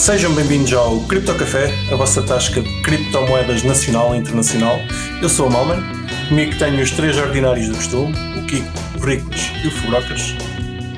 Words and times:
Sejam 0.00 0.34
bem-vindos 0.34 0.72
ao 0.72 0.98
Cripto 1.00 1.34
Café, 1.34 1.70
a 1.92 1.94
vossa 1.94 2.22
tasca 2.22 2.60
de 2.62 2.82
criptomoedas 2.82 3.62
nacional 3.62 4.14
e 4.14 4.18
internacional. 4.18 4.78
Eu 5.20 5.28
sou 5.28 5.46
o 5.48 5.52
Malman, 5.52 5.82
comigo 6.28 6.58
tenho 6.58 6.82
os 6.82 6.90
três 6.90 7.16
ordinários 7.18 7.68
do 7.68 7.74
costume, 7.76 8.14
o 8.38 8.46
Kiko, 8.46 8.66
o 9.00 9.06
Ricos 9.06 9.50
e 9.62 9.68
o 9.68 9.70
Fubrocas. 9.70 10.34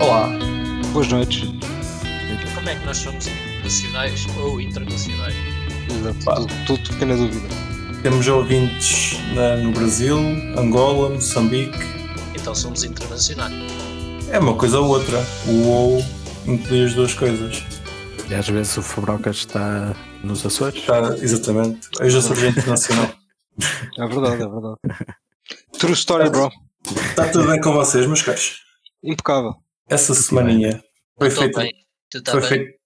Olá! 0.00 0.28
Boas 0.92 1.08
noites. 1.08 1.48
Como 2.54 2.68
é 2.68 2.74
que 2.76 2.86
nós 2.86 2.96
somos 2.98 3.26
nacionais 3.62 4.26
ou 4.38 4.60
internacionais? 4.60 5.34
Tudo, 5.88 6.46
tudo 6.66 6.88
pequena 6.90 7.16
dúvida. 7.16 7.48
Temos 8.02 8.26
ouvintes 8.28 9.18
na- 9.34 9.56
no 9.56 9.72
Brasil, 9.72 10.16
Angola, 10.56 11.10
Moçambique. 11.10 11.78
Então 12.34 12.54
somos 12.54 12.84
internacionais. 12.84 13.54
É 14.30 14.38
uma 14.38 14.54
coisa 14.54 14.78
ou 14.80 14.88
outra. 14.88 15.24
O 15.46 15.66
ou 15.68 16.04
inclui 16.46 16.84
as 16.86 16.94
duas 16.94 17.12
coisas. 17.14 17.62
E 18.32 18.34
às 18.34 18.48
vezes 18.48 18.76
o 18.78 18.82
Fabrocas 18.82 19.36
está 19.38 19.94
nos 20.24 20.44
Açores. 20.46 20.78
Está, 20.80 21.00
exatamente. 21.18 21.86
Eu 22.00 22.08
já 22.08 22.22
sou 22.22 22.34
gente 22.34 22.58
internacional. 22.58 23.12
É 23.98 24.06
verdade, 24.06 24.42
é 24.42 24.48
verdade. 24.48 24.76
True 25.78 25.92
story, 25.92 26.30
bro. 26.30 26.50
Está 27.10 27.28
tudo 27.30 27.46
bem 27.48 27.60
com 27.60 27.72
vocês, 27.74 28.06
meus 28.06 28.22
caros? 28.22 28.62
Impecável. 29.04 29.54
Essa 29.88 30.14
semaninha 30.14 30.82
foi 31.18 31.28
Estou 31.28 31.44
feita. 31.44 31.60
bem. 31.60 31.72
Tu 32.10 32.18
está 32.18 32.30
Foi 32.32 32.40
bem? 32.40 32.48
feito. 32.48 32.78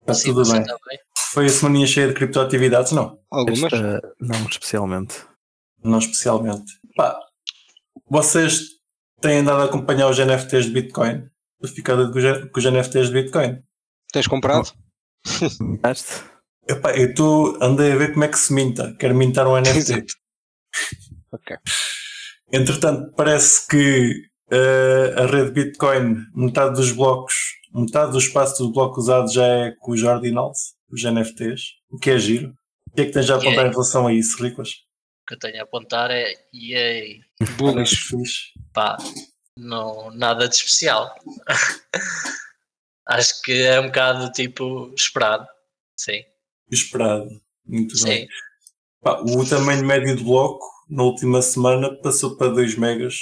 Está 0.00 0.14
Sim, 0.14 0.28
tudo 0.34 0.50
bem. 0.50 0.60
está 0.62 0.76
bem? 0.88 0.98
Foi 1.32 1.44
a 1.44 1.48
semaninha 1.50 1.86
cheia 1.86 2.08
de 2.08 2.14
criptoatividades? 2.14 2.92
Não. 2.92 3.18
Algumas? 3.30 3.62
Esta, 3.72 4.00
não 4.18 4.46
especialmente. 4.46 5.14
Não 5.84 5.98
especialmente. 5.98 6.72
Pá, 6.96 7.18
vocês 8.08 8.62
têm 9.20 9.38
andado 9.40 9.60
a 9.60 9.64
acompanhar 9.66 10.08
os 10.08 10.18
NFTs 10.18 10.64
de 10.66 10.72
Bitcoin? 10.72 11.28
A 11.62 11.68
ficada 11.68 12.10
com 12.10 12.18
os- 12.18 12.50
com 12.50 12.58
os 12.58 12.64
NFTs 12.64 13.08
de 13.08 13.12
Bitcoin? 13.12 13.62
Tens 14.12 14.26
comprado? 14.26 14.72
Epá, 16.68 16.96
eu 16.96 17.14
tô, 17.14 17.58
andei 17.60 17.92
a 17.92 17.96
ver 17.96 18.12
como 18.12 18.24
é 18.24 18.28
que 18.28 18.38
se 18.38 18.52
minta. 18.52 18.94
Quero 18.98 19.14
mintar 19.14 19.46
um 19.46 19.56
NFT. 19.60 20.04
Ok. 21.32 21.56
Entretanto, 22.52 23.12
parece 23.16 23.66
que 23.68 24.12
eh, 24.50 25.14
a 25.16 25.26
rede 25.26 25.52
Bitcoin, 25.52 26.16
metade 26.34 26.74
dos 26.74 26.92
blocos, 26.92 27.34
metade 27.72 28.12
do 28.12 28.18
espaço 28.18 28.62
do 28.64 28.72
bloco 28.72 29.00
usado 29.00 29.32
já 29.32 29.46
é 29.46 29.70
com 29.78 29.92
os 29.92 30.02
ordinals, 30.02 30.74
os 30.90 31.02
NFTs, 31.04 31.62
o 31.90 31.98
que 31.98 32.10
é 32.10 32.18
giro. 32.18 32.52
O 32.90 32.96
que 32.96 33.02
é 33.02 33.06
que 33.06 33.12
tens 33.12 33.30
a 33.30 33.34
apontar 33.34 33.52
Yeah. 33.52 33.68
em 33.68 33.72
relação 33.72 34.06
a 34.08 34.12
isso, 34.12 34.42
Riclas? 34.42 34.70
O 34.70 35.26
que 35.28 35.34
eu 35.34 35.38
tenho 35.38 35.60
a 35.60 35.62
apontar 35.62 36.10
é 36.10 36.34
EA. 36.52 37.20
Bullish. 37.56 38.12
Pá, 38.72 38.96
não, 39.56 40.10
nada 40.10 40.48
de 40.48 40.56
especial. 40.56 41.14
Acho 43.10 43.42
que 43.42 43.52
é 43.62 43.80
um 43.80 43.86
bocado 43.86 44.30
tipo 44.32 44.94
esperado. 44.96 45.46
Sim, 45.96 46.22
Esperado. 46.70 47.28
Muito 47.66 47.92
bem. 48.04 48.22
sim. 48.22 48.28
Pá, 49.02 49.20
o 49.20 49.48
tamanho 49.48 49.84
médio 49.84 50.16
do 50.16 50.24
bloco 50.24 50.64
na 50.88 51.02
última 51.02 51.42
semana 51.42 51.94
passou 52.02 52.36
para 52.36 52.52
2 52.52 52.76
megas 52.76 53.16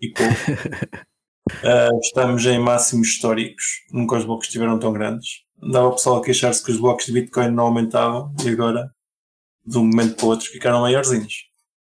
e 0.00 0.12
pouco. 0.12 0.34
Ah, 1.62 1.90
estamos 2.02 2.44
em 2.46 2.58
máximos 2.58 3.08
históricos. 3.08 3.64
Nunca 3.92 4.16
os 4.16 4.24
blocos 4.24 4.46
estiveram 4.46 4.78
tão 4.78 4.94
grandes. 4.94 5.42
Andava 5.62 5.88
o 5.88 5.92
pessoal 5.94 6.16
a 6.16 6.24
queixar-se 6.24 6.64
que 6.64 6.70
os 6.70 6.80
blocos 6.80 7.04
de 7.04 7.12
Bitcoin 7.12 7.50
não 7.50 7.64
aumentavam 7.64 8.34
e 8.42 8.48
agora, 8.48 8.90
de 9.62 9.76
um 9.76 9.84
momento 9.84 10.16
para 10.16 10.24
o 10.24 10.28
outro, 10.30 10.46
ficaram 10.46 10.80
maiorzinhos. 10.80 11.44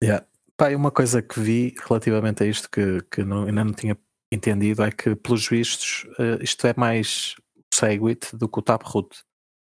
Yeah. 0.01 0.25
Pá, 0.55 0.71
e 0.71 0.75
uma 0.75 0.89
coisa 0.89 1.21
que 1.21 1.37
vi 1.37 1.75
relativamente 1.85 2.43
a 2.43 2.45
isto 2.45 2.69
que, 2.69 3.01
que 3.11 3.25
não, 3.25 3.43
ainda 3.43 3.65
não 3.65 3.73
tinha 3.73 3.97
entendido 4.31 4.83
é 4.83 4.91
que, 4.91 5.15
pelos 5.15 5.47
vistos, 5.47 6.07
eh, 6.17 6.39
isto 6.41 6.65
é 6.65 6.73
mais 6.77 7.35
o 7.57 7.75
Segwit 7.75 8.35
do 8.35 8.47
que 8.47 8.59
o 8.59 8.61
Taproot. 8.61 9.09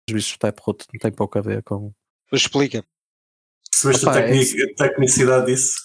Os 0.08 0.14
vistos 0.14 0.36
do 0.36 0.38
Taproot 0.40 0.84
não 0.92 0.98
tem 0.98 1.12
pouco 1.12 1.38
a 1.38 1.42
ver 1.42 1.62
com. 1.62 1.92
Explica. 2.32 2.84
Percebeste 3.70 4.06
a, 4.06 4.10
Opa, 4.10 4.20
é 4.20 4.24
a 4.32 4.88
tecnicidade 4.88 5.46
disso? 5.46 5.76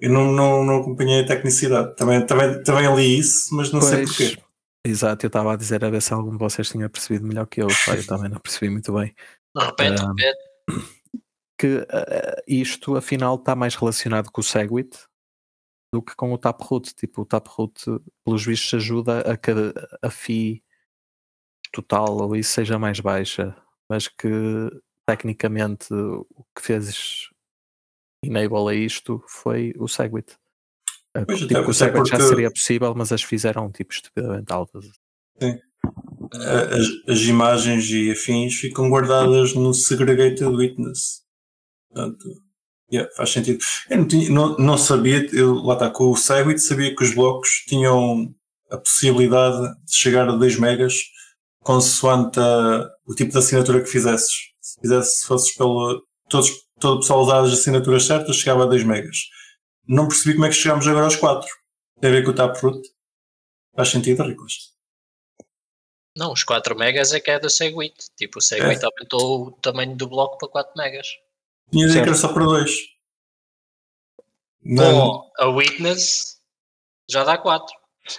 Eu 0.00 0.10
não, 0.10 0.32
não, 0.32 0.64
não 0.64 0.80
acompanhei 0.80 1.20
a 1.22 1.26
tecnicidade. 1.26 1.96
Também, 1.96 2.24
também, 2.26 2.62
também 2.62 2.94
li 2.94 3.18
isso, 3.18 3.54
mas 3.54 3.72
não 3.72 3.80
sei 3.80 4.04
Pois, 4.04 4.16
porquê. 4.16 4.42
Exato, 4.84 5.26
eu 5.26 5.28
estava 5.28 5.52
a 5.52 5.56
dizer 5.56 5.84
a 5.84 5.90
ver 5.90 6.00
se 6.00 6.12
algum 6.12 6.30
de 6.30 6.38
vocês 6.38 6.68
tinha 6.68 6.88
percebido 6.88 7.26
melhor 7.26 7.46
que 7.46 7.60
eu. 7.62 7.66
Pá, 7.84 7.94
eu 7.96 8.06
também 8.06 8.30
não 8.30 8.38
percebi 8.40 8.70
muito 8.70 8.92
bem. 8.92 9.14
Repete, 9.56 10.02
Ah, 10.02 10.08
repete. 10.08 10.88
que 11.58 11.86
eh, 11.90 12.42
isto 12.46 12.96
afinal 12.96 13.34
está 13.36 13.54
mais 13.56 13.74
relacionado 13.74 14.30
com 14.30 14.40
o 14.40 14.44
Segwit 14.44 14.96
do 15.92 16.02
que 16.02 16.14
com 16.16 16.32
o 16.32 16.38
Taproot. 16.38 16.94
Tipo, 16.94 17.22
o 17.22 17.26
Taproot, 17.26 17.84
pelos 18.24 18.44
vistos, 18.44 18.74
ajuda 18.74 19.20
a 19.20 19.36
que 19.36 19.50
a 20.02 20.10
fee 20.10 20.62
total 21.72 22.16
ou 22.22 22.36
isso 22.36 22.50
seja 22.52 22.78
mais 22.78 23.00
baixa, 23.00 23.56
mas 23.88 24.08
que 24.08 24.28
tecnicamente 25.06 25.92
o 25.92 26.26
que 26.54 26.62
fez 26.62 27.28
enable 28.24 28.68
a 28.70 28.74
isto 28.74 29.22
foi 29.28 29.72
o 29.78 29.86
Segwit. 29.88 30.36
Eh, 31.14 31.24
Pois, 31.24 31.40
tipo, 31.40 31.56
até- 31.58 31.68
o 31.68 31.72
Segwit 31.74 32.08
já 32.10 32.16
porque- 32.16 32.28
seria 32.28 32.50
possível, 32.50 32.94
mas 32.94 33.12
as 33.12 33.22
fizeram 33.22 33.70
tipo 33.70 33.92
estupidamente 33.92 34.52
altas. 34.52 34.86
A- 35.40 36.76
As, 36.76 36.86
as 37.08 37.20
imagens 37.22 37.88
e 37.90 38.10
afins 38.10 38.54
ficam 38.54 38.90
guardadas 38.90 39.54
no 39.54 39.72
Segregated 39.72 40.44
Witness. 40.44 41.22
Portanto, 41.90 42.42
yeah, 42.92 43.10
faz 43.16 43.30
sentido. 43.30 43.58
Eu 43.90 43.98
não, 43.98 44.08
tinha- 44.08 44.30
não, 44.30 44.56
não 44.58 44.78
sabia, 44.78 45.28
eu, 45.34 45.54
lá 45.56 45.74
está, 45.74 45.90
com 45.90 46.10
o 46.10 46.16
Segwit 46.16 46.60
sabia 46.60 46.94
que 46.94 47.02
os 47.04 47.14
blocos 47.14 47.48
tinham 47.68 48.34
a 48.70 48.76
possibilidade 48.78 49.74
de 49.84 49.94
chegar 49.94 50.28
a 50.28 50.32
2 50.32 50.58
megas 50.58 50.94
consoante 51.60 52.38
a- 52.40 52.88
o 53.06 53.14
tipo 53.14 53.32
de 53.32 53.38
assinatura 53.38 53.80
que 53.82 53.88
fizesses. 53.90 54.32
Se 54.60 54.80
fizesse, 54.80 55.20
se 55.20 55.26
fosses 55.26 55.54
pelo. 55.56 56.02
Todos, 56.28 56.50
todo 56.78 56.96
o 56.96 57.00
pessoal 57.00 57.20
usar 57.22 57.40
as 57.40 57.52
assinaturas 57.52 58.04
certas, 58.04 58.36
chegava 58.36 58.64
a 58.64 58.66
2 58.66 58.84
megas. 58.84 59.16
Não 59.86 60.06
percebi 60.08 60.34
como 60.34 60.44
é 60.46 60.48
que 60.50 60.54
chegámos 60.54 60.86
agora 60.86 61.04
aos 61.06 61.16
4. 61.16 61.48
Tem 62.00 62.10
a 62.10 62.12
ver 62.12 62.24
com 62.24 62.30
o 62.30 62.34
Taproot. 62.34 62.80
Faz 63.74 63.88
sentido, 63.88 64.22
Riclas? 64.22 64.52
Não, 66.16 66.32
os 66.32 66.42
4 66.42 66.76
megas 66.76 67.12
é 67.12 67.20
que 67.20 67.30
é 67.30 67.38
do 67.38 67.48
Segwit. 67.48 67.94
Tipo, 68.16 68.38
o 68.38 68.42
Segwit 68.42 68.80
aumentou 68.84 69.46
o 69.46 69.52
tamanho 69.52 69.96
do 69.96 70.08
bloco 70.08 70.36
para 70.36 70.48
4 70.48 70.72
megas. 70.76 71.06
Tinha 71.70 71.84
a 71.84 71.88
dizer 71.88 72.02
que 72.02 72.08
era 72.08 72.14
Certo. 72.16 72.28
só 72.28 72.32
para 72.34 72.44
2. 72.44 72.70
Não, 74.62 75.06
Ou 75.06 75.32
a 75.38 75.46
Witness 75.48 76.38
já 77.08 77.24
dá 77.24 77.38
4. 77.38 77.66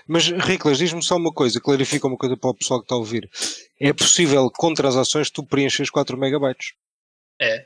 Mas, 0.08 0.28
Riclas, 0.28 0.78
diz-me 0.78 1.02
só 1.04 1.16
uma 1.16 1.34
coisa, 1.34 1.60
clarifica 1.60 2.08
uma 2.08 2.18
coisa 2.18 2.38
para 2.38 2.50
o 2.52 2.56
pessoal 2.56 2.80
que 2.80 2.86
está 2.86 2.96
a 2.96 3.00
ouvir. 3.00 3.30
É 3.80 3.92
possível, 3.92 4.50
com 4.52 4.74
transações, 4.74 5.32
tu 5.32 5.44
preenches 5.44 5.90
4 5.90 6.18
megabytes. 6.18 6.74
É. 7.42 7.66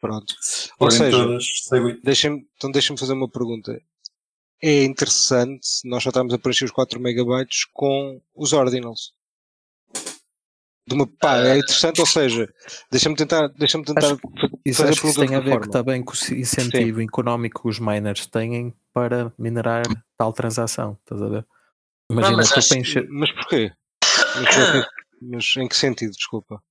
Pronto. 0.00 0.34
Ou 0.78 0.90
seja, 0.90 1.10
todas, 1.10 1.44
sei 1.64 2.00
deixem 2.04 2.46
então 2.56 2.70
deixem-me 2.70 2.98
fazer 2.98 3.14
uma 3.14 3.28
pergunta. 3.28 3.80
É 4.62 4.84
interessante 4.84 5.66
nós 5.84 6.02
só 6.02 6.10
estamos 6.10 6.32
a 6.32 6.38
preencher 6.38 6.64
os 6.66 6.70
4 6.70 7.00
megabytes 7.00 7.64
com 7.72 8.20
os 8.34 8.52
ordinals. 8.52 9.12
De 10.88 10.94
uma, 10.94 11.06
pá, 11.06 11.36
é 11.38 11.58
interessante, 11.58 12.00
ou 12.00 12.06
seja, 12.06 12.48
deixa-me 12.90 13.14
tentar, 13.14 13.48
deixa-me 13.48 13.84
tentar 13.84 14.06
Acho 14.06 14.18
Isso 14.64 14.78
fazer 14.78 14.90
acho 14.92 15.00
que 15.02 15.06
isso 15.08 15.20
tem 15.20 15.34
a 15.34 15.40
ver 15.40 15.50
forma. 15.52 15.70
também 15.70 16.02
com 16.04 16.12
o 16.12 16.34
incentivo 16.34 17.02
económico 17.02 17.62
que 17.62 17.68
os 17.68 17.78
miners 17.78 18.26
têm 18.26 18.74
para 18.92 19.32
minerar 19.38 19.82
tal 20.16 20.32
transação. 20.32 20.96
Estás 21.02 21.20
a 21.22 21.28
ver? 21.28 21.46
Imagina 22.10 22.36
mas 22.38 22.50
tu 22.50 22.58
acho- 22.58 22.74
encher- 22.78 23.06
Mas 23.10 23.30
porquê? 23.32 23.70
Mas? 24.36 24.86
Mas 25.20 25.56
em 25.58 25.68
que 25.68 25.76
sentido, 25.76 26.12
desculpa? 26.12 26.62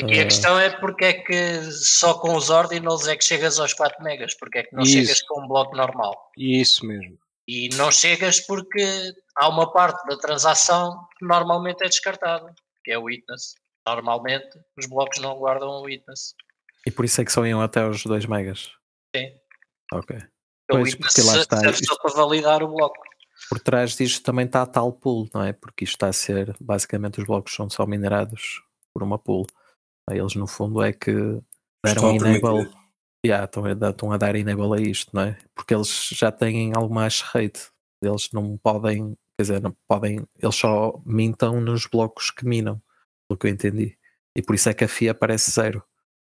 Aqui 0.00 0.18
Ah. 0.18 0.22
a 0.22 0.24
questão 0.24 0.58
é 0.58 0.70
porque 0.70 1.04
é 1.04 1.12
que 1.12 1.62
só 1.72 2.14
com 2.14 2.34
os 2.34 2.48
ordinals 2.48 3.06
é 3.08 3.16
que 3.16 3.24
chegas 3.24 3.58
aos 3.58 3.74
4 3.74 4.02
megas, 4.02 4.34
porque 4.38 4.58
é 4.58 4.62
que 4.62 4.74
não 4.74 4.82
Isso. 4.82 4.92
chegas 4.92 5.22
com 5.22 5.42
um 5.44 5.48
bloco 5.48 5.76
normal. 5.76 6.30
E 6.38 6.60
isso 6.60 6.86
mesmo. 6.86 7.18
E 7.46 7.68
não 7.74 7.90
chegas 7.90 8.40
porque 8.40 9.12
há 9.36 9.48
uma 9.48 9.70
parte 9.72 10.06
da 10.08 10.16
transação 10.16 11.06
que 11.18 11.26
normalmente 11.26 11.82
é 11.82 11.88
descartada, 11.88 12.54
que 12.90 12.94
é 12.94 12.98
o 12.98 13.04
witness. 13.04 13.54
Normalmente 13.86 14.58
os 14.76 14.86
blocos 14.86 15.18
não 15.20 15.36
guardam 15.38 15.68
o 15.68 15.82
witness. 15.84 16.34
E 16.84 16.90
por 16.90 17.04
isso 17.04 17.20
é 17.20 17.24
que 17.24 17.30
só 17.32 17.46
iam 17.46 17.60
até 17.62 17.80
aos 17.82 18.02
2 18.02 18.26
megas. 18.26 18.72
Sim. 19.14 19.30
Ok. 19.92 20.16
O 20.16 20.22
Pois, 20.68 20.92
witness 20.94 21.12
porque 21.14 21.28
lá 21.30 21.36
está, 21.40 21.56
serve 21.58 21.74
isto- 21.80 21.86
só 21.94 21.96
para 22.02 22.14
validar 22.14 22.62
o 22.64 22.68
bloco. 22.68 22.96
Por 23.48 23.60
trás 23.60 23.96
disto 23.96 24.24
também 24.24 24.44
está 24.46 24.62
a 24.62 24.66
tal 24.66 24.92
pool, 24.92 25.28
não 25.32 25.42
é? 25.44 25.52
Porque 25.52 25.84
isto 25.84 25.94
está 25.94 26.08
a 26.08 26.12
ser, 26.12 26.54
basicamente, 26.60 27.20
os 27.20 27.26
blocos 27.26 27.54
são 27.54 27.70
só 27.70 27.86
minerados 27.86 28.60
por 28.92 29.02
uma 29.04 29.18
pool. 29.18 29.46
Aí 30.08 30.18
eles, 30.18 30.34
no 30.34 30.46
fundo, 30.48 30.82
é 30.82 30.92
que 30.92 31.12
deram 31.84 32.14
enable. 32.16 32.70
Yeah, 33.24 33.44
estão, 33.44 33.64
a, 33.66 33.74
dar- 33.74 33.90
estão 33.90 34.12
a 34.12 34.16
dar 34.16 34.34
enable 34.34 34.76
a 34.78 34.80
isto, 34.80 35.10
não 35.14 35.22
é? 35.22 35.38
Porque 35.54 35.74
eles 35.74 36.08
já 36.12 36.32
têm 36.32 36.72
alguma 36.74 37.02
hash 37.04 37.20
rate. 37.22 37.70
Eles 38.02 38.30
não 38.32 38.56
podem, 38.58 39.16
quer 39.40 39.42
dizer, 39.42 39.62
não 39.62 39.74
podem, 39.88 40.26
eles 40.38 40.54
só 40.54 41.00
mintam 41.06 41.60
nos 41.60 41.86
blocos 41.86 42.30
que 42.30 42.44
minam, 42.46 42.80
pelo 43.28 43.38
que 43.38 43.46
eu 43.46 43.50
entendi. 43.50 43.96
E 44.36 44.42
por 44.42 44.54
isso 44.54 44.68
é 44.68 44.74
que 44.74 44.84
a 44.84 44.88
FIA 44.88 45.12
aparece 45.12 45.50
zero. 45.50 45.82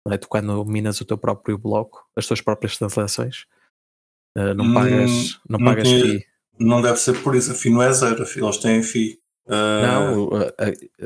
Não 0.06 0.14
é? 0.14 0.18
Tu 0.18 0.28
quando 0.30 0.64
minas 0.66 1.00
o 1.02 1.06
teu 1.06 1.18
próprio 1.18 1.58
bloco, 1.58 2.08
as 2.16 2.26
tuas 2.26 2.40
próprias 2.42 2.78
transações, 2.78 3.46
eh, 4.38 4.54
não 4.54 4.66
Hum, 4.66 4.74
pagas, 4.74 5.40
não 5.48 5.60
não 5.60 5.66
pagas 5.66 5.88
tinha- 5.88 6.02
FII. 6.02 6.26
Não 6.60 6.82
deve 6.82 6.98
ser 6.98 7.22
por 7.24 7.36
isso, 7.36 7.52
a 7.52 7.56
FI 7.56 7.70
não 7.70 7.82
é 7.82 7.92
zero, 7.92 8.26
FI, 8.26 8.40
eles 8.42 8.58
têm 8.58 8.80
FI. 8.84 9.20
Ah, 9.48 9.82
Não, 9.82 10.30
a- 10.36 10.48
a- 10.48 11.06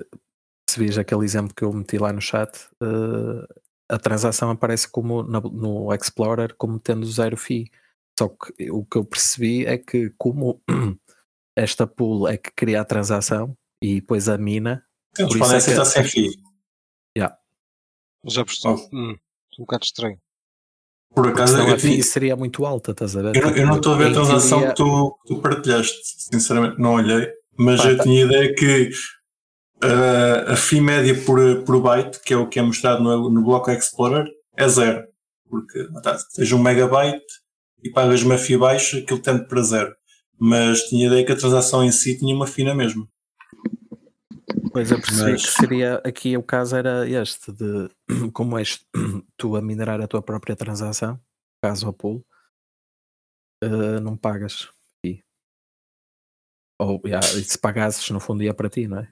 se 0.70 0.80
vês 0.80 0.98
aquele 0.98 1.24
exemplo 1.24 1.54
que 1.56 1.64
eu 1.64 1.72
meti 1.74 1.98
lá 1.98 2.12
no 2.14 2.22
chat, 2.22 2.68
uh, 2.84 3.48
a 3.90 3.98
transação 3.98 4.50
aparece 4.52 4.88
como 4.90 5.24
no, 5.24 5.94
Explorer 5.94 6.54
como 6.56 6.78
tendo 6.80 7.06
zero 7.06 7.36
fee. 7.38 7.72
Só 8.20 8.28
que 8.30 8.70
o 8.72 8.84
que 8.86 8.98
eu 8.98 9.06
percebi 9.06 9.66
é 9.66 9.78
que 9.78 10.10
como 10.18 10.62
esta 11.56 11.88
pool 11.88 12.28
é 12.28 12.38
que 12.38 12.52
cria 12.52 12.82
a 12.82 12.86
transação 12.86 13.56
e 13.82 13.96
depois 14.02 14.28
a 14.30 14.38
mina. 14.38 14.84
Eles 15.18 15.32
por 15.32 15.40
podem 15.40 15.58
isso 15.58 15.70
é 15.70 15.74
que- 15.74 15.80
aceitar 15.80 16.04
sem 16.04 16.04
FII. 16.04 16.46
Já 18.28 18.44
percebi. 18.44 18.74
Oh. 18.74 18.90
Hum, 18.96 19.12
um 19.60 19.62
bocado 19.66 19.84
estranho. 19.86 20.18
Por 21.14 21.28
acaso, 21.28 21.62
a 21.62 21.78
tinha- 21.78 22.04
seria 22.04 22.36
muito 22.36 22.66
alta, 22.66 22.92
estás 22.92 23.16
a 23.16 23.22
ver? 23.22 23.36
eu, 23.36 23.42
não- 23.44 23.56
eu 23.56 23.68
não 23.68 23.76
estou 23.78 23.94
a 23.94 23.98
ver 23.98 24.08
a 24.08 24.14
transação 24.14 24.68
que 24.68 24.74
tu, 24.76 25.18
que 25.26 25.34
tu 25.36 25.42
partilhaste. 25.42 25.96
Sinceramente, 26.04 26.80
não 26.80 26.96
olhei. 26.96 27.32
Mas 27.58 27.82
Pá, 27.82 27.92
eu 27.92 27.98
tá. 27.98 28.04
tinha 28.04 28.26
ideia 28.26 28.54
que 28.54 28.90
uh, 29.84 30.52
a 30.52 30.56
FII 30.58 30.82
média 30.82 31.24
por, 31.24 31.40
por 31.64 31.82
byte, 31.82 32.20
que 32.22 32.34
é 32.34 32.38
o 32.38 32.50
que 32.50 32.60
é 32.60 32.62
mostrado 32.64 33.02
no, 33.04 33.30
no 33.30 33.44
Bloco 33.44 33.70
Explorer, 33.72 34.28
é 34.58 34.68
zero. 34.68 35.08
Porque 35.48 35.88
tá, 36.04 36.18
seja 36.18 36.56
um 36.56 36.62
megabyte 36.62 37.24
e 37.84 37.92
pagas 37.92 38.24
uma 38.24 38.38
FII 38.38 38.58
baixa, 38.58 38.98
aquilo 38.98 39.20
tende 39.22 39.48
para 39.48 39.62
zero. 39.62 39.96
Mas 40.38 40.84
tinha 40.84 41.08
ideia 41.08 41.26
que 41.26 41.32
a 41.32 41.38
transação 41.38 41.84
em 41.84 41.92
si 41.92 42.18
tinha 42.18 42.36
uma 42.36 42.46
FII 42.48 42.66
na 42.66 42.76
mesma. 42.76 43.08
Pois 44.72 44.92
eu 44.92 45.00
percebi 45.00 45.32
Mas- 45.32 45.46
que 45.46 45.52
seria 45.52 45.96
aqui 46.04 46.36
o 46.36 46.44
caso 46.44 46.76
era 46.76 47.08
este 47.10 47.52
de 47.54 47.90
como 48.34 48.58
és 48.58 48.86
tu 49.38 49.56
a 49.56 49.62
minerar 49.62 50.02
a 50.02 50.08
tua 50.08 50.22
própria 50.22 50.56
transação, 50.56 51.18
caso 51.64 51.88
a 51.88 51.94
pool, 51.94 52.26
eh, 53.64 54.00
não 54.02 54.18
pagas 54.18 54.68
fee. 55.02 55.24
Ou 56.80 57.02
e 57.06 57.44
se 57.44 57.58
pagasses 57.58 58.10
no 58.10 58.20
fundo 58.20 58.44
ia 58.44 58.54
para 58.54 58.70
ti, 58.70 58.86
não 58.88 59.00
é? 59.00 59.08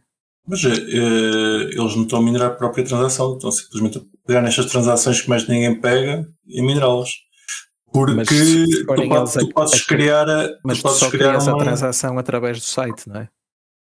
Mas 0.46 0.62
eh, 0.66 0.68
eles 0.70 1.96
não 1.96 2.04
estão 2.04 2.20
a 2.20 2.22
minerar 2.22 2.52
a 2.52 2.56
própria 2.56 2.84
transação, 2.84 3.36
estão 3.36 3.50
simplesmente 3.50 4.00
a 4.00 4.02
pegar 4.28 4.42
nestas 4.42 4.66
transações 4.66 5.22
que 5.22 5.30
mais 5.30 5.48
ninguém 5.48 5.80
pega 5.80 6.30
e 6.46 6.62
minerá-las. 6.62 7.10
Porque 7.94 8.14
Mas 8.14 8.28
tu, 8.28 8.86
podes, 8.86 9.34
tu 9.34 9.50
podes 9.50 9.74
a- 9.82 9.86
criar, 9.86 10.30
a- 10.30 10.50
Mas 10.66 10.82
podes 10.82 10.98
só 11.00 11.10
criar 11.10 11.30
crias 11.30 11.48
a 11.48 11.54
uma... 11.54 11.64
transação 11.64 12.18
através 12.18 12.58
do 12.60 12.64
site, 12.66 13.08
não 13.08 13.22
é? 13.22 13.30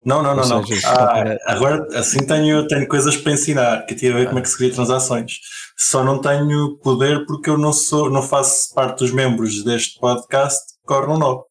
Não, 0.03 0.23
não, 0.23 0.35
não, 0.35 0.47
não. 0.47 0.65
seja, 0.65 0.87
Ah, 0.89 0.95
para- 1.07 1.37
agora 1.45 1.87
assim 1.99 2.25
tenho, 2.25 2.65
tenho 2.67 2.87
coisas 2.87 3.15
para 3.17 3.33
ensinar, 3.33 3.85
que 3.85 3.93
tive 3.95 4.13
a 4.13 4.17
ver 4.19 4.27
como 4.27 4.39
é 4.39 4.41
que 4.41 4.49
se 4.49 4.57
cria 4.57 4.71
transações. 4.73 5.33
Só 5.77 6.03
não 6.03 6.19
tenho 6.21 6.77
poder 6.77 7.25
porque 7.25 7.49
eu 7.49 7.57
não 7.57 7.71
sou, 7.73 8.09
não 8.09 8.21
faço 8.23 8.73
parte 8.73 8.99
dos 8.99 9.11
membros 9.11 9.63
deste 9.63 9.99
podcast 9.99 10.59
que 10.73 10.87
corre 10.87 11.17
nó. 11.17 11.41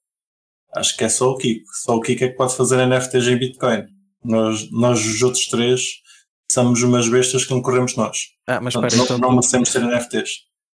Acho 0.74 0.96
que 0.96 1.04
é 1.04 1.08
só 1.08 1.30
o 1.30 1.36
Kiko. 1.36 1.64
Só 1.84 1.94
o 1.96 2.00
Kiko 2.00 2.24
é 2.24 2.28
que 2.28 2.36
pode 2.36 2.54
fazer 2.56 2.76
NFTs 2.86 3.26
em 3.28 3.38
Bitcoin. 3.38 3.84
Nós, 4.24 4.70
nós 4.70 5.04
os 5.06 5.22
outros 5.22 5.46
três, 5.46 5.82
somos 6.50 6.82
umas 6.82 7.08
bestas 7.08 7.44
que 7.44 7.52
não 7.54 7.62
corremos 7.62 7.94
nós. 7.96 8.18
Ah, 8.46 8.60
mas 8.60 8.72
Portanto, 8.74 8.92
espera, 8.92 9.08
não, 9.10 9.16
então 9.16 9.28
não 9.28 9.36
merecemos 9.36 9.68
ser 9.70 9.82
NFTs. 9.82 10.30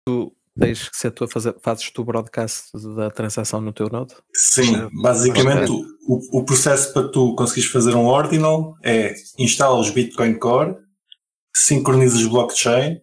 tu 0.07 0.31
tens 0.59 0.89
que 0.89 0.97
ser 0.97 1.11
tu 1.11 1.23
a 1.23 1.27
fazer, 1.27 1.55
fazes 1.61 1.89
tu 1.91 2.01
o 2.01 2.05
broadcast 2.05 2.71
da 2.95 3.09
transação 3.09 3.59
no 3.61 3.73
teu 3.73 3.89
node? 3.89 4.15
Sim, 4.33 4.89
basicamente 5.01 5.71
o, 5.71 6.39
o 6.39 6.45
processo 6.45 6.93
para 6.93 7.07
tu 7.07 7.35
conseguires 7.35 7.69
fazer 7.69 7.95
um 7.95 8.05
ordinal 8.05 8.75
é 8.83 9.13
instalas 9.37 9.89
Bitcoin 9.89 10.35
Core, 10.35 10.75
sincronizas 11.55 12.25
blockchain 12.25 12.99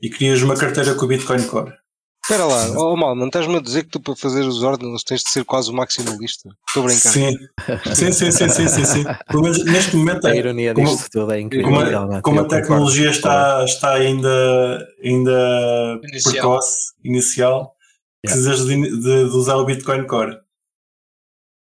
e 0.00 0.10
crias 0.10 0.42
uma 0.42 0.56
carteira 0.56 0.94
com 0.94 1.04
o 1.04 1.08
Bitcoin 1.08 1.42
Core. 1.46 1.72
Espera 2.24 2.46
lá, 2.46 2.70
oh 2.80 2.96
mal, 2.96 3.14
não 3.14 3.26
estás-me 3.26 3.56
a 3.56 3.60
dizer 3.60 3.82
que 3.84 3.90
tu 3.90 4.00
para 4.00 4.16
fazer 4.16 4.40
os 4.46 4.62
ordens 4.62 5.04
tens 5.04 5.20
de 5.22 5.28
ser 5.28 5.44
quase 5.44 5.70
o 5.70 5.74
maximalista? 5.74 6.48
Estou 6.66 6.82
a 6.82 6.86
brincar. 6.86 7.10
Sim. 7.10 7.36
sim, 7.94 8.12
sim, 8.12 8.30
sim, 8.30 8.48
sim, 8.48 8.68
sim, 8.68 8.84
sim. 8.86 9.04
Pelo 9.28 9.42
menos 9.42 9.62
neste 9.66 9.94
momento 9.94 10.26
A 10.26 10.30
é. 10.30 10.38
ironia 10.38 10.72
como- 10.74 10.86
disto 10.88 11.10
tudo 11.10 11.32
é 11.32 11.40
incrível. 11.40 11.70
Como, 11.70 11.80
a- 12.16 12.22
como 12.22 12.40
a 12.40 12.48
tecnologia 12.48 13.10
está, 13.10 13.62
está 13.66 13.92
ainda, 13.92 14.88
ainda 15.02 16.00
Inicial. 16.04 16.32
precoce, 16.32 16.76
inicial, 17.04 17.74
Yeah. 18.26 18.42
precisas 18.42 18.66
de, 18.66 18.80
de- 18.82 19.00
de 19.30 19.36
usar 19.36 19.56
o 19.56 19.66
Bitcoin 19.66 20.06
Core. 20.06 20.38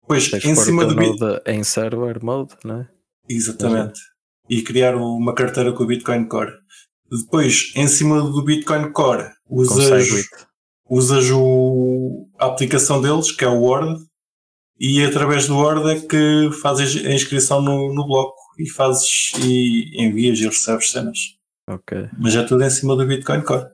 Pois, 0.08 0.30
Tens 0.30 0.42
em 0.46 0.54
cima 0.54 0.86
do 0.86 0.94
Bitcoin. 0.94 1.38
em 1.46 1.62
server 1.64 2.24
mode, 2.24 2.54
não 2.64 2.80
é? 2.80 2.88
Exatamente. 3.28 4.00
E 4.48 4.62
criar 4.62 4.94
uma 4.96 5.34
carteira 5.34 5.72
com 5.74 5.82
o 5.82 5.86
Bitcoin 5.86 6.24
Core. 6.26 6.52
Depois, 7.10 7.72
em 7.74 7.86
cima 7.86 8.20
do 8.20 8.42
Bitcoin 8.42 8.90
Core, 8.92 9.30
usas, 9.48 10.08
usas 10.88 11.30
o, 11.30 12.28
a 12.38 12.46
aplicação 12.46 13.00
deles, 13.00 13.30
que 13.30 13.44
é 13.44 13.48
o 13.48 13.60
Word, 13.60 14.04
e 14.78 15.02
através 15.04 15.46
do 15.46 15.56
Word 15.56 15.88
é 15.90 16.00
que 16.00 16.50
fazes 16.60 17.04
a 17.04 17.12
inscrição 17.12 17.62
no, 17.62 17.94
no 17.94 18.06
bloco 18.06 18.36
e 18.58 18.68
fazes 18.68 19.32
e 19.38 20.02
envias 20.02 20.38
e 20.38 20.46
recebes 20.46 20.90
cenas. 20.90 21.18
Ok. 21.68 22.08
Mas 22.18 22.34
é 22.34 22.42
tudo 22.42 22.62
em 22.62 22.70
cima 22.70 22.96
do 22.96 23.06
Bitcoin 23.06 23.42
Core. 23.42 23.70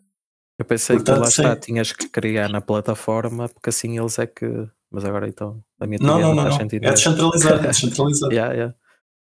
Eu 0.58 0.64
pensei 0.64 0.96
Portanto, 0.96 1.16
que 1.16 1.22
lá 1.22 1.28
está, 1.28 1.56
tinhas 1.56 1.92
que 1.92 2.08
criar 2.08 2.48
na 2.48 2.60
plataforma, 2.60 3.48
porque 3.48 3.70
assim 3.70 3.98
eles 3.98 4.18
é 4.18 4.26
que. 4.26 4.46
Mas 4.90 5.04
agora 5.04 5.26
então, 5.26 5.62
a 5.80 5.86
minha 5.86 5.98
Não, 6.00 6.20
não, 6.20 6.34
não, 6.34 6.44
não. 6.44 6.60
É 6.60 6.92
descentralizado. 6.92 7.64
É 7.64 7.68
descentralizado. 7.68 8.32
yeah, 8.32 8.52
yeah. 8.52 8.74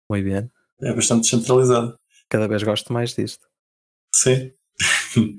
Muito 0.10 0.24
bem. 0.24 0.50
É 0.82 0.94
bastante 0.94 1.24
descentralizado. 1.24 1.98
Cada 2.30 2.48
vez 2.48 2.64
gosto 2.64 2.94
mais 2.94 3.14
disto. 3.14 3.46
Sim. 4.16 4.52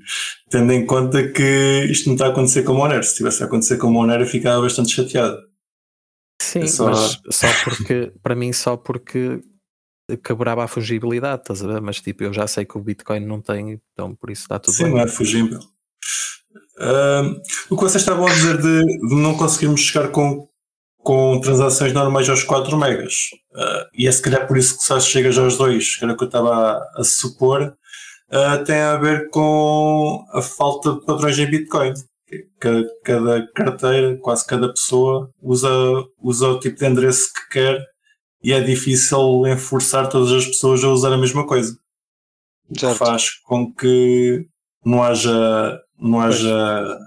Tendo 0.49 0.71
em 0.73 0.85
conta 0.85 1.27
que 1.31 1.87
isto 1.89 2.07
não 2.07 2.13
está 2.15 2.27
a 2.27 2.29
acontecer 2.29 2.63
com 2.63 2.73
o 2.73 2.75
Monero. 2.77 3.03
Se 3.03 3.11
estivesse 3.11 3.43
a 3.43 3.45
acontecer 3.45 3.77
com 3.77 3.87
o 3.87 3.91
Monero, 3.91 4.23
eu 4.23 4.27
ficava 4.27 4.61
bastante 4.61 4.91
chateado. 4.91 5.37
Sim, 6.41 6.61
É 6.61 6.67
só- 6.67 6.85
mas 6.85 7.19
só 7.31 7.47
porque, 7.63 8.11
para 8.23 8.35
mim, 8.35 8.53
só 8.53 8.77
porque 8.77 9.41
quebrava 10.23 10.63
a 10.63 10.67
fungibilidade, 10.67 11.41
estás 11.41 11.63
a 11.63 11.67
ver? 11.67 11.81
Mas 11.81 11.99
tipo, 11.99 12.23
eu 12.23 12.31
já 12.33 12.47
sei 12.47 12.63
que 12.65 12.77
o 12.77 12.81
Bitcoin 12.81 13.19
não 13.25 13.41
tem, 13.41 13.81
então 13.93 14.15
por 14.15 14.29
isso 14.31 14.43
está 14.43 14.57
tudo 14.57 14.73
Sim, 14.73 14.83
bem. 14.85 14.93
não 14.93 14.99
é 15.01 15.07
fugível. 15.07 15.59
Ahm, 16.79 17.41
o 17.69 17.75
que 17.75 17.83
vocês 17.83 18.01
estavam 18.03 18.27
a 18.27 18.33
dizer 18.33 18.57
de, 18.61 18.85
de 18.85 19.15
não 19.15 19.35
conseguirmos 19.35 19.81
chegar 19.81 20.09
com, 20.09 20.47
com 20.99 21.41
transações 21.41 21.91
normais 21.91 22.29
aos 22.29 22.43
4 22.43 22.77
megas, 22.77 23.13
ah, 23.55 23.87
e 23.93 24.07
é 24.07 24.11
se 24.11 24.21
calhar 24.21 24.47
por 24.47 24.57
isso 24.57 24.77
que 24.77 24.83
só 24.83 24.99
chegas 24.99 25.37
aos 25.37 25.57
2, 25.57 25.97
que 25.97 26.03
era 26.05 26.13
o 26.13 26.17
que 26.17 26.23
eu 26.23 26.27
estava 26.27 26.53
a, 26.55 27.01
a 27.01 27.03
supor, 27.03 27.75
ah, 28.31 28.57
tem 28.59 28.75
a 28.77 28.97
ver 28.97 29.29
com 29.29 30.23
a 30.31 30.41
falta 30.41 30.93
de 30.93 31.05
padrões 31.05 31.37
em 31.39 31.45
Bitcoin. 31.49 31.93
Cada, 32.59 32.85
cada 33.05 33.47
carteira, 33.53 34.17
quase 34.17 34.45
cada 34.45 34.67
pessoa, 34.69 35.29
usa, 35.41 35.69
usa 36.21 36.47
o 36.49 36.59
tipo 36.59 36.77
de 36.77 36.85
endereço 36.85 37.31
que 37.33 37.49
quer 37.59 37.81
e 38.43 38.51
é 38.51 38.59
difícil 38.61 39.47
enforçar 39.47 40.09
todas 40.09 40.31
as 40.33 40.45
pessoas 40.45 40.83
a 40.83 40.89
usar 40.89 41.13
a 41.13 41.17
mesma 41.17 41.47
coisa. 41.47 41.77
Certo. 42.77 42.97
faz 42.97 43.29
com 43.45 43.73
que 43.73 44.45
não 44.83 45.01
haja, 45.01 45.79
não 45.97 46.19
haja 46.19 46.97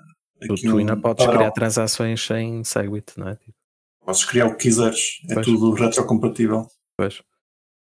Tu, 0.41 0.55
aqui 0.55 0.63
tu 0.67 0.75
um 0.77 0.79
ainda 0.79 0.97
podes 0.97 1.23
padrão. 1.27 1.39
criar 1.41 1.51
transações 1.51 2.25
sem 2.27 2.65
Segwit, 2.65 3.13
não 3.19 3.29
é? 3.29 3.37
Podes 4.03 4.25
criar 4.25 4.47
o 4.47 4.53
que 4.57 4.63
quiseres, 4.63 5.21
é 5.29 5.35
Pois. 5.35 5.45
tudo 5.47 5.73
retrocompatível. 5.75 6.67
pois. 6.97 7.21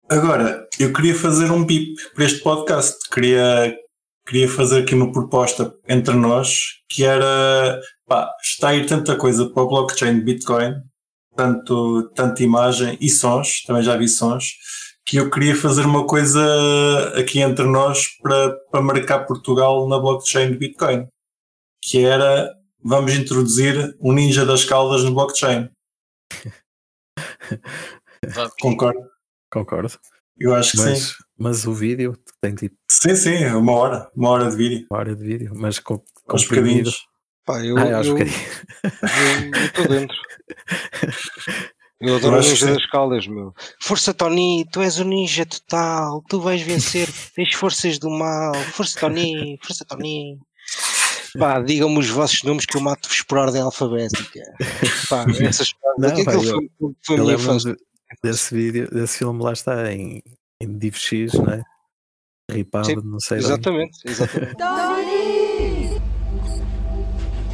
Agora, 0.08 0.68
eu 0.78 0.92
queria 0.92 1.14
fazer 1.14 1.50
um 1.50 1.64
bip 1.64 1.94
para 2.14 2.24
este 2.24 2.40
podcast. 2.40 3.08
Queria, 3.10 3.76
queria 4.26 4.48
fazer 4.48 4.82
aqui 4.82 4.94
uma 4.94 5.12
proposta 5.12 5.74
entre 5.88 6.14
nós 6.14 6.80
que 6.88 7.04
era 7.04 7.80
pá, 8.06 8.30
está 8.42 8.68
a 8.68 8.74
ir 8.74 8.86
tanta 8.86 9.16
coisa 9.16 9.48
para 9.48 9.62
o 9.62 9.68
blockchain 9.68 10.16
de 10.16 10.24
Bitcoin, 10.24 10.74
tanto, 11.34 12.10
tanta 12.14 12.42
imagem 12.42 12.98
e 13.00 13.08
sons, 13.08 13.62
também 13.62 13.82
já 13.82 13.96
vi 13.96 14.08
sons, 14.08 14.52
que 15.06 15.16
eu 15.16 15.30
queria 15.30 15.56
fazer 15.56 15.86
uma 15.86 16.06
coisa 16.06 17.14
aqui 17.18 17.40
entre 17.40 17.64
nós 17.64 18.08
para, 18.20 18.54
para 18.70 18.82
marcar 18.82 19.26
Portugal 19.26 19.88
na 19.88 19.98
blockchain 19.98 20.52
de 20.52 20.58
Bitcoin. 20.58 21.06
Que 21.82 22.04
era 22.04 22.50
vamos 22.84 23.14
introduzir 23.14 23.96
um 24.00 24.12
ninja 24.12 24.44
das 24.44 24.64
caldas 24.64 25.04
no 25.04 25.14
blockchain. 25.14 25.70
Concordo? 28.60 29.00
Concordo. 29.52 29.92
Eu 30.38 30.54
acho 30.54 30.72
que 30.72 30.78
sim. 30.78 30.84
Mas, 30.90 31.14
mas 31.38 31.66
o 31.66 31.74
vídeo 31.74 32.16
tem 32.40 32.54
tipo 32.54 32.74
Sim, 32.90 33.14
sim, 33.14 33.34
é 33.34 33.54
uma 33.54 33.72
hora, 33.72 34.10
uma 34.16 34.30
hora 34.30 34.50
de 34.50 34.56
vídeo. 34.56 34.86
uma 34.90 34.98
hora 35.00 35.14
de 35.14 35.22
vídeo, 35.22 35.52
mas 35.54 35.78
com, 35.78 35.94
Aos 36.26 36.44
comprimido. 36.44 36.90
bocadinhos. 36.90 37.06
Pá, 37.44 37.64
eu, 37.64 37.76
Ah, 37.76 37.86
é 37.86 38.08
eu, 38.08 38.12
bocadinhos. 38.14 38.40
eu 39.54 39.64
estou 39.66 39.88
dentro. 39.88 40.16
Eu 42.04 42.16
adoro 42.16 42.32
Eu 42.34 42.36
o 42.36 42.40
acho 42.40 42.48
ninja 42.50 42.66
das 42.74 42.86
caldas, 42.86 43.26
meu. 43.28 43.54
Força, 43.80 44.12
Tony, 44.12 44.66
tu 44.72 44.80
és 44.82 44.98
o 44.98 45.04
ninja 45.04 45.46
total. 45.46 46.20
Tu 46.28 46.40
vais 46.40 46.60
vencer 46.60 47.08
as 47.38 47.52
forças 47.54 47.96
do 48.00 48.10
mal. 48.10 48.52
Força, 48.72 48.98
Tony, 48.98 49.56
força, 49.62 49.84
Tony. 49.84 50.36
Pá, 51.38 51.60
digam-me 51.60 52.00
os 52.00 52.08
vossos 52.08 52.42
nomes 52.42 52.66
que 52.66 52.76
eu 52.76 52.80
mato-vos 52.80 53.22
por 53.22 53.38
ordem 53.38 53.62
alfabética. 53.62 54.40
Pá, 55.08 55.24
essas 55.46 55.72
Não, 55.96 56.08
aquilo 56.08 56.24
pá, 56.24 56.34
eu- 56.34 56.42
foi, 56.42 56.68
foi 57.06 57.14
a 57.14 57.18
Eu 57.18 57.24
minha 57.24 57.36
infância. 57.36 57.76
Desse 58.22 58.54
vídeo, 58.54 58.88
desse 58.90 59.18
filme 59.18 59.42
lá 59.42 59.52
está 59.52 59.92
em, 59.92 60.22
em 60.60 60.78
Div 60.78 60.94
X, 60.96 61.32
não 61.34 61.52
é? 61.52 61.62
Ripado, 62.50 62.86
Sim, 62.86 62.96
não 63.04 63.20
sei. 63.20 63.38
de 63.38 63.44
onde. 63.46 63.52
Exatamente, 63.54 63.98
exatamente. 64.04 64.56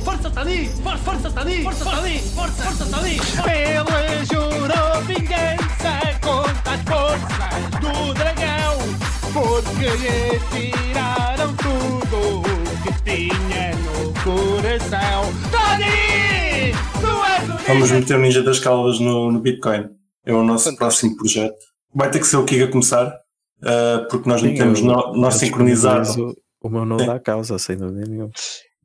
Força 0.05 0.31
Tani! 0.31 0.69
For- 0.69 0.99
Força 0.99 1.31
Tani! 1.31 1.63
Força 1.63 1.85
Tani! 1.85 2.19
Força, 2.19 2.63
força 2.63 2.87
Tani! 2.87 3.11
Ele 3.11 4.25
jurou 4.25 5.03
vingança 5.07 6.19
contra 6.23 6.73
as 6.73 6.83
forças 6.83 7.81
do 7.81 8.15
dragão! 8.15 8.79
lhe 9.79 10.71
tiraram 10.73 11.55
tudo 11.57 12.53
que 12.83 12.93
tinha 13.05 13.75
no 13.77 14.13
coração. 14.25 15.25
Tony! 15.51 16.73
Tu 17.01 17.25
és 17.25 17.49
o 17.49 17.53
Vamos 17.69 17.91
meter 17.91 18.17
o 18.17 18.21
Ninja 18.21 18.43
das 18.43 18.59
Calvas 18.59 18.99
no, 18.99 19.31
no 19.31 19.41
Bitcoin. 19.41 19.91
É 20.29 20.33
o 20.35 20.43
nosso 20.45 20.65
Fantástico. 20.65 20.77
próximo 20.79 21.17
projeto. 21.17 21.57
Vai 21.95 22.11
ter 22.11 22.19
que 22.21 22.27
ser 22.27 22.37
o 22.37 22.45
Kiko 22.45 22.65
a 22.65 22.71
começar, 22.71 23.07
uh, 23.63 24.09
porque 24.11 24.29
nós 24.29 24.43
não 24.43 24.51
Sim, 24.51 24.57
temos 24.57 24.79
eu- 24.81 24.85
nó, 24.87 25.13
nó 25.15 25.29
eu 25.29 25.33
sincronizado. 25.33 26.35
O 26.61 26.69
meu 26.69 26.85
não 26.85 26.99
Sim. 26.99 27.07
dá 27.07 27.19
causa, 27.19 27.59
sem 27.59 27.77
dúvida 27.77 28.07
nenhuma. 28.07 28.31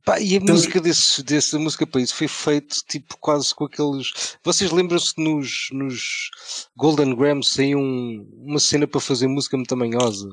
Pá, 0.04 0.20
e 0.20 0.36
a 0.36 0.40
Temos- 0.40 0.50
música 0.50 0.80
desse, 0.80 1.22
desse, 1.22 1.56
a 1.56 1.58
música 1.58 1.86
para 1.86 2.00
isso 2.00 2.14
foi 2.14 2.28
feito 2.28 2.76
tipo 2.88 3.16
quase 3.20 3.54
com 3.54 3.64
aqueles. 3.64 4.10
Vocês 4.44 4.70
lembram-se 4.70 5.12
nos, 5.18 5.68
nos 5.72 6.30
Golden 6.76 7.14
Grams 7.16 7.48
saiu 7.48 7.78
um, 7.78 8.26
uma 8.42 8.58
cena 8.58 8.86
para 8.86 9.00
fazer 9.00 9.26
música 9.28 9.56
muito 9.56 9.68
tamanhosa? 9.68 10.28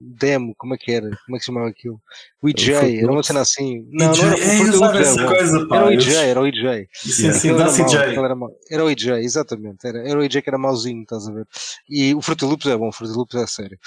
Demo, 0.00 0.54
como 0.58 0.74
é 0.74 0.78
que 0.78 0.92
era? 0.92 1.08
Como 1.24 1.36
é 1.36 1.38
que 1.38 1.40
se 1.40 1.46
chamava 1.46 1.68
aquilo? 1.68 2.00
O 2.42 2.48
EJ, 2.48 2.68
era 3.02 3.10
uma 3.10 3.22
cena 3.22 3.40
assim. 3.40 3.86
Não, 3.90 4.10
EJ, 4.12 4.22
não 4.22 4.28
era 4.28 4.98
é, 4.98 5.00
essa 5.00 5.20
era 5.20 5.28
bom. 5.28 5.34
coisa, 5.34 5.68
pá. 5.68 5.76
Era 5.76 5.86
o 5.86 5.92
EJ, 5.92 6.14
era 6.14 6.40
o 6.40 6.46
EJ. 6.46 6.88
Sim, 6.92 7.32
sim, 7.32 7.50
Aquilo 7.50 7.62
era 7.62 7.70
EJ. 7.70 8.54
era 8.70 8.84
o 8.84 8.90
EJ, 8.90 9.06
exatamente. 9.22 9.86
Era, 9.86 10.08
era 10.08 10.18
o 10.18 10.22
EJ 10.22 10.42
que 10.42 10.50
era 10.50 10.58
mauzinho, 10.58 11.02
estás 11.02 11.26
a 11.26 11.32
ver? 11.32 11.46
E 11.88 12.14
o 12.14 12.20
Fruit 12.20 12.44
Loops 12.44 12.66
é 12.66 12.76
bom, 12.76 12.88
o 12.88 12.92
Fruit 12.92 13.12
Loops 13.12 13.34
é 13.36 13.46
sério. 13.46 13.78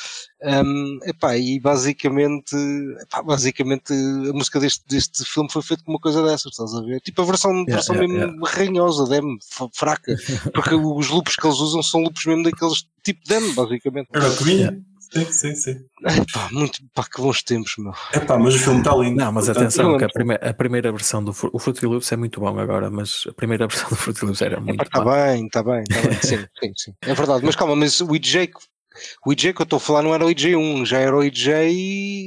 Um, 0.41 0.99
epá, 1.03 1.37
e 1.37 1.59
basicamente, 1.59 2.55
epá, 3.03 3.21
basicamente 3.21 3.93
a 3.93 4.33
música 4.33 4.59
deste, 4.59 4.83
deste 4.87 5.23
filme 5.25 5.51
foi 5.51 5.61
feita 5.61 5.83
com 5.83 5.91
uma 5.91 5.99
coisa 5.99 6.23
dessas, 6.23 6.51
estás 6.51 6.73
a 6.73 6.81
ver? 6.81 7.01
Tipo 7.01 7.21
a 7.21 7.25
versão, 7.25 7.51
Yeah, 7.51 7.75
versão 7.75 7.95
yeah, 7.95 8.27
mesmo 8.27 8.45
ranhosa, 8.45 9.05
demo, 9.07 9.37
fraca. 9.73 10.15
Porque 10.53 10.73
os 10.73 11.09
loops 11.09 11.35
que 11.35 11.45
eles 11.45 11.59
usam 11.59 11.83
são 11.83 12.01
loops 12.01 12.25
mesmo 12.25 12.43
daqueles 12.43 12.85
tipo 13.03 13.21
demo, 13.27 13.53
basicamente. 13.53 14.07
Era 14.13 14.27
o 14.27 14.37
que 14.37 14.43
vinha. 14.43 14.88
Sim, 15.11 15.25
sim, 15.31 15.55
sim. 15.55 15.75
Epá, 16.05 16.49
muito, 16.51 16.79
pá, 16.93 17.03
que 17.03 17.21
bons 17.21 17.43
tempos, 17.43 17.73
meu. 17.77 17.91
É 18.13 18.19
pá, 18.19 18.37
mas 18.37 18.55
o 18.55 18.59
filme 18.59 18.79
está 18.79 18.95
lindo. 18.95 19.17
Não, 19.17 19.31
mas 19.31 19.45
portanto, 19.45 19.63
atenção, 19.63 19.91
não 19.91 19.97
que 19.97 20.05
a, 20.05 20.09
primeira, 20.09 20.49
a 20.49 20.53
primeira 20.53 20.91
versão 20.91 21.23
do 21.23 21.31
o 21.51 21.59
Fruity 21.59 21.85
Loops 21.85 22.11
é 22.11 22.15
muito 22.15 22.39
bom 22.39 22.57
agora, 22.59 22.89
mas 22.89 23.25
a 23.27 23.33
primeira 23.33 23.65
versão 23.67 23.89
do 23.89 23.95
Fruity 23.95 24.25
Loops 24.25 24.41
era 24.41 24.59
muito 24.59 24.81
Está 24.83 25.01
bem, 25.03 25.45
está 25.45 25.63
bem, 25.63 25.83
está 25.83 26.01
bem. 26.01 26.15
Sim, 26.21 26.45
sim, 26.63 26.71
sim. 26.75 26.93
É 27.01 27.13
verdade, 27.13 27.43
mas 27.45 27.55
calma, 27.55 27.75
mas 27.75 27.99
o 28.01 28.15
EJ, 28.15 28.47
que- 28.47 28.53
o 29.25 29.33
EJ 29.33 29.53
que 29.53 29.61
eu 29.61 29.63
estou 29.63 29.77
a 29.77 29.79
falar 29.79 30.03
não 30.03 30.13
era 30.13 30.25
o 30.25 30.29
EJ1, 30.29 30.85
já 30.85 30.99
era 30.99 31.15
o 31.15 31.23
EJ 31.23 31.47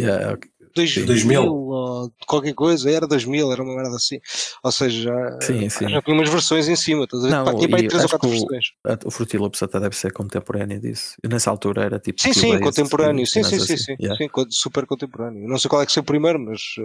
Yeah, 0.00 0.34
ok. 0.34 0.50
2000, 0.75 1.07
2000. 1.07 1.45
ou 1.55 2.12
qualquer 2.26 2.55
coisa, 2.55 2.91
era 2.91 3.07
2000, 3.07 3.52
era 3.52 3.62
uma 3.62 3.75
merda 3.76 3.97
assim. 3.97 4.19
Ou 4.62 4.73
seja, 4.73 5.02
já, 5.11 5.38
Sim, 5.41 5.69
sim. 5.69 5.88
já 5.88 6.02
tinha 6.02 6.17
umas 6.17 6.29
versões 6.31 6.69
em 6.69 6.76
cima, 6.76 7.05
estás 7.05 7.23
a 7.25 7.26
ver? 7.29 7.33
Não, 7.35 7.45
Pá, 7.45 7.55
tinha 7.55 7.69
para 7.69 7.79
aí 7.79 7.85
e 7.85 7.88
3 7.88 8.02
ou 8.02 8.05
acho 8.07 8.19
4 8.19 8.29
que 8.31 8.37
o- 8.37 8.38
versões. 8.49 8.64
O 9.05 9.11
Fruity 9.11 9.38
Loops 9.38 9.62
até 9.62 9.81
deve 9.81 9.97
ser 9.97 10.12
contemporâneo 10.12 10.81
disso. 10.81 11.14
E 11.23 11.29
nessa 11.29 11.50
altura 11.50 11.85
era 11.85 11.99
tipo. 11.99 12.21
Sim, 12.23 12.33
sim, 12.33 12.59
contemporâneo. 12.61 13.26
Sim, 13.26 13.43
sim, 13.45 13.57
assim. 13.57 13.76
sim, 13.76 13.97
Yeah. 14.00 14.17
sim, 14.17 14.29
super 14.50 14.87
contemporâneo. 14.87 15.47
Não 15.49 15.59
sei 15.59 15.69
qual 15.69 15.83
é 15.83 15.87
que 15.87 15.93
foi 15.93 16.00
o 16.02 16.05
primeiro, 16.05 16.38
mas 16.38 16.61
eh, 16.79 16.83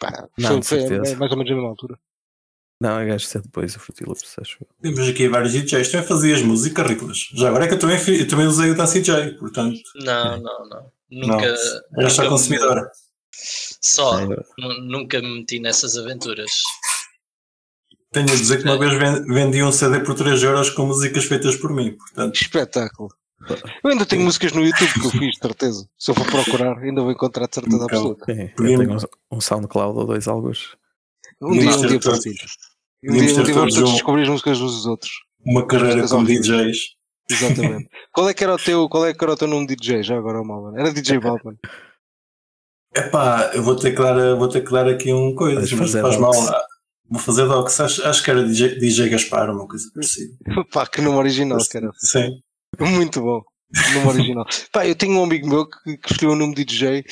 pá, 0.00 0.28
Não, 0.38 0.62
foi, 0.62 0.78
foi 0.78 0.88
certeza. 0.88 1.16
mais 1.18 1.30
ou 1.32 1.38
menos 1.38 1.52
a 1.52 1.54
mesma 1.54 1.68
altura. 1.70 1.98
Não, 2.80 2.96
é 3.00 3.06
gajo 3.06 3.24
de 3.24 3.30
ser 3.30 3.42
depois 3.42 3.74
o 3.74 3.80
Fruity 3.80 4.04
Loops, 4.04 4.36
acho 4.40 4.56
eu. 4.60 4.68
Temos 4.80 5.08
aqui 5.08 5.28
vários 5.28 5.52
DJs. 5.52 5.90
Também 5.90 6.06
fazias 6.06 6.42
música, 6.42 6.84
Riclas. 6.84 7.28
Já 7.34 7.48
agora 7.48 7.64
é 7.64 7.66
que 7.68 7.74
eu 7.74 7.78
também, 7.80 7.98
eu 8.16 8.28
também 8.28 8.46
usei 8.46 8.70
o 8.70 8.76
da 8.76 8.86
CJ, 8.86 9.36
portanto, 9.38 9.80
Não, 9.96 10.40
não, 10.40 10.68
não. 10.68 10.92
Nunca. 11.10 11.54
era 11.96 12.08
só 12.10 12.28
consumidora. 12.28 12.88
Só. 13.80 14.20
É, 14.20 14.26
Nu- 14.58 14.80
Nunca 14.82 15.20
me 15.20 15.38
meti 15.38 15.58
nessas 15.60 15.96
aventuras. 15.96 16.50
Tenho 18.12 18.26
a 18.32 18.34
dizer 18.36 18.58
que 18.62 18.64
uma 18.64 18.78
vez 18.78 18.92
ven- 18.98 19.24
vendi 19.26 19.62
um 19.62 19.70
CD 19.70 20.00
por 20.00 20.14
3 20.14 20.42
euros 20.42 20.70
com 20.70 20.86
músicas 20.86 21.24
feitas 21.24 21.56
por 21.56 21.72
mim, 21.72 21.92
portanto, 21.96 22.32
Que 22.32 22.42
espetáculo. 22.42 23.10
Eu 23.84 23.90
ainda 23.90 24.04
tenho 24.04 24.22
músicas 24.22 24.52
no 24.52 24.64
YouTube 24.64 24.92
que 24.94 25.06
eu 25.06 25.10
fiz, 25.10 25.34
de 25.34 25.38
certeza. 25.40 25.88
Se 25.96 26.10
eu 26.10 26.14
for 26.14 26.26
procurar, 26.26 26.78
ainda 26.78 27.02
vou 27.02 27.12
encontrar 27.12 27.46
de 27.46 27.54
certeza 27.54 27.84
absoluta. 27.84 28.24
sim, 28.26 28.50
eu 28.58 28.78
tenho 28.78 28.96
um, 29.30 29.40
SoundCloud 29.40 29.98
ou 29.98 30.06
dois 30.06 30.26
alguns. 30.26 30.76
Um 31.40 31.52
dia, 31.52 31.70
um 31.70 31.86
dia 31.86 32.00
partilho. 32.00 32.34
Um 33.04 33.12
dia, 33.12 33.22
um 33.22 33.42
dia 33.44 33.54
vamos 33.54 33.74
todos 33.74 33.92
descobrir 33.92 34.22
as 34.22 34.28
músicas 34.28 34.60
uns 34.60 34.72
dos 34.74 34.86
outros. 34.86 35.12
uma 35.44 35.66
carreira 35.66 36.06
como 36.08 36.22
horríveis. 36.24 36.46
DJs. 36.46 36.78
Exatamente. 37.30 37.88
qual, 38.12 38.28
é 38.28 38.34
que 38.34 38.42
era 38.42 38.54
o 38.54 38.58
teu, 38.58 38.88
qual 38.88 39.06
é 39.06 39.14
que 39.14 39.22
era 39.22 39.32
o 39.32 39.36
teu 39.36 39.46
nome 39.46 39.66
de 39.66 39.76
DJ 39.76 40.02
já 40.02 40.16
agora, 40.18 40.42
Malman? 40.42 40.80
Era 40.80 40.92
DJ 40.92 41.18
Balman. 41.20 41.56
Epá, 42.94 43.50
eu 43.54 43.62
vou 43.62 43.76
ter 43.76 43.92
que 43.92 44.02
dar, 44.02 44.34
vou 44.36 44.48
ter 44.48 44.64
que 44.64 44.72
dar 44.72 44.88
aqui 44.88 45.12
um 45.12 45.34
coisa, 45.34 45.60
Vais 45.60 45.72
mas 45.72 45.92
faz 45.92 46.16
docs. 46.16 46.18
mal. 46.18 46.60
Vou 47.10 47.20
fazer 47.20 47.46
docs. 47.46 47.80
Acho, 47.80 48.06
acho 48.06 48.22
que 48.24 48.30
era 48.30 48.44
DJ, 48.44 48.78
DJ 48.78 49.08
Gaspar, 49.08 49.50
uma 49.50 49.66
coisa 49.66 49.90
parecida. 49.94 50.34
Pá, 50.72 50.86
que 50.86 51.00
nome 51.00 51.16
original, 51.16 51.58
cara. 51.70 51.90
Sim. 51.98 52.30
Muito 52.78 53.20
bom. 53.20 53.42
Nome 53.94 54.06
original. 54.08 54.46
Pá, 54.72 54.86
eu 54.86 54.94
tenho 54.94 55.18
um 55.18 55.24
amigo 55.24 55.48
meu 55.48 55.68
que, 55.68 55.96
que 55.98 56.12
escolheu 56.12 56.34
o 56.34 56.36
nome 56.36 56.54
de 56.54 56.64
DJ, 56.64 57.04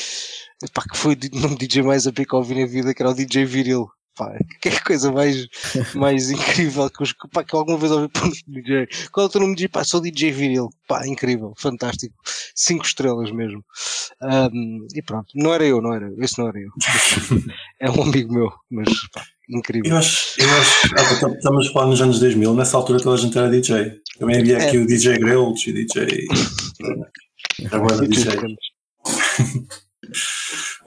pá, 0.73 0.83
que 0.90 0.97
foi 0.97 1.14
o 1.14 1.40
nome 1.40 1.56
de 1.56 1.66
DJ 1.66 1.83
mais 1.83 2.06
a 2.06 2.12
que 2.12 2.23
eu 2.23 2.38
ouvi 2.38 2.59
na 2.59 2.66
vida, 2.66 2.95
que 2.95 3.02
era 3.02 3.11
o 3.11 3.14
DJ 3.14 3.45
Viril. 3.45 3.87
Pá, 4.17 4.33
que 4.63 4.69
é 4.69 4.73
a 4.77 4.81
coisa 4.83 5.13
mais, 5.13 5.47
mais 5.95 6.31
incrível 6.33 6.89
que, 6.91 7.03
os, 7.03 7.13
pá, 7.33 7.45
que 7.45 7.55
alguma 7.55 7.79
vez 7.79 7.93
ouvi 7.93 8.09
por 8.09 8.25
um 8.25 8.31
DJ. 8.49 8.89
Qual 9.13 9.27
é 9.27 9.29
o 9.29 9.33
teu 9.33 9.41
nome 9.41 9.55
de 9.55 9.59
DJ? 9.59 9.69
Pá, 9.69 9.85
sou 9.85 10.01
DJ 10.01 10.33
Viril. 10.33 10.71
Pá, 10.89 11.07
incrível, 11.07 11.53
fantástico. 11.57 12.15
Cinco 12.55 12.85
estrelas 12.85 13.31
mesmo. 13.31 13.65
Ahm, 14.23 14.87
e 14.95 15.03
pronto, 15.03 15.29
não 15.35 15.53
era 15.53 15.65
eu, 15.65 15.81
não 15.83 15.93
era 15.93 16.07
eu. 16.07 16.23
Esse 16.23 16.39
não 16.39 16.49
era 16.49 16.59
eu. 16.59 16.71
É 17.81 17.91
um 17.91 18.03
amigo 18.03 18.33
meu, 18.33 18.51
mas 18.71 18.89
pá, 19.13 19.23
incrível. 19.51 19.91
Eu 19.91 19.99
acho, 19.99 20.41
eu 20.41 20.49
acho 20.49 20.89
ah, 20.97 21.33
estamos 21.35 21.69
a 21.69 21.73
falar 21.73 21.87
nos 21.89 22.01
anos 22.01 22.19
2000, 22.19 22.55
nessa 22.55 22.77
altura 22.77 22.99
toda 23.01 23.17
a 23.17 23.19
gente 23.19 23.37
era 23.37 23.51
DJ. 23.51 24.01
Também 24.19 24.41
havia 24.41 24.57
aqui 24.57 24.77
É. 24.77 24.81
o 24.81 24.87
DJ 24.87 25.19
Grelch 25.19 25.69
e 25.69 25.73
DJ. 25.75 26.27
Agora 27.71 28.07
DJ 28.09 28.25
DJ. 28.25 28.57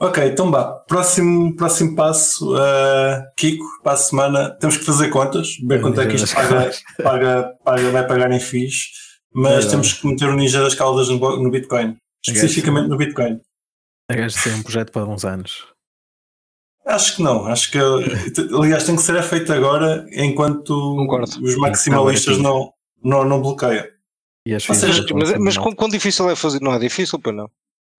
Ok, 0.00 0.24
então 0.26 0.50
vá. 0.50 0.72
Próximo, 0.88 1.54
próximo 1.56 1.94
passo, 1.94 2.54
uh, 2.54 3.22
Kiko, 3.36 3.64
para 3.82 3.92
a 3.92 3.96
semana, 3.96 4.50
temos 4.58 4.76
que 4.78 4.84
fazer 4.84 5.08
contas, 5.10 5.48
ver 5.66 5.80
quanto 5.80 6.00
é 6.00 6.06
que 6.06 6.16
isto 6.16 6.34
paga, 6.34 6.70
paga, 7.02 7.50
paga, 7.64 7.90
vai 7.90 8.06
pagar 8.06 8.30
em 8.32 8.40
FIIs, 8.40 8.74
mas 9.34 9.66
É. 9.66 9.70
temos 9.70 9.92
que 9.94 10.06
meter 10.06 10.28
o 10.28 10.34
Ninja 10.34 10.62
das 10.62 10.74
Caldas 10.74 11.08
no, 11.08 11.18
no 11.42 11.50
Bitcoin. 11.50 11.96
Especificamente 12.26 12.88
no 12.88 12.96
Bitcoin. 12.96 13.38
É 14.10 14.16
gajo 14.16 14.34
de 14.34 14.40
ser 14.42 14.54
um 14.54 14.62
projeto 14.62 14.90
para 14.92 15.06
uns 15.06 15.24
anos. 15.24 15.66
Acho 16.86 17.16
que 17.16 17.22
não, 17.22 17.46
acho 17.46 17.70
que 17.70 17.78
aliás 18.54 18.84
tem 18.84 18.96
que 18.96 19.02
ser 19.02 19.22
feito 19.22 19.52
agora 19.52 20.04
enquanto 20.12 20.74
Concordo. 20.96 21.30
os 21.42 21.56
maximalistas 21.56 22.34
Tem 22.34 22.42
não, 22.42 22.72
não, 23.04 23.24
não 23.24 23.40
bloqueiam. 23.40 23.84
E 24.46 24.54
Ou 24.54 24.60
seja, 24.60 25.04
Mas, 25.14 25.38
mas 25.38 25.58
quão, 25.58 25.72
quão 25.74 25.88
difícil 25.88 26.28
é 26.30 26.34
fazer? 26.34 26.60
Não 26.60 26.72
é 26.72 26.78
difícil, 26.78 27.18
pois 27.18 27.36
não. 27.36 27.48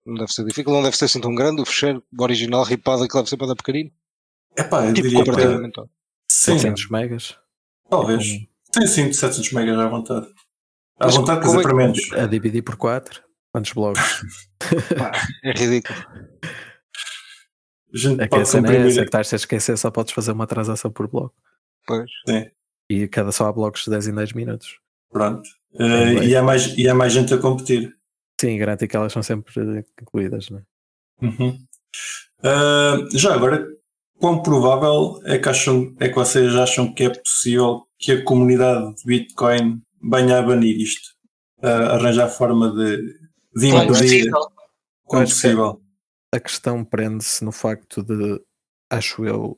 Não 0.04 0.14
deve 0.14 0.32
ser 0.32 0.44
difícil, 0.44 0.72
não 0.72 0.82
deve 0.82 0.96
ser 0.96 1.04
assim 1.04 1.20
tão 1.20 1.34
grande. 1.34 1.62
O 1.62 1.64
fecheiro 1.66 2.02
original 2.18 2.64
ripado 2.64 3.06
que 3.06 3.14
deve 3.14 3.28
ser 3.28 3.36
para 3.36 3.48
dar 3.48 3.56
pequenino. 3.56 3.90
Epá, 4.56 4.84
eu 4.86 4.92
Tipo, 4.94 5.08
diria 5.08 5.24
comparativamente. 5.24 5.80
sim, 6.28 6.58
700 6.58 6.90
megas. 6.90 7.38
talvez. 7.88 8.26
Com- 8.26 8.46
Tem 8.80 8.86
sim 8.86 9.08
de 9.08 9.14
700 9.14 9.52
megas 9.52 9.78
à 9.78 9.86
vontade. 9.88 10.26
À 10.98 11.06
Mas 11.06 11.16
vontade, 11.16 11.40
quer 11.40 11.46
dizer, 11.46 11.58
é 11.58 11.62
para 11.62 11.74
menos. 11.74 12.12
A 12.12 12.26
dividir 12.26 12.62
por 12.62 12.76
4. 12.76 13.22
Quantos 13.52 13.72
blocos? 13.72 14.00
Pá, 14.98 15.12
é 15.44 15.52
ridículo. 15.52 15.98
A 17.94 17.98
gente 17.98 18.20
É 18.20 18.24
que 18.24 18.30
pode 18.30 18.42
a 18.42 18.46
cena 18.46 18.72
é 18.74 18.86
essa 18.86 19.00
que 19.00 19.04
estás 19.06 19.32
a 19.32 19.36
esquecer, 19.36 19.76
só 19.76 19.90
podes 19.90 20.12
fazer 20.12 20.32
uma 20.32 20.46
transação 20.46 20.90
por 20.90 21.06
bloco. 21.08 21.34
Pois. 21.86 22.10
E 22.88 23.06
cada 23.08 23.30
só 23.32 23.46
há 23.46 23.52
blocos 23.52 23.84
de 23.84 23.90
10 23.90 24.08
em 24.08 24.14
10 24.14 24.32
minutos. 24.32 24.78
Pronto. 25.10 25.42
É 25.78 26.14
bem. 26.14 26.24
e, 26.28 26.36
há 26.36 26.42
mais, 26.42 26.66
e 26.78 26.88
há 26.88 26.94
mais 26.94 27.12
gente 27.12 27.32
a 27.34 27.38
competir. 27.38 27.94
Sim, 28.42 28.58
garanto 28.58 28.88
que 28.88 28.96
elas 28.96 29.12
são 29.12 29.22
sempre 29.22 29.54
eh, 29.78 29.84
incluídas, 30.02 30.50
né? 30.50 30.64
Uhum. 31.22 31.64
Ah, 32.42 32.96
já 33.14 33.32
agora, 33.32 33.64
quão 34.18 34.42
provável 34.42 35.20
é 35.26 35.38
que, 35.38 35.48
acham, 35.48 35.94
é 36.00 36.08
que 36.08 36.14
vocês 36.16 36.52
acham 36.56 36.92
que 36.92 37.04
é 37.04 37.10
possível 37.10 37.86
que 38.00 38.10
a 38.10 38.24
comunidade 38.24 38.96
de 38.96 39.04
Bitcoin 39.04 39.80
venha 40.02 40.40
a 40.40 40.42
banir 40.42 40.76
isto? 40.76 41.10
Ah, 41.62 41.94
arranjar 41.94 42.30
forma 42.30 42.74
de, 42.74 42.96
de 43.54 43.68
impedir 43.68 44.26
é- 44.26 45.24
possível. 45.24 45.80
A 46.34 46.40
questão 46.40 46.84
prende-se 46.84 47.44
no 47.44 47.52
facto 47.52 48.02
de, 48.02 48.42
acho 48.90 49.24
eu, 49.24 49.56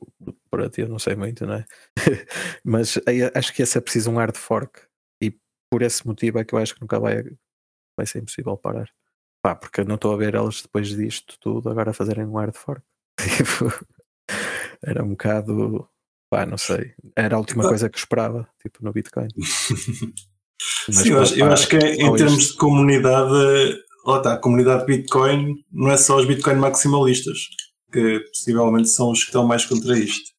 para 0.51 0.69
ti 0.69 0.81
eu 0.81 0.89
não 0.89 0.99
sei 0.99 1.15
muito, 1.15 1.43
não 1.43 1.55
é? 1.55 1.65
Mas 2.63 2.99
aí 3.07 3.21
acho 3.33 3.51
que 3.51 3.63
esse 3.63 3.79
é 3.79 3.81
preciso 3.81 4.11
um 4.11 4.17
hard 4.17 4.37
fork. 4.37 4.79
E 5.19 5.35
por 5.71 5.81
esse 5.81 6.05
motivo 6.05 6.37
é 6.37 6.45
que 6.45 6.53
eu 6.53 6.59
acho 6.59 6.75
que 6.75 6.81
nunca 6.81 6.99
vai, 6.99 7.23
vai 7.95 8.05
ser 8.05 8.19
impossível 8.19 8.57
parar. 8.57 8.89
Pá, 9.41 9.55
porque 9.55 9.83
não 9.83 9.95
estou 9.95 10.13
a 10.13 10.17
ver 10.17 10.35
elas 10.35 10.61
depois 10.61 10.89
disto 10.89 11.37
tudo 11.39 11.69
agora 11.69 11.93
fazerem 11.93 12.25
um 12.25 12.37
hard 12.37 12.55
fork. 12.55 12.81
Tipo, 13.37 13.71
era 14.83 15.03
um 15.03 15.09
bocado, 15.09 15.87
pá, 16.29 16.45
não 16.45 16.57
sei. 16.57 16.93
Era 17.15 17.35
a 17.35 17.39
última 17.39 17.63
Pá. 17.63 17.69
coisa 17.69 17.89
que 17.89 17.97
esperava, 17.97 18.47
tipo, 18.61 18.83
no 18.83 18.91
Bitcoin. 18.91 19.27
Mas, 20.87 20.97
Sim, 20.97 21.09
eu, 21.09 21.21
acho, 21.21 21.35
eu 21.35 21.51
acho 21.51 21.67
que 21.67 21.77
em 21.77 22.15
termos 22.15 22.39
isto. 22.39 22.51
de 22.53 22.57
comunidade, 22.57 23.79
lá 24.05 24.17
está, 24.17 24.33
a 24.33 24.37
comunidade 24.37 24.85
Bitcoin 24.85 25.63
não 25.71 25.91
é 25.91 25.97
só 25.97 26.17
os 26.17 26.25
Bitcoin 26.25 26.55
maximalistas, 26.55 27.39
que 27.91 28.19
possivelmente 28.31 28.89
são 28.89 29.11
os 29.11 29.19
que 29.19 29.25
estão 29.25 29.45
mais 29.45 29.65
contra 29.65 29.97
isto. 29.97 30.31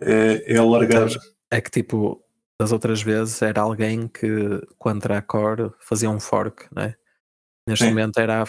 É, 0.00 0.54
é 0.54 0.58
alargar. 0.58 1.08
É 1.50 1.60
que 1.60 1.70
tipo, 1.70 2.22
das 2.60 2.72
outras 2.72 3.00
vezes 3.02 3.40
era 3.42 3.60
alguém 3.60 4.08
que 4.08 4.60
contra 4.78 5.18
a 5.18 5.22
Core 5.22 5.72
fazia 5.80 6.10
um 6.10 6.18
fork, 6.20 6.66
né? 6.74 6.96
Neste 7.68 7.84
Sim. 7.84 7.90
momento 7.90 8.18
era 8.18 8.42
a, 8.42 8.46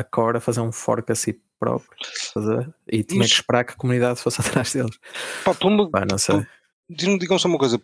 a 0.00 0.04
Core 0.04 0.38
a 0.38 0.40
fazer 0.40 0.60
um 0.60 0.72
fork 0.72 1.12
a 1.12 1.14
si 1.14 1.40
próprio. 1.60 1.90
E 2.90 3.02
tinha 3.04 3.20
Mas- 3.20 3.28
que 3.30 3.34
esperar 3.36 3.64
que 3.64 3.72
a 3.72 3.76
comunidade 3.76 4.20
fosse 4.20 4.40
atrás 4.42 4.72
deles. 4.72 4.98
Pá, 5.44 5.52
uma- 5.62 5.90
Pá, 5.90 6.04
não 6.08 6.18
sei. 6.18 6.44
Digam 6.88 7.38
só 7.38 7.48
uma 7.48 7.58
coisa. 7.58 7.80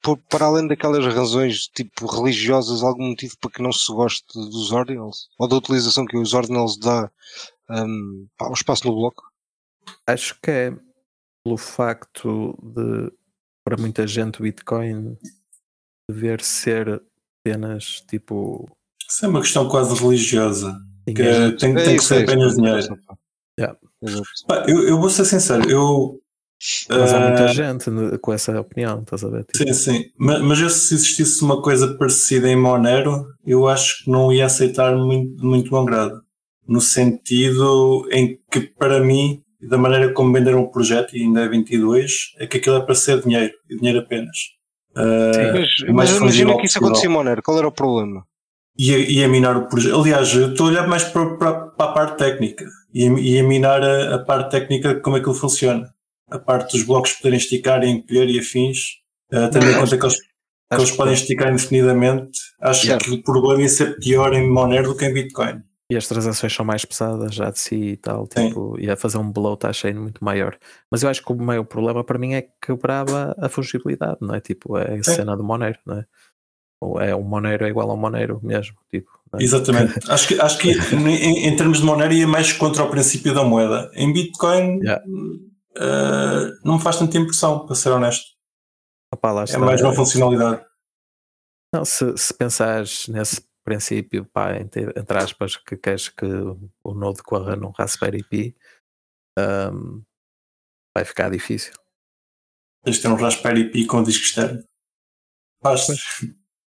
Por- 0.00 0.18
para 0.30 0.46
além 0.46 0.66
daquelas 0.68 1.04
razões 1.12 1.66
tipo 1.68 2.06
religiosas, 2.06 2.82
algum 2.82 3.08
motivo 3.10 3.36
para 3.40 3.50
que 3.50 3.62
não 3.62 3.72
se 3.72 3.90
goste 3.92 4.24
dos 4.34 4.70
ordinals? 4.70 5.28
Ou 5.38 5.48
da 5.48 5.56
utilização 5.56 6.04
que 6.06 6.16
os 6.16 6.34
ordinals 6.34 6.76
dá 6.78 7.10
pá, 8.36 8.46
ao 8.46 8.52
espaço 8.52 8.86
no 8.86 8.94
bloco? 8.94 9.22
Acho 10.06 10.36
que 10.40 10.50
é 10.50 10.72
pelo 11.44 11.56
facto 11.56 12.56
de, 12.62 13.10
para 13.64 13.76
muita 13.76 14.06
gente, 14.06 14.40
o 14.40 14.42
Bitcoin 14.42 15.16
dever 16.10 16.42
ser 16.42 17.02
apenas 17.40 18.02
tipo. 18.08 18.68
Isso 19.08 19.24
é 19.24 19.28
uma 19.28 19.40
questão 19.40 19.68
quase 19.68 19.94
religiosa. 19.94 20.76
Que 21.06 21.14
dinheiro. 21.14 21.56
tem, 21.56 21.76
É 21.76 21.84
tem 21.84 21.96
que 21.96 22.04
ser 22.04 22.20
é 22.20 22.22
apenas 22.22 22.52
é 22.52 22.56
dinheiro. 22.56 22.98
Yeah. 23.58 23.78
Pá, 24.46 24.64
eu, 24.68 24.88
eu 24.88 25.00
vou 25.00 25.10
ser 25.10 25.24
sincero, 25.24 25.68
eu. 25.70 26.18
Mas 26.88 27.12
há 27.12 27.18
muita 27.18 27.44
ah, 27.44 27.48
gente 27.48 27.90
com 28.20 28.32
essa 28.32 28.60
opinião, 28.60 29.02
estás 29.02 29.24
a 29.24 29.28
ver? 29.28 29.44
Tipo, 29.44 29.58
Sim, 29.58 29.74
sim. 29.74 30.10
Mas, 30.16 30.40
mas 30.42 30.60
eu, 30.60 30.70
se 30.70 30.94
existisse 30.94 31.42
uma 31.42 31.60
coisa 31.60 31.94
parecida 31.98 32.48
em 32.48 32.54
Monero, 32.54 33.26
eu 33.44 33.66
acho 33.66 34.04
que 34.04 34.10
não 34.10 34.32
ia 34.32 34.46
aceitar 34.46 34.96
muito, 34.96 35.36
de 35.36 35.44
muito 35.44 35.70
bom 35.70 35.84
grado. 35.84 36.22
No 36.66 36.80
sentido 36.80 38.08
em 38.12 38.38
que, 38.48 38.60
para 38.60 39.00
mim, 39.00 39.41
e 39.62 39.68
da 39.68 39.78
maneira 39.78 40.12
como 40.12 40.32
venderam 40.32 40.60
o 40.62 40.70
projeto, 40.70 41.16
e 41.16 41.22
ainda 41.22 41.42
é 41.44 41.48
22, 41.48 42.32
é 42.38 42.46
que 42.46 42.56
aquilo 42.58 42.76
é 42.76 42.80
para 42.80 42.94
ser 42.94 43.22
dinheiro, 43.22 43.52
e 43.70 43.76
dinheiro 43.76 44.00
apenas. 44.00 44.36
Ah, 44.94 45.30
Mas, 45.54 45.68
o 45.88 45.92
mais 45.94 46.10
mas 46.10 46.20
imagina 46.20 46.56
que 46.58 46.66
isso 46.66 46.78
em 47.06 47.08
Monero, 47.08 47.42
qual 47.42 47.56
era 47.58 47.68
o 47.68 47.72
problema? 47.72 48.24
e 48.78 48.94
a, 48.94 48.98
e 48.98 49.22
a 49.24 49.28
minar 49.28 49.54
o 49.56 49.68
projeto. 49.68 50.00
Aliás, 50.00 50.34
eu 50.34 50.50
estou 50.52 50.66
a 50.66 50.70
olhar 50.70 50.88
mais 50.88 51.04
para, 51.04 51.36
para, 51.36 51.52
para 51.66 51.90
a 51.90 51.92
parte 51.92 52.16
técnica 52.16 52.64
e, 52.94 53.06
a- 53.06 53.18
e 53.20 53.38
a 53.38 53.42
minar 53.42 53.82
a, 53.82 54.14
a 54.14 54.18
parte 54.18 54.50
técnica 54.50 54.94
de 54.94 55.00
como 55.02 55.16
aquilo 55.16 55.34
funciona. 55.34 55.90
A 56.30 56.38
parte 56.38 56.72
dos 56.72 56.86
blocos 56.86 57.12
poderem 57.12 57.38
esticar 57.38 57.84
e 57.84 57.88
encolher 57.90 58.28
e 58.30 58.38
afins, 58.38 58.78
uh, 59.32 59.50
tendo 59.50 59.66
em 59.70 59.74
conta 59.74 59.98
que 59.98 60.04
eles, 60.06 60.16
que 60.16 60.26
eles 60.78 60.90
que- 60.90 60.96
podem 60.96 61.12
esticar 61.12 61.48
indefinidamente, 61.52 62.38
acho 62.62 62.86
Yeah. 62.86 63.04
que 63.04 63.10
o 63.12 63.22
problema 63.22 63.60
ia 63.62 63.68
ser 63.68 63.98
pior 63.98 64.32
em 64.32 64.48
Monero 64.50 64.88
do 64.88 64.96
que 64.96 65.04
em 65.04 65.12
Bitcoin. 65.12 65.60
E 65.92 65.96
as 65.96 66.06
transações 66.06 66.54
são 66.54 66.64
mais 66.64 66.86
pesadas 66.86 67.34
já 67.34 67.50
de 67.50 67.58
si 67.58 67.74
e 67.74 67.96
tal, 67.98 68.26
Sim. 68.34 68.48
tipo, 68.48 68.80
ia 68.80 68.96
fazer 68.96 69.18
um 69.18 69.30
bloat 69.30 69.66
à 69.66 69.72
chain 69.74 69.92
muito 69.92 70.24
maior. 70.24 70.56
Mas 70.90 71.02
eu 71.02 71.10
acho 71.10 71.22
que 71.22 71.30
o 71.30 71.36
maior 71.36 71.64
problema 71.64 72.02
para 72.02 72.18
mim 72.18 72.32
é 72.32 72.40
que 72.40 72.52
quebrava 72.62 73.36
a 73.38 73.46
fungibilidade, 73.50 74.16
não 74.22 74.34
é? 74.34 74.40
Tipo, 74.40 74.78
é 74.78 74.94
a 74.94 75.02
Sim. 75.02 75.16
cena 75.16 75.36
do 75.36 75.44
Monero, 75.44 75.78
não 75.84 75.98
é? 75.98 76.06
Ou 76.80 76.98
é 76.98 77.14
um 77.14 77.22
Monero 77.22 77.66
é 77.66 77.68
igual 77.68 77.90
a 77.90 77.92
um 77.92 77.98
Monero 77.98 78.40
mesmo, 78.42 78.74
tipo. 78.90 79.10
é? 79.34 79.42
Exatamente. 79.42 79.98
acho 80.10 80.28
que, 80.28 80.40
acho 80.40 80.58
que 80.58 80.70
em, 80.70 81.46
em 81.46 81.56
termos 81.56 81.80
de 81.80 81.84
Monero 81.84 82.14
ia 82.14 82.26
mais 82.26 82.54
contra 82.54 82.84
o 82.84 82.88
princípio 82.88 83.34
da 83.34 83.44
moeda. 83.44 83.90
Em 83.92 84.10
Bitcoin 84.14 84.78
Yeah. 84.78 85.04
uh, 85.76 86.58
não 86.64 86.76
me 86.76 86.80
faz 86.80 86.96
tanta 86.98 87.18
impressão, 87.18 87.66
para 87.66 87.74
ser 87.74 87.90
honesto. 87.90 88.24
Lá 89.22 89.44
É 89.46 89.58
mais 89.58 89.82
uma 89.82 89.94
funcionalidade. 89.94 90.64
Não, 91.74 91.84
se, 91.84 92.16
se 92.16 92.32
pensares 92.32 93.08
nesse 93.08 93.42
princípio, 93.64 94.24
pá, 94.26 94.56
entre, 94.56 94.82
entre 94.96 95.18
aspas, 95.18 95.56
que 95.56 95.76
queres 95.76 96.08
que 96.08 96.26
o 96.26 96.94
Node 96.94 97.22
corra 97.22 97.56
num 97.56 97.70
Raspberry 97.70 98.22
Pi, 98.24 98.56
ahm, 99.38 100.02
vai 100.94 101.04
ficar 101.04 101.30
difícil. 101.30 101.74
Tens 102.84 102.96
de 102.96 103.02
ter 103.02 103.08
um 103.08 103.14
Raspberry 103.14 103.70
Pi 103.70 103.86
com 103.86 104.02
disco 104.02 104.24
externo. 104.24 104.64
Basta. 105.62 105.94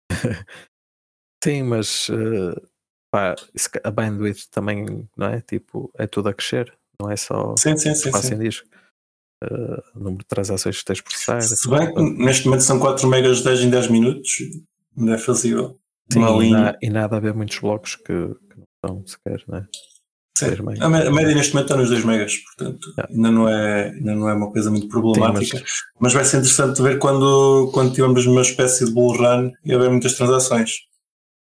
Sim, 1.43 1.63
mas 1.63 2.09
eh, 2.09 2.67
pá, 3.11 3.35
a 3.83 3.91
bandwidth 3.91 4.47
também, 4.49 5.07
não 5.15 5.27
é? 5.27 5.41
Tipo, 5.41 5.91
é 5.95 6.07
tudo 6.07 6.29
a 6.29 6.33
crescer, 6.33 6.75
não 6.99 7.11
é 7.11 7.15
só 7.15 7.55
Sim, 7.57 7.77
sim, 7.77 7.93
sim. 7.93 8.11
sim. 8.11 8.39
disco. 8.39 8.67
O 9.93 9.99
número 9.99 10.23
de 10.23 10.25
transações 10.25 10.79
que 10.79 10.85
tens 10.85 10.97
de 10.97 11.03
processar. 11.03 11.41
Se 11.41 11.69
bem 11.69 11.93
que 11.93 12.01
neste 12.01 12.45
momento 12.45 12.63
são 12.63 12.79
4 12.79 13.07
megas 13.07 13.43
10 13.43 13.61
em 13.61 13.69
10 13.69 13.87
minutos, 13.89 14.39
não 14.95 15.13
é 15.13 15.17
fazível. 15.17 15.79
Sim, 16.11 16.19
Uma 16.19 16.45
e, 16.45 16.49
na- 16.51 16.75
e 16.81 16.89
nada 16.89 17.17
a 17.17 17.19
ver 17.19 17.33
muitos 17.33 17.59
blocos 17.59 17.95
que, 17.95 18.03
que 18.05 18.57
não 18.57 18.65
estão 19.01 19.07
sequer, 19.07 19.43
não 19.47 19.57
é? 19.59 19.65
Sim. 20.37 20.45
A, 20.79 20.87
média 20.89 21.33
neste 21.33 21.53
momento 21.55 21.65
está 21.71 21.75
nos 21.77 21.89
2 21.89 22.05
megas, 22.05 22.35
portanto 22.37 22.87
Yeah. 22.91 23.11
ainda, 23.13 23.31
não 23.31 23.49
é, 23.49 23.89
ainda 23.89 24.15
não 24.15 24.29
é 24.29 24.33
uma 24.33 24.51
coisa 24.51 24.69
muito 24.69 24.87
problemática. 24.87 25.57
Sim, 25.57 25.63
mas... 25.99 26.13
vai 26.13 26.23
ser 26.23 26.37
interessante 26.37 26.79
ver 26.81 26.99
quando, 26.99 27.71
quando 27.73 27.91
tivermos 27.93 28.25
uma 28.27 28.41
espécie 28.41 28.85
de 28.85 28.91
bull 28.93 29.17
run 29.17 29.51
e 29.65 29.73
haver 29.73 29.89
muitas 29.89 30.13
transações. 30.13 30.71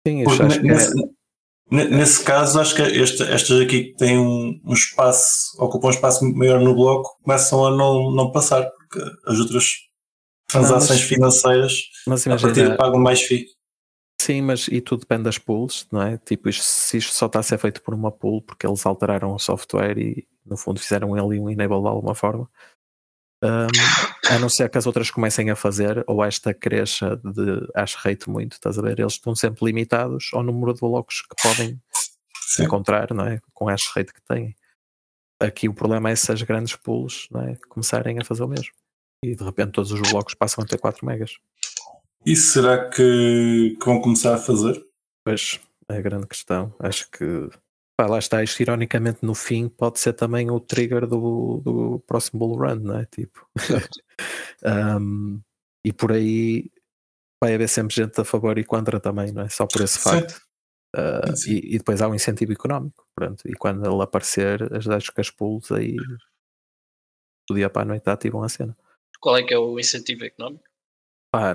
Sim, 0.07 0.25
Porque 0.25 0.43
acho 0.43 0.61
que 0.61 0.69
é- 0.69 0.73
nesse, 0.73 0.95
ne- 1.71 1.85
nesse 1.91 2.25
caso, 2.25 2.61
acho 2.61 2.75
que 2.75 2.83
esta- 2.83 3.25
estas 3.27 3.61
aqui 3.61 3.85
que 3.85 3.95
têm 3.97 4.19
um, 4.19 4.61
um 4.65 4.73
espaço, 4.73 5.57
ocupam 5.61 5.87
um 5.87 5.91
espaço 5.91 6.25
maior 6.35 6.61
no 6.61 6.75
bloco, 6.75 7.17
começam 7.23 7.65
a 7.65 7.71
não, 7.71 8.11
não 8.11 8.33
passar, 8.33 8.69
porque 8.69 8.99
as 9.29 9.39
outras 9.39 9.67
transações 10.49 10.99
mas- 11.01 11.09
financeiras 11.09 11.73
mas 12.07 12.27
a 12.27 12.31
partir 12.31 12.47
imagina, 12.61 12.77
pagam 12.77 12.99
mais 13.01 13.23
FII. 13.23 13.47
Sim, 14.23 14.41
mas 14.43 14.69
e 14.69 14.81
tudo 14.81 15.01
depende 15.01 15.25
das 15.25 15.39
pools, 15.39 15.87
não 15.91 16.03
é? 16.03 16.19
Tipo, 16.19 16.49
isto, 16.49 16.63
se 16.65 16.97
isto 16.99 17.13
só 17.15 17.27
está 17.27 17.41
a 17.41 17.43
ser 17.43 17.59
feito 17.59 17.83
por 17.83 17.95
uma 17.95 18.11
pool, 18.13 18.43
porque 18.43 18.67
eles 18.67 18.85
alteraram 18.87 19.35
o 19.35 19.39
software 19.39 19.99
e 19.99 20.27
no 20.47 20.57
fundo 20.57 20.81
fizeram 20.81 21.15
ali 21.15 21.39
um 21.41 21.51
enable 21.51 21.81
de 21.81 21.89
alguma 21.89 22.15
forma. 22.15 22.49
ahm, 23.43 23.69
a 24.31 24.39
não 24.39 24.49
ser 24.49 24.71
que 24.71 24.79
as 24.79 24.87
outras 24.87 25.11
comecem 25.11 25.51
a 25.51 25.57
fazer, 25.57 26.05
ou 26.07 26.25
esta 26.25 26.55
cresça 26.55 27.17
de 27.17 27.69
hash 27.77 27.95
rate 27.97 28.31
muito, 28.31 28.55
estás 28.55 28.79
a 28.79 28.83
ver? 28.83 29.01
Eles 29.01 29.15
estão 29.15 29.35
sempre 29.35 29.65
limitados 29.67 30.31
ao 30.33 30.43
número 30.43 30.75
de 30.75 30.81
blocos 30.81 31.23
que 31.23 31.35
podem 31.43 31.81
Sim. 32.49 32.65
encontrar, 32.65 33.13
não 33.15 33.27
é? 33.27 33.41
Com 33.53 33.69
a 33.69 33.73
hash 33.73 33.89
rate 33.95 34.13
que 34.13 34.23
têm. 34.23 34.57
Aqui 35.41 35.69
o 35.69 35.75
problema 35.75 36.11
é 36.11 36.17
se 36.17 36.31
as 36.33 36.43
grandes 36.43 36.77
pools 36.77 37.29
não 37.31 37.43
é? 37.43 37.57
começarem 37.69 38.19
a 38.21 38.25
fazer 38.25 38.45
o 38.45 38.49
mesmo. 38.49 38.73
E 39.25 39.35
de 39.35 39.45
repente 39.45 39.73
todos 39.73 39.91
os 39.93 40.01
blocos 40.01 40.35
passam 40.35 40.63
a 40.65 40.67
ter 40.67 40.79
4 40.79 41.05
megas. 41.07 41.39
E 42.25 42.37
será 42.37 42.89
que, 42.89 43.77
que 43.79 43.85
vão 43.85 44.01
começar 44.01 44.35
a 44.35 44.39
fazer? 44.39 44.81
Pois 45.25 45.61
é 45.89 45.97
a 45.97 46.01
grande 46.01 46.27
questão. 46.27 46.75
Acho 46.79 47.11
que 47.11 47.51
pá, 47.97 48.07
lá 48.07 48.19
está, 48.19 48.43
isto 48.43 48.61
ironicamente 48.61 49.19
no 49.23 49.35
fim 49.35 49.69
pode 49.69 49.99
ser 49.99 50.13
também 50.13 50.51
o 50.51 50.61
trigger 50.61 51.07
do, 51.07 51.61
do 51.65 52.01
próximo 52.07 52.39
bull 52.41 52.57
run, 52.57 52.77
não 52.77 52.99
é? 52.99 53.07
Tipo. 53.07 53.47
Um, 54.65 55.41
e 55.85 55.93
por 55.93 56.13
aí 56.13 56.71
vai 57.43 57.55
haver 57.55 57.69
sempre 57.69 57.97
gente 57.97 58.21
a 58.21 58.25
favor 58.25 58.57
e 58.59 58.65
contra 58.65 59.01
também, 59.01 59.33
não 59.33 59.43
é? 59.43 59.49
Só 59.49 59.67
por 59.67 59.81
esse 59.81 59.99
facto. 59.99 60.41
Uh, 60.95 61.33
e, 61.49 61.75
e 61.75 61.79
depois 61.79 62.01
há 62.01 62.09
um 62.09 62.15
incentivo 62.15 62.53
económico, 62.53 63.05
pronto. 63.15 63.43
E 63.47 63.55
quando 63.55 63.85
ele 63.85 64.03
aparecer, 64.03 64.73
as 64.73 64.85
das 64.85 65.11
que 65.11 65.21
as 65.21 65.31
pools 65.31 65.73
aí 65.73 65.97
do 67.49 67.57
dia 67.57 67.69
para 67.69 67.83
a 67.83 67.85
noite 67.87 68.09
ativam 68.09 68.45
a 68.45 68.49
cena. 68.49 68.77
Qual 69.21 69.37
é 69.37 69.43
que 69.43 69.53
é 69.53 69.59
o 69.59 69.79
incentivo 69.81 70.25
económico? 70.25 70.65
Pá, 71.33 71.55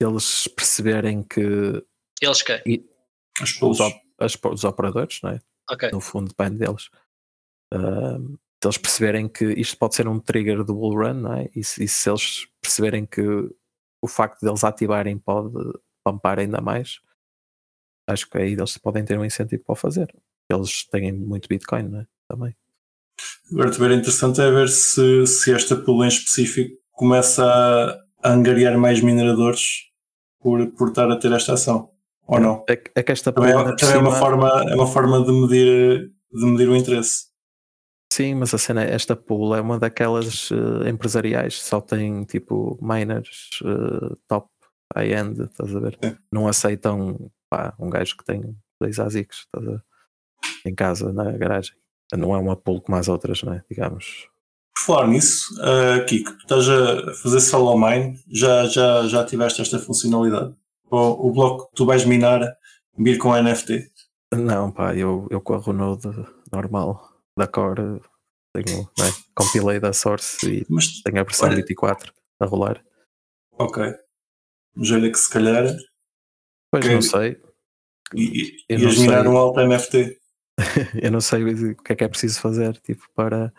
eles 0.00 0.48
perceberem 0.48 1.22
que 1.22 1.40
Eles 2.20 2.42
quem? 2.42 2.62
Os 3.42 3.50
os, 3.50 3.52
pools. 3.58 3.80
op- 3.80 4.00
as- 4.18 4.38
os 4.44 4.64
operadores, 4.64 5.20
não 5.22 5.30
é? 5.30 5.40
Ok. 5.70 5.90
no 5.92 6.00
fundo 6.00 6.28
depende 6.28 6.58
deles. 6.58 6.88
Ahm, 7.72 8.34
se 8.62 8.66
eles 8.66 8.78
perceberem 8.78 9.28
que 9.28 9.44
isto 9.52 9.78
pode 9.78 9.94
ser 9.94 10.08
um 10.08 10.18
trigger 10.18 10.64
do 10.64 10.74
bull 10.74 10.94
run, 10.94 11.14
não 11.14 11.34
é? 11.34 11.48
E 11.54 11.62
se, 11.64 11.84
e 11.84 11.88
se 11.88 12.10
eles 12.10 12.46
perceberem 12.60 13.06
que 13.06 13.22
o 14.02 14.08
facto 14.08 14.40
deles 14.44 14.64
ativarem 14.64 15.18
pode 15.18 15.52
pampar 16.04 16.38
ainda 16.40 16.60
mais, 16.60 17.00
acho 18.08 18.28
que 18.28 18.38
aí 18.38 18.52
eles 18.52 18.76
podem 18.78 19.04
ter 19.04 19.18
um 19.18 19.24
incentivo 19.24 19.62
para 19.64 19.72
o 19.72 19.76
fazer. 19.76 20.12
Eles 20.50 20.84
têm 20.86 21.12
muito 21.12 21.48
Bitcoin, 21.48 21.84
não 21.84 22.00
é? 22.00 22.06
Também. 22.28 22.56
Agora 23.52 23.70
também 23.70 23.98
interessante 23.98 24.40
é 24.40 24.50
ver 24.50 24.68
se, 24.68 25.26
se 25.26 25.52
esta 25.54 25.76
pool 25.76 26.04
em 26.04 26.08
específico 26.08 26.76
começa 26.92 27.44
a 28.22 28.30
angariar 28.32 28.76
mais 28.78 29.00
mineradores 29.00 29.89
por, 30.40 30.66
por 30.72 30.88
estar 30.88 31.10
a 31.10 31.16
ter 31.16 31.32
esta 31.32 31.54
ação. 31.54 31.90
Ou 32.26 32.40
não? 32.40 32.64
É, 32.68 32.76
que- 32.76 32.90
é 32.94 33.02
que 33.02 33.12
esta 33.12 33.32
Também, 33.32 33.52
pool 33.52 33.68
é, 33.68 33.76
também 33.76 33.94
é, 33.94 33.98
uma 33.98 34.12
forma, 34.12 34.48
é 34.68 34.74
uma 34.74 34.86
forma 34.86 35.24
de 35.24 35.32
medir, 35.32 36.12
de 36.32 36.46
medir 36.46 36.68
o 36.68 36.76
interesse. 36.76 37.28
Sim, 38.12 38.34
mas 38.34 38.52
a 38.54 38.58
cena, 38.58 38.82
esta 38.82 39.14
pool 39.14 39.54
é 39.54 39.60
uma 39.60 39.78
daquelas 39.78 40.48
eh, 40.50 40.88
empresariais, 40.90 41.60
só 41.62 41.80
tem 41.80 42.24
tipo 42.24 42.76
miners 42.82 43.60
eh, 43.64 44.16
top 44.26 44.48
high-end, 44.96 45.42
estás 45.42 45.74
a 45.76 45.78
ver? 45.80 45.98
Sim. 46.02 46.16
Não 46.32 46.48
aceitam 46.48 47.30
pá, 47.48 47.72
um 47.78 47.88
gajo 47.88 48.16
que 48.16 48.24
tem 48.24 48.56
dois 48.80 48.98
ASICs 48.98 49.38
estás 49.46 49.66
a 49.66 49.70
ver? 49.72 49.82
em 50.66 50.74
casa, 50.74 51.12
na 51.12 51.30
garagem. 51.32 51.74
Não 52.12 52.34
é 52.34 52.38
uma 52.38 52.56
pool 52.56 52.80
como 52.80 52.96
as 52.98 53.08
outras, 53.08 53.42
não 53.42 53.54
é? 53.54 53.62
Digamos. 53.70 54.28
Por 54.74 54.84
falar 54.84 55.08
nisso, 55.08 55.44
uh, 55.60 56.04
Kiko, 56.06 56.30
tu 56.32 56.38
estás 56.42 56.68
a 56.68 57.12
fazer 57.14 57.40
solo 57.40 57.76
mine, 57.78 58.18
já, 58.30 58.66
já, 58.66 59.06
já 59.06 59.24
tiveste 59.24 59.60
esta 59.60 59.78
funcionalidade? 59.78 60.54
O, 60.90 61.28
o 61.28 61.32
bloco 61.32 61.68
que 61.68 61.74
tu 61.76 61.86
vais 61.86 62.04
minar 62.04 62.40
vir 62.96 63.18
com 63.18 63.34
NFT? 63.34 63.90
Não, 64.34 64.70
pá, 64.70 64.94
eu, 64.94 65.26
eu 65.30 65.40
corro 65.40 65.70
o 65.70 65.74
node 65.74 66.08
normal 66.52 67.08
da 67.36 67.46
Core, 67.46 68.00
tenho, 68.54 68.82
é? 69.00 69.10
compilei 69.34 69.78
da 69.80 69.92
Source 69.92 70.48
e 70.48 70.66
Mas, 70.68 71.00
tenho 71.02 71.20
a 71.20 71.24
versão 71.24 71.48
Olha. 71.48 71.56
24 71.56 72.12
a 72.40 72.46
rolar. 72.46 72.82
ok. 73.58 73.92
Mas 74.74 74.90
olha 74.92 75.10
que 75.10 75.18
se 75.18 75.28
calhar 75.28 75.64
Pois 76.72 76.84
Ok. 76.84 76.94
não 76.94 77.02
sei, 77.02 77.40
i- 78.14 78.52
Eu 78.68 78.78
ias 78.78 78.98
minar 78.98 79.22
sei. 79.24 79.28
um 79.32 79.36
alto 79.36 79.60
NFT. 79.60 80.16
eu 81.02 81.10
não 81.10 81.20
sei 81.20 81.42
o 81.44 81.76
que 81.82 81.92
é 81.92 81.96
que 81.96 82.04
é 82.04 82.08
preciso 82.08 82.40
fazer 82.40 82.76
tipo, 82.82 83.04
para 83.14 83.52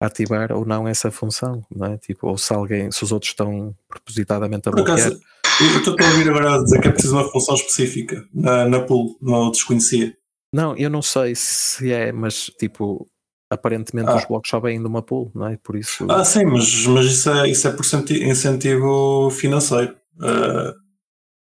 ativar 0.00 0.50
ou 0.52 0.64
não 0.64 0.88
essa 0.88 1.10
função, 1.10 1.62
não 1.70 1.86
é? 1.88 1.98
Tipo, 1.98 2.28
ou 2.28 2.38
se 2.38 2.52
alguém, 2.52 2.90
se 2.90 3.04
os 3.04 3.12
outros 3.12 3.30
estão 3.32 3.74
propositadamente 3.88 4.68
a 4.68 4.72
Por 4.72 4.76
bloquear. 4.82 4.98
acaso, 4.98 5.20
eu 5.60 5.78
estou 5.78 5.94
a 6.00 6.04
ouvir 6.10 6.30
agora 6.30 6.62
dizer 6.64 6.80
que 6.80 6.88
é 6.88 6.90
preciso 6.90 7.14
uma 7.16 7.30
função 7.30 7.54
específica 7.54 8.24
na, 8.32 8.66
na 8.66 8.80
pool, 8.80 9.16
não 9.20 9.50
desconhecia. 9.50 10.16
Não, 10.52 10.74
eu 10.76 10.88
não 10.90 11.02
sei 11.02 11.34
se 11.36 11.92
é, 11.92 12.10
mas 12.12 12.46
tipo, 12.58 13.06
aparentemente 13.50 14.08
Ah. 14.10 14.16
os 14.16 14.24
blocos 14.24 14.48
só 14.50 14.58
vêm 14.58 14.80
de 14.80 14.86
uma 14.86 15.02
pool, 15.02 15.30
não 15.34 15.46
é? 15.48 15.56
Por 15.58 15.76
isso. 15.76 16.06
Ah, 16.10 16.24
sim, 16.24 16.44
mas, 16.46 16.86
mas 16.86 17.06
isso, 17.06 17.30
é, 17.30 17.48
isso 17.50 17.68
é 17.68 17.70
por 17.72 17.84
incentivo 17.84 19.30
financeiro. 19.30 19.94
Ah, 20.20 20.74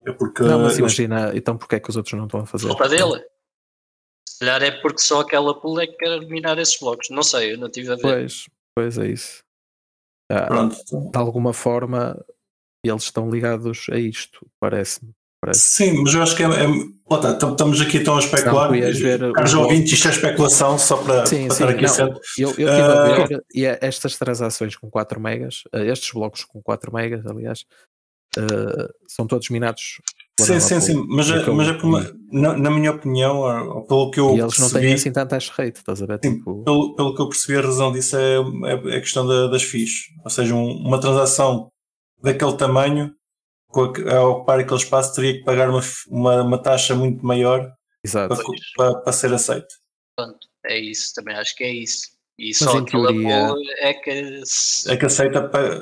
é 0.06 0.12
porque. 0.12 0.44
não, 0.44 0.60
mas 0.60 0.78
eles- 0.78 0.80
imagina, 0.80 1.32
então 1.36 1.58
porque 1.58 1.76
é 1.76 1.80
que 1.80 1.90
os 1.90 1.96
outros 1.96 2.14
não 2.18 2.26
estão 2.26 2.42
a 2.42 2.46
fazer? 2.46 2.68
Culpa 2.68 2.90
dele. 2.90 3.22
Se 4.42 4.46
calhar 4.48 4.64
é 4.64 4.72
porque 4.72 4.98
só 4.98 5.20
aquela 5.22 5.54
pool 5.54 5.80
é 5.80 5.86
que 5.86 5.94
quer 5.98 6.08
eliminar 6.14 6.58
esses 6.58 6.80
blocos. 6.80 7.10
Não 7.12 7.22
sei, 7.22 7.54
eu 7.54 7.60
não 7.60 7.70
tive 7.70 7.92
a 7.92 7.96
ver. 7.96 8.02
Pois, 8.02 8.46
pois 8.76 8.98
é 8.98 9.08
isso. 9.12 9.44
Ah, 10.32 10.48
Pronto, 10.48 10.78
de 11.12 11.18
alguma 11.18 11.54
forma 11.54 12.20
eles 12.84 13.04
estão 13.04 13.30
ligados 13.30 13.86
a 13.92 14.00
isto, 14.00 14.44
parece-me. 14.60 15.12
Parece. 15.40 15.60
Sim, 15.60 16.02
mas 16.04 16.14
eu 16.16 16.24
acho 16.24 16.36
que 16.36 16.42
é. 16.42 16.48
é 16.48 17.38
tam- 17.38 17.52
estamos 17.52 17.82
aqui 17.82 17.98
então 17.98 18.16
a 18.16 18.20
especular. 18.20 18.72
Caros 19.36 19.54
ouvintes, 19.54 19.94
isto 19.94 20.08
é 20.08 20.12
especulação, 20.12 20.78
só 20.80 20.98
para, 20.98 21.26
Sim, 21.28 21.48
para 21.48 21.56
sim, 21.56 21.64
estar 21.64 21.70
aqui 21.70 21.82
não, 21.84 21.90
certo. 21.90 22.22
eu, 22.40 22.48
eu 22.50 22.52
estive 22.52 22.72
a 22.82 23.04
Ah. 23.04 23.26
ver 23.28 23.44
e 23.54 23.66
é- 23.66 23.78
estas 23.82 24.18
transações 24.18 24.76
com 24.76 24.90
4 24.90 25.20
megas, 25.20 25.64
eh, 25.74 25.86
estes 25.88 26.12
blocos 26.14 26.44
com 26.46 26.62
4 26.64 26.92
megas, 26.94 27.24
aliás, 27.28 27.64
eh, 28.38 28.90
são 29.08 29.28
todos 29.28 29.50
minados. 29.50 30.00
Sim, 30.46 30.60
sim, 30.60 30.82
sim, 30.82 31.06
mas, 31.08 31.30
É 31.30 31.50
mas 31.52 31.68
é 31.68 31.74
por 31.74 31.86
uma- 31.86 32.02
vi. 32.02 32.14
na, 32.32 32.58
na 32.58 32.72
minha 32.72 32.92
opinião, 32.92 33.38
ou 33.38 33.76
ou 33.78 33.82
pelo 33.88 34.12
que 34.12 34.20
eu 34.20 34.36
E 34.36 34.40
eles 34.40 34.58
não 34.60 34.68
têm 34.70 34.80
percebi, 34.82 34.94
assim 34.94 35.12
tanto 35.12 35.32
hash 35.34 35.50
rate, 35.50 35.80
estás 35.80 36.02
a 36.02 36.06
ver? 36.06 36.20
Sim, 36.24 36.38
Tipo, 36.38 36.64
pelo, 36.64 36.96
pelo 36.96 37.16
que 37.16 37.22
eu 37.22 37.30
percebi, 37.30 37.58
a 37.58 37.62
razão 37.62 37.92
disso 37.92 38.16
é, 38.18 38.36
é, 38.36 38.94
é 38.94 38.98
a 38.98 39.02
questão 39.02 39.26
da- 39.28 39.48
das 39.48 39.64
FIIs. 39.64 39.92
Ou 40.24 40.30
seja, 40.30 40.54
um- 40.56 40.78
uma 40.86 41.00
transação 41.00 41.70
daquele 42.22 42.56
tamanho, 42.58 43.14
com 43.70 43.84
a, 44.10 44.16
a 44.18 44.28
ocupar 44.28 44.60
aquele 44.60 44.80
espaço, 44.80 45.16
teria 45.16 45.34
que 45.34 45.44
pagar 45.44 45.70
uma, 45.70 45.82
uma, 46.10 46.42
uma 46.44 46.58
taxa 46.62 46.94
muito 46.96 47.26
maior 47.26 47.72
exato. 48.04 48.36
para, 48.36 48.44
para, 48.76 49.00
para 49.02 49.14
ser 49.14 49.34
aceito. 49.34 49.68
Portanto, 50.18 50.40
é 50.66 50.78
isso, 50.80 51.14
também 51.16 51.36
acho 51.36 51.56
que 51.56 51.64
é 51.64 51.74
isso. 51.74 52.08
E 52.38 52.48
Mas 52.50 52.58
só 52.58 52.78
em 52.78 52.82
aquela 52.82 53.08
teoria- 53.08 53.56
é 53.80 53.94
que, 53.94 54.10
É 54.88 54.98
que 54.98 55.06
aceita 55.06 55.48
pa- 55.48 55.80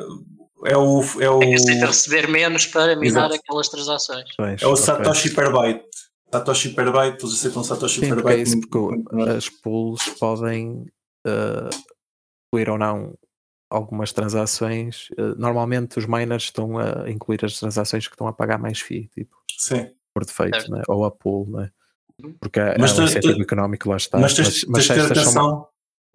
é 0.65 0.78
o, 0.78 1.02
é 1.22 1.30
o, 1.30 1.41
é 1.41 1.48
que 1.48 1.54
aceita 1.56 1.86
receber 1.88 2.28
menos 2.28 2.65
para 2.65 2.95
minar 2.95 3.26
Exato. 3.30 3.36
aquelas 3.36 3.69
transações. 3.69 4.26
Pois, 4.38 4.62
é 4.62 4.65
o 4.65 4.72
ok. 4.72 4.84
Satoshi 4.84 5.30
per 5.34 5.52
byte. 5.52 5.86
Satoshi 6.32 6.69
per 6.69 6.91
byte, 6.91 7.24
eles 7.24 7.36
aceitam 7.36 7.63
Satoshi 7.63 8.00
Sim, 8.02 8.08
per 8.10 8.15
porque 8.15 8.30
é 8.34 8.36
byte. 8.38 8.48
isso, 8.48 8.58
muito- 8.58 9.04
porque 9.10 9.30
as 9.32 9.50
pools 9.50 10.04
podem 10.19 10.86
uh, 11.28 11.69
incluir 12.48 12.69
ou 12.69 12.78
não 12.78 13.13
algumas 13.72 14.12
transações. 14.13 15.10
Uh, 15.12 15.36
normalmente 15.38 15.98
os 16.00 16.06
miners 16.06 16.43
estão 16.43 16.78
a 16.78 17.10
incluir 17.10 17.43
as 17.45 17.58
transações 17.60 18.08
que 18.08 18.13
estão 18.13 18.28
a 18.28 18.34
pagar 18.34 18.58
mais 18.60 18.80
FII, 18.80 19.08
tipo, 19.13 19.36
Sim. 19.58 19.89
por 20.13 20.26
defeito, 20.26 20.56
Certo. 20.58 20.72
né? 20.72 20.84
ou 20.88 21.06
a 21.06 21.12
pool, 21.12 21.50
né? 21.50 21.72
Uhum. 22.22 22.36
porque 22.38 22.60
é, 22.60 22.76
Mas 22.78 22.91
é 22.91 22.93
um 22.93 22.98
tu- 22.98 23.04
incentivo 23.04 23.36
tu- 23.38 23.41
económico 23.43 23.89
lá 23.89 23.95
está. 23.95 24.19
Mas 24.19 24.34
tens, 24.34 24.65
mas 24.65 24.86
tens 24.86 24.98
são 24.98 25.06
atenção 25.06 25.67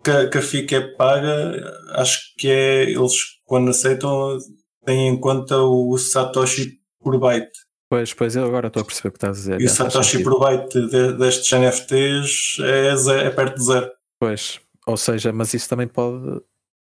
que, 0.04 0.10
a- 0.10 0.28
que 0.28 0.38
a 0.38 0.42
que 0.66 0.74
é 0.74 0.80
paga, 0.96 1.74
acho 1.94 2.20
que 2.38 2.48
é, 2.48 2.82
eles 2.90 3.12
quando 3.44 3.70
aceitam, 3.70 4.38
têm 4.84 5.08
em 5.08 5.18
conta 5.20 5.58
o 5.58 5.96
Satoshi 5.98 6.78
por 7.00 7.18
byte. 7.18 7.50
Pois, 7.90 8.12
pois 8.14 8.34
eu 8.36 8.44
agora 8.44 8.68
estou 8.68 8.82
a 8.82 8.84
perceber 8.84 9.08
o 9.08 9.12
que 9.12 9.16
estás 9.18 9.36
a 9.36 9.40
dizer. 9.40 9.60
E 9.60 9.64
o 9.66 9.68
Satoshi 9.68 10.22
por 10.22 10.38
byte 10.40 10.80
de- 10.88 11.12
destes 11.14 11.52
NFTs 11.52 12.58
é, 12.60 12.96
ze- 12.96 13.12
é 13.20 13.30
perto 13.30 13.56
de 13.58 13.64
zero. 13.64 13.90
Pois, 14.18 14.60
ou 14.86 14.96
seja, 14.96 15.32
mas 15.32 15.52
isso 15.54 15.68
também 15.68 15.86
pode 15.88 16.40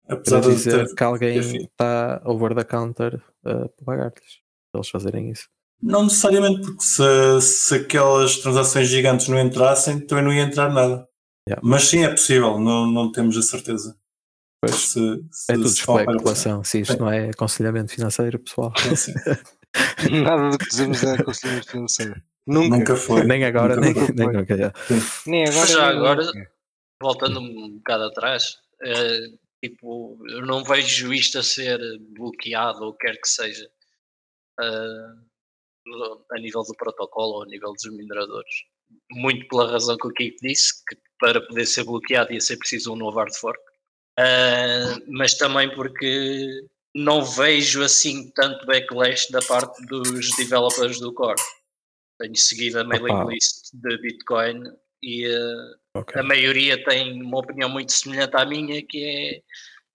Apesar 0.09 0.41
de 0.41 0.49
dizer 0.55 0.87
ter, 0.89 0.95
que 0.95 1.03
alguém 1.05 1.39
está 1.65 2.21
over 2.25 2.55
the 2.55 2.65
counter 2.65 3.17
uh, 3.45 3.69
para 3.69 3.85
pagar-lhes, 3.85 4.41
para 4.71 4.79
eles 4.81 4.89
fazerem 4.91 5.31
isso. 5.31 5.49
Não 5.83 6.05
necessariamente, 6.05 6.61
porque 6.61 6.83
se, 6.83 7.41
se 7.41 7.75
aquelas 7.75 8.37
transações 8.39 8.89
gigantes 8.89 9.29
não 9.29 9.39
entrassem, 9.41 10.01
também 10.07 10.25
não 10.25 10.33
ia 10.33 10.43
entrar 10.43 10.73
nada. 10.73 11.07
Yeah. 11.49 11.61
Mas 11.63 11.85
sim, 11.85 12.05
é 12.05 12.11
possível, 12.11 12.59
não, 12.59 12.87
não 12.87 13.11
temos 13.11 13.37
a 13.37 13.43
certeza. 13.43 13.99
Pois, 14.65 14.77
Se, 14.77 15.25
se, 15.33 15.53
é 15.53 15.55
tudo 15.57 15.67
especulação. 15.67 16.63
Se 16.63 16.81
isto 16.81 16.93
Sim. 16.93 16.99
não 17.01 17.11
é 17.11 17.31
aconselhamento 17.31 17.93
financeiro, 17.93 18.39
pessoal. 18.39 18.73
Sim, 18.79 18.95
sim. 18.97 19.13
Nada 20.23 20.51
do 20.51 20.59
que 20.59 20.69
dizemos 20.69 21.03
é 21.03 21.15
aconselhamento 21.15 21.69
financeiro. 21.69 22.23
Nunca. 22.47 22.77
Nunca 22.79 22.97
foi. 22.97 23.25
nem 23.27 23.45
agora, 23.45 23.75
Nunca 23.75 23.87
nem, 23.87 23.95
foi. 24.07 24.15
nem 24.15 24.29
nunca. 24.33 24.57
já. 24.57 24.73
Nem 25.27 25.49
agora. 25.49 25.67
Já 25.67 25.89
agora- 25.89 26.25
nunca. 26.25 26.53
Voltando 27.03 27.41
um 27.41 27.71
bocado 27.79 28.05
atrás, 28.05 28.59
eh, 28.85 29.27
tipo, 29.65 30.17
eu 30.29 30.47
não 30.47 30.63
vejo 30.63 31.13
isto 31.13 31.41
a 31.41 31.43
ser 31.43 31.81
bloqueado 32.17 32.85
ou 32.85 32.95
quer 32.95 33.21
que 33.21 33.27
seja 33.29 33.69
eh, 34.61 35.13
a 36.31 36.39
nível 36.39 36.63
do 36.63 36.77
protocolo 36.77 37.39
ou 37.39 37.43
a 37.43 37.47
nível 37.47 37.73
dos 37.73 37.93
mineradores. 37.93 38.65
Muito 39.11 39.47
pela 39.49 39.71
razão 39.71 39.97
que 39.97 40.07
o 40.07 40.13
Kiko 40.13 40.39
disse, 40.43 40.73
que 40.87 40.97
para 41.21 41.41
poder 41.41 41.67
ser 41.67 41.85
bloqueado 41.85 42.33
ia 42.33 42.41
ser 42.41 42.57
preciso 42.57 42.93
um 42.93 42.97
novo 42.97 43.19
hard 43.19 43.35
fork. 43.35 43.61
Eh, 44.19 44.97
mas 45.09 45.35
também 45.35 45.73
porque 45.75 46.67
não 46.95 47.25
vejo 47.25 47.83
assim 47.83 48.31
tanto 48.33 48.67
backlash 48.67 49.31
da 49.31 49.41
parte 49.41 49.85
dos 49.87 50.35
developers 50.37 50.99
do 50.99 51.13
core. 51.13 51.41
Tenho 52.19 52.37
seguido 52.37 52.81
a 52.81 52.85
mailing 52.85 53.27
list 53.29 53.71
de 53.73 53.99
Bitcoin 53.99 54.65
e 55.03 55.27
eh, 55.27 55.77
Ok. 55.95 56.19
a 56.19 56.25
maioria 56.25 56.83
tem 56.85 57.23
uma 57.23 57.39
opinião 57.39 57.69
muito 57.69 57.93
semelhante 57.93 58.35
à 58.35 58.47
minha, 58.47 58.83
que 58.83 59.43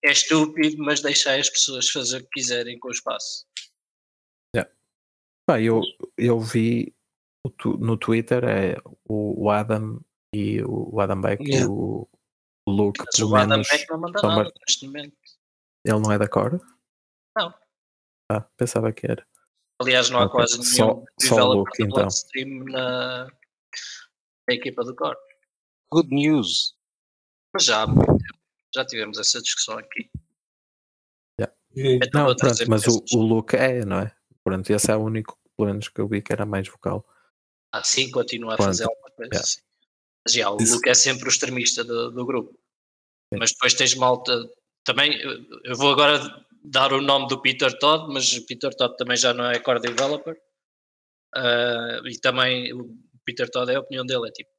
é, 0.04 0.10
é 0.10 0.12
estúpido, 0.12 0.78
mas 0.78 1.02
deixar 1.02 1.40
as 1.40 1.50
pessoas 1.50 1.90
fazer 1.90 2.18
o 2.18 2.24
que 2.24 2.30
quiserem 2.34 2.78
com 2.78 2.90
o 2.90 2.92
espaço. 2.92 3.48
Pá, 5.48 5.62
eu, 5.62 5.82
eu 6.18 6.42
vi 6.42 6.94
no 7.80 7.98
Twitter 7.98 8.44
é 8.46 8.78
o, 9.08 9.50
Adam 9.50 10.00
e 10.34 10.62
o, 10.64 11.00
Adam 11.00 11.22
Beck 11.22 11.42
Yeah. 11.44 11.66
e 11.66 11.70
o, 11.70 12.08
o 12.66 12.72
Luke, 12.72 13.00
Mas 13.06 13.16
pelo 13.16 13.32
o 13.32 13.36
Adam 13.36 13.50
menos, 13.50 13.68
Beck 13.70 13.90
não 13.90 14.00
manda 14.00 14.22
nada 14.22 14.36
mar- 14.36 14.52
neste 14.68 14.86
momento. 14.86 15.18
ele 15.86 16.00
não 16.00 16.12
é 16.12 16.18
da 16.18 16.28
Core? 16.28 16.60
Não. 17.38 17.54
Ah, 18.32 18.42
pensava 18.58 18.92
que 18.92 19.10
era. 19.10 19.26
Aliás, 19.80 20.10
não 20.10 20.20
há 20.20 20.26
Ok, 20.26 20.32
quase 20.32 20.54
só- 20.64 20.86
nenhum 20.86 21.06
só 21.20 21.36
o 21.36 21.38
developer 21.38 21.58
Luke, 21.58 21.84
então. 21.84 21.96
Bloodstream 21.96 22.64
na, 22.66 23.26
na 24.48 24.54
equipa 24.56 24.84
do 24.84 24.96
Core. 24.96 25.18
Good 25.92 26.14
news. 26.14 26.76
Mas 27.54 27.64
já 27.66 27.84
há 27.84 27.88
muito 27.88 28.06
tempo. 28.08 28.40
Já 28.76 28.86
tivemos 28.86 29.18
essa 29.20 29.42
discussão 29.42 29.78
aqui. 29.78 30.10
Então 31.80 32.26
Não, 32.30 32.36
pronto, 32.36 32.70
mas 32.70 32.88
o, 32.88 33.04
o 33.14 33.22
Luke 33.22 33.56
é, 33.56 33.86
não 33.86 34.00
é? 34.00 34.12
Pronto, 34.44 34.68
esse 34.72 34.92
é 34.92 34.96
o 34.96 35.00
único, 35.04 35.38
pelo 35.56 35.70
menos, 35.70 35.88
que 35.90 36.02
eu 36.02 36.08
vi 36.08 36.24
que 36.24 36.34
era 36.34 36.44
mais 36.44 36.68
vocal. 36.68 37.06
Ah, 37.72 37.84
sim, 37.84 38.10
continua 38.12 38.54
a 38.56 38.58
fazer 38.58 38.84
alguma 38.86 39.12
coisa. 39.12 39.30
Yeah. 39.34 39.48
sim. 39.48 39.62
Mas 40.26 40.34
já, 40.34 40.50
o 40.52 40.58
Isso. 40.62 40.76
Luke 40.76 40.90
é 40.90 40.94
sempre 40.94 41.26
o 41.28 41.30
extremista 41.30 41.84
do, 41.84 42.12
do 42.12 42.26
grupo. 42.26 42.52
Sim. 43.34 43.40
Mas 43.40 43.52
depois 43.52 43.74
tens 43.74 43.94
malta. 43.96 44.34
Também, 44.84 45.20
eu- 45.22 45.76
vou 45.76 45.92
agora 45.92 46.20
dar 46.64 46.92
o 46.94 47.02
nome 47.02 47.28
do 47.28 47.42
Peter 47.42 47.78
Todd, 47.78 48.12
mas 48.14 48.32
o 48.34 48.46
Peter 48.46 48.74
Todd 48.76 48.96
também 48.98 49.16
já 49.18 49.34
não 49.34 49.46
é 49.50 49.60
core 49.60 49.80
developer. 49.82 50.36
Ah, 51.36 52.00
e 52.06 52.18
também 52.20 52.74
o 52.74 52.98
Peter 53.26 53.50
Todd 53.50 53.72
é 53.72 53.76
a 53.76 53.80
opinião 53.80 54.06
dele, 54.06 54.28
é 54.30 54.32
tipo, 54.32 54.50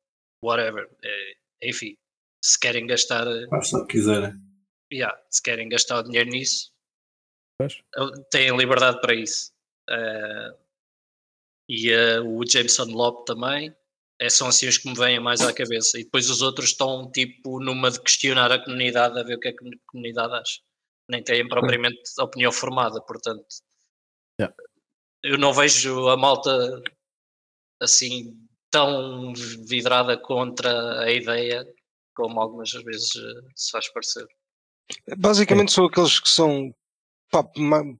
whatever. 0.43 0.89
É, 1.03 1.33
enfim, 1.69 1.97
se 2.45 2.59
querem 2.59 2.87
gastar, 2.87 3.27
Façam 3.51 3.81
o 3.81 3.87
que 3.87 3.93
quiserem. 3.99 4.33
yeah, 4.93 5.19
se 5.31 5.43
querem 5.43 5.69
gastar 5.69 6.01
o 6.01 6.03
dinheiro 6.03 6.31
nisso, 6.31 6.71
Pois. 7.59 7.83
têm 8.31 8.57
liberdade 8.57 9.01
para 9.01 9.15
isso. 9.15 9.53
Ah, 9.89 10.55
e 11.69 11.93
ah, 11.93 12.23
o 12.23 12.45
Jameson 12.47 12.87
Lop 12.87 13.27
também. 13.27 13.75
É, 14.21 14.29
são 14.29 14.49
assim 14.49 14.67
os 14.67 14.79
que 14.79 14.89
me 14.89 14.97
vêm 14.97 15.21
mais 15.21 15.41
à 15.41 15.53
cabeça. 15.53 15.99
E 15.99 16.05
depois 16.05 16.29
os 16.29 16.43
outros 16.43 16.71
estão 16.71 17.09
tipo 17.13 17.61
numa 17.61 17.91
de 17.91 18.01
questionar 18.01 18.51
a 18.51 18.63
comunidade, 18.63 19.19
a 19.19 19.23
ver 19.23 19.37
o 19.37 19.41
que 19.41 19.49
é 19.49 19.53
que 19.53 19.65
a 19.65 19.71
comunidade 19.87 20.35
acha. 20.35 20.61
Nem 21.09 21.23
têm 21.23 21.47
propriamente 21.47 22.01
opinião 22.19 22.51
formada, 22.51 23.01
portanto. 23.03 23.47
Yeah. 24.41 24.55
Eu 25.23 25.39
não 25.39 25.53
vejo 25.53 26.09
a 26.09 26.17
malta 26.17 26.83
assim 27.81 28.37
tão 28.71 29.33
vidrada 29.67 30.17
contra 30.17 31.01
a 31.01 31.11
ideia 31.11 31.65
como 32.15 32.41
algumas 32.41 32.73
vezes 32.73 33.15
eh, 33.15 33.51
se 33.55 33.71
faz 33.71 33.89
parecer. 33.93 34.27
Basicamente 35.17 35.73
são 35.73 35.87
aqueles 35.87 36.19
que 36.19 36.29
são. 36.29 36.75
Pá, 37.31 37.45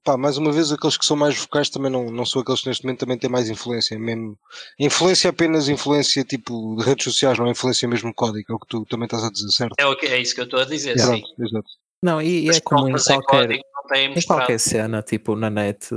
pá, 0.03 0.17
mais 0.17 0.39
uma 0.39 0.51
vez, 0.51 0.73
aqueles 0.73 0.97
que 0.97 1.05
são 1.05 1.17
mais 1.17 1.37
vocais 1.37 1.69
também 1.69 1.91
não, 1.91 2.11
não 2.11 2.25
são 2.25 2.41
aqueles 2.41 2.63
que 2.63 2.69
neste 2.69 2.85
momento 2.85 3.01
também 3.01 3.19
têm 3.19 3.29
mais 3.29 3.51
influência. 3.51 3.99
Mesmo. 3.99 4.39
Influência 4.79 5.29
apenas 5.29 5.69
influência 5.69 6.25
tipo 6.25 6.77
de 6.77 6.85
redes 6.85 7.05
sociais, 7.05 7.39
não 7.39 7.47
é 7.47 7.51
influência 7.51 7.87
mesmo 7.87 8.15
código, 8.15 8.53
é 8.53 8.55
o 8.55 8.59
que 8.59 8.67
tu 8.67 8.87
também 8.87 9.05
estás 9.05 9.25
a 9.25 9.31
dizer, 9.31 9.51
certo? 9.51 9.75
É, 9.79 9.87
o 9.87 9.95
que, 9.97 10.07
é 10.07 10.19
isso 10.19 10.35
que 10.35 10.41
eu 10.41 10.45
estou 10.45 10.61
a 10.61 10.65
dizer, 10.65 10.97
Yeah. 10.97 11.15
sim. 11.15 11.21
Pronto, 11.21 11.45
exato. 11.45 11.69
Não, 12.03 12.23
e, 12.23 12.47
e 12.47 12.51
é 12.51 12.61
como 12.61 12.89
em 12.89 12.93
qualquer, 12.93 13.27
código 13.27 13.65
não 13.75 13.83
têm 13.89 14.15
em 14.15 14.23
qualquer 14.23 14.59
cena, 14.59 15.03
tipo 15.03 15.35
na 15.37 15.51
net, 15.51 15.89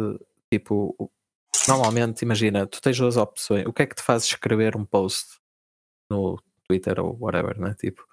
tipo, 0.51 1.11
normalmente, 1.67 2.23
imagina, 2.23 2.67
tu 2.67 2.81
tens 2.81 2.97
duas 2.97 3.17
opções. 3.17 3.65
O 3.65 3.71
que 3.71 3.83
é 3.83 3.85
que 3.85 3.95
te 3.95 4.01
faz 4.01 4.25
escrever 4.25 4.75
um 4.75 4.83
post 4.83 5.39
no 6.09 6.37
Twitter 6.67 6.99
ou 6.99 7.17
whatever, 7.19 7.59
né? 7.59 7.75
Tipo, 7.79 8.03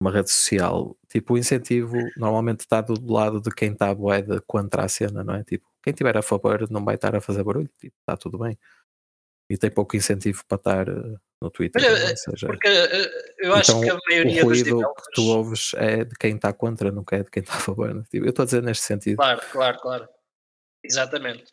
uma 0.00 0.10
rede 0.10 0.30
social, 0.30 0.96
tipo, 1.08 1.34
o 1.34 1.38
incentivo 1.38 1.94
normalmente 2.16 2.60
está 2.60 2.80
do 2.80 3.12
lado 3.12 3.40
de 3.40 3.50
quem 3.50 3.72
está 3.72 3.94
boeda 3.94 4.40
contra 4.46 4.84
a 4.84 4.88
cena, 4.88 5.22
não 5.22 5.34
é? 5.34 5.44
Tipo, 5.44 5.66
quem 5.82 5.90
estiver 5.92 6.16
a 6.16 6.22
favor 6.22 6.70
não 6.70 6.82
vai 6.84 6.94
estar 6.94 7.14
a 7.14 7.20
fazer 7.20 7.44
barulho, 7.44 7.68
tipo, 7.78 7.94
está 8.00 8.16
tudo 8.16 8.38
bem. 8.38 8.58
E 9.50 9.58
tem 9.58 9.70
pouco 9.70 9.96
incentivo 9.96 10.42
para 10.46 10.56
estar 10.56 10.88
eh, 10.88 11.16
no 11.42 11.50
Twitter. 11.50 11.82
Mas, 11.82 11.90
não 12.00 12.08
é? 12.08 12.12
eh, 12.12 12.16
seja, 12.16 12.46
Porque 12.46 12.68
eh, 12.68 13.10
eu 13.40 13.52
acho 13.54 13.72
então, 13.72 13.80
que 13.82 13.90
a 13.90 13.98
maioria 14.08 14.30
o 14.30 14.34
dos 14.34 14.42
ruído 14.44 14.64
que 14.64 14.70
developers. 14.70 15.06
tu 15.14 15.22
ouves 15.28 15.74
é 15.74 16.04
de 16.04 16.14
quem 16.16 16.36
está 16.36 16.52
contra, 16.52 16.90
nunca 16.92 17.16
é 17.16 17.22
de 17.24 17.30
quem 17.30 17.42
está 17.42 17.54
a 17.56 17.60
favor. 17.60 17.92
né? 17.94 18.02
Tipo, 18.10 18.24
eu 18.26 18.30
estou 18.30 18.42
a 18.44 18.46
dizer 18.46 18.62
neste 18.62 18.84
sentido. 18.84 19.16
Claro, 19.16 19.40
claro, 19.52 19.78
claro. 19.80 20.08
Exatamente. 20.84 21.52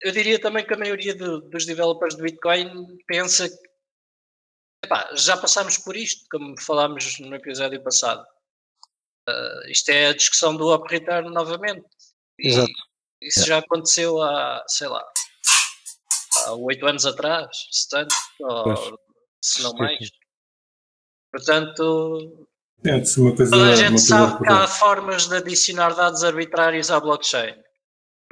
Eu 0.00 0.12
diria 0.12 0.38
também 0.40 0.64
que 0.66 0.74
a 0.74 0.78
maioria 0.78 1.14
do- 1.14 1.40
dos 1.40 1.64
developers 1.64 2.16
de 2.16 2.22
Bitcoin 2.22 2.98
pensa 3.06 3.48
que 3.48 3.67
epá, 4.84 5.10
já 5.14 5.36
passámos 5.36 5.78
por 5.78 5.96
isto, 5.96 6.24
como 6.30 6.60
falámos 6.60 7.18
no 7.20 7.34
episódio 7.34 7.82
passado. 7.82 8.24
Eh, 9.28 9.70
isto 9.70 9.90
é 9.90 10.08
a 10.08 10.14
discussão 10.14 10.56
do 10.56 10.74
up 10.74 10.86
return 10.90 11.30
novamente. 11.30 11.86
E 12.38 12.48
Exato. 12.48 12.72
Isso 13.20 13.46
já 13.46 13.58
aconteceu 13.58 14.22
há, 14.22 14.64
sei 14.68 14.86
lá, 14.86 15.04
há 16.46 16.52
oito 16.54 16.86
anos 16.86 17.04
atrás, 17.04 17.48
se 17.70 17.88
tanto, 17.88 18.14
ou 18.40 18.98
se 19.42 19.62
não 19.62 19.72
mais. 19.74 20.10
Portanto, 21.32 22.46
É, 22.84 22.94
uma 22.94 23.36
coisa, 23.36 23.50
Toda 23.50 23.72
a 23.72 23.76
gente 23.76 24.00
sabe 24.00 24.38
que 24.38 24.52
há 24.52 24.66
formas 24.68 25.26
de 25.26 25.36
adicionar 25.36 25.94
dados 25.94 26.22
arbitrários 26.22 26.92
à 26.92 27.00
blockchain. 27.00 27.60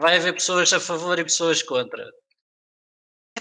Vai 0.01 0.19
haver 0.19 0.35
pessoas 0.35 0.73
a 0.73 0.79
favor 0.79 1.19
e 1.19 1.25
pessoas 1.25 1.63
contra. 1.63 2.09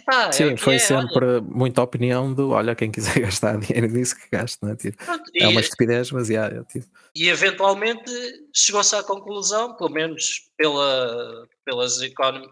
É 0.07 0.31
Sim, 0.31 0.55
que 0.55 0.61
foi 0.61 0.75
é, 0.75 0.79
sempre 0.79 1.41
muita 1.41 1.81
opinião 1.81 2.31
do 2.31 2.51
olha, 2.51 2.75
quem 2.75 2.91
quiser 2.91 3.19
gastar 3.21 3.57
dinheiro 3.57 3.87
nisso 3.91 4.15
que 4.15 4.29
gaste, 4.31 4.59
não 4.61 4.71
é? 4.71 4.75
Tipo, 4.75 4.97
olha. 5.01 5.17
Pronto, 5.17 5.31
é 5.35 5.47
uma 5.47 5.59
e, 5.59 5.63
estupidez, 5.63 6.11
mas 6.11 6.29
yeah, 6.29 6.55
é, 6.55 6.63
tipo, 6.63 6.87
e 7.15 7.29
eventualmente 7.29 8.11
chegou-se 8.53 8.93
à 8.93 9.01
conclusão, 9.01 9.73
pelo 9.77 9.89
menos 9.89 10.51
pela, 10.57 11.47
pelas 11.63 12.01
econom, 12.01 12.45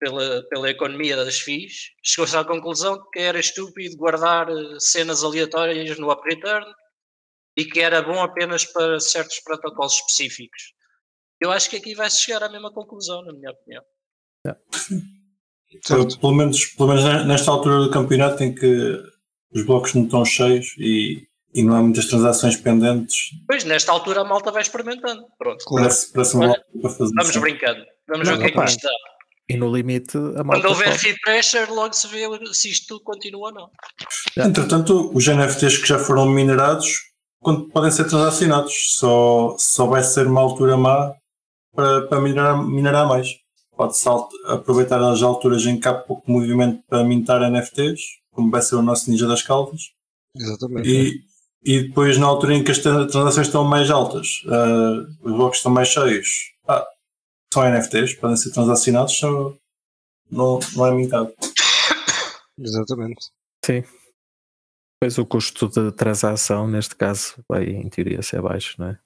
pela, 0.00 0.42
pela 0.48 0.68
economia 0.68 1.14
das 1.14 1.38
FIIs, 1.38 1.92
chegou-se 2.02 2.36
à 2.36 2.44
conclusão 2.44 3.00
que 3.12 3.20
era 3.20 3.38
estúpido 3.38 3.96
guardar 3.96 4.50
eh, 4.50 4.80
cenas 4.80 5.22
aleatórias 5.22 5.96
no 5.98 6.10
up 6.10 6.22
return 6.28 6.66
e 7.56 7.64
que 7.64 7.78
era 7.78 8.02
bom 8.02 8.20
apenas 8.20 8.64
para 8.64 8.98
certos 8.98 9.38
protocolos 9.40 9.94
específicos. 9.94 10.74
Eu 11.40 11.52
acho 11.52 11.70
que 11.70 11.76
aqui 11.76 11.94
vai-se 11.94 12.20
chegar 12.20 12.42
à 12.42 12.48
mesma 12.48 12.72
conclusão, 12.72 13.22
na 13.22 13.32
minha 13.32 13.52
opinião. 13.52 13.84
Certo. 15.84 16.18
Pelo 16.18 16.34
menos, 16.34 16.64
pelo 16.66 16.88
menos 16.88 17.04
ne- 17.04 17.24
nesta 17.24 17.50
altura 17.50 17.78
do 17.80 17.90
campeonato 17.90 18.42
em 18.42 18.54
que 18.54 19.00
os 19.54 19.64
blocos 19.64 19.94
não 19.94 20.04
estão 20.04 20.24
cheios 20.24 20.74
e, 20.78 21.22
e 21.54 21.62
não 21.62 21.76
há 21.76 21.82
muitas 21.82 22.06
transações 22.06 22.56
pendentes, 22.56 23.16
Pois, 23.46 23.64
nesta 23.64 23.92
altura 23.92 24.20
a 24.20 24.24
malta 24.24 24.50
vai 24.52 24.62
experimentando. 24.62 25.24
Pronto, 25.38 25.64
Claro. 25.64 25.84
parece, 25.88 26.12
parece 26.12 26.36
um 26.36 26.40
Olha, 26.40 26.48
bloco 26.52 26.80
para 26.80 26.90
fazer 26.90 27.12
vamos 27.14 27.30
assim. 27.30 27.40
brincando. 27.40 27.84
Vamos 28.08 28.28
Não, 28.28 28.36
ver 28.36 28.42
o 28.42 28.46
que 28.52 28.58
é 28.58 28.62
que 28.62 28.70
isto 28.70 28.82
dá. 28.82 28.90
e 29.48 29.56
no 29.56 29.74
limite 29.74 30.16
a 30.16 30.20
Quando 30.20 30.44
malta 30.46 30.68
houver 30.68 30.88
pode- 30.90 30.98
feed 30.98 31.16
pressure, 31.22 31.70
logo 31.70 31.92
se 31.92 32.06
vê 32.08 32.24
se 32.52 32.70
isto 32.70 33.00
continua 33.00 33.48
ou 33.48 33.54
não. 33.54 33.70
Entretanto, 34.44 35.10
os 35.14 35.26
NFTs 35.26 35.78
que 35.78 35.86
já 35.88 35.98
foram 35.98 36.26
minerados 36.26 36.98
quando 37.42 37.68
podem 37.70 37.90
ser 37.90 38.04
transacionados, 38.04 38.74
só, 38.98 39.56
só 39.58 39.86
vai 39.86 40.02
ser 40.02 40.26
uma 40.26 40.40
altura 40.42 40.76
má 40.76 41.12
para, 41.74 42.02
para 42.06 42.20
minerar, 42.20 42.62
minerar 42.66 43.08
mais. 43.08 43.28
Pode-se 43.80 44.06
aproveitar 44.46 45.00
as 45.02 45.22
alturas 45.22 45.64
em 45.64 45.80
que 45.80 45.88
há 45.88 45.94
pouco 45.94 46.30
movimento 46.30 46.82
para 46.86 47.02
mintar 47.02 47.40
NFTs, 47.50 48.18
como 48.30 48.50
vai 48.50 48.60
ser 48.60 48.74
o 48.74 48.82
nosso 48.82 49.10
Ninja 49.10 49.26
das 49.26 49.40
Caldas, 49.40 49.92
Exatamente. 50.36 50.86
e, 50.86 51.24
e 51.64 51.84
depois 51.88 52.18
na 52.18 52.26
altura 52.26 52.56
em 52.56 52.62
que 52.62 52.70
as 52.72 52.78
tran- 52.78 53.06
transações 53.06 53.46
estão 53.46 53.64
mais 53.64 53.90
altas, 53.90 54.42
ah, 54.48 55.06
os 55.22 55.32
blocos 55.32 55.56
estão 55.56 55.72
mais 55.72 55.88
cheios, 55.88 56.52
ah, 56.68 56.86
são 57.54 57.64
NFTs, 57.64 58.12
podem 58.16 58.36
ser 58.36 58.50
transacionados, 58.52 59.16
só 59.16 59.54
não, 60.30 60.60
não 60.76 60.86
é 60.86 60.90
mintado. 60.92 61.32
Exatamente. 62.58 63.30
Sim. 63.64 63.82
Pois 65.02 65.16
o 65.16 65.24
custo 65.24 65.68
de 65.70 65.90
transação, 65.92 66.68
neste 66.68 66.94
caso, 66.94 67.36
vai 67.48 67.64
em 67.64 67.88
teoria 67.88 68.20
ser 68.20 68.42
baixo, 68.42 68.74
não 68.78 68.88
é? 68.88 68.98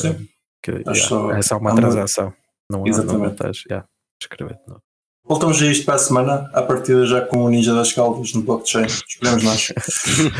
Sim. 0.00 0.08
Um, 0.12 0.28
que, 0.62 0.70
yeah, 0.70 0.94
só- 0.94 1.30
é 1.32 1.42
só 1.42 1.58
uma 1.58 1.68
há 1.68 1.72
uma- 1.74 1.80
transação. 1.82 2.32
Não, 2.72 2.78
não 2.80 2.86
Exatamente. 2.88 3.32
estás 3.32 3.62
yeah, 3.68 3.86
escrever. 4.24 4.58
Não. 4.68 4.78
Voltamos 5.26 5.60
a 5.62 5.66
isto 5.66 5.86
para 5.86 5.94
a 5.94 5.98
semana, 5.98 6.50
à 6.52 6.62
partida 6.62 7.06
já 7.06 7.22
com 7.22 7.44
o 7.44 7.48
Ninja 7.48 7.74
das 7.74 7.92
Caldas 7.92 8.34
no 8.34 8.42
blockchain. 8.42 8.84
Esperemos 8.86 9.42
nós. 9.42 9.68
O 9.74 10.30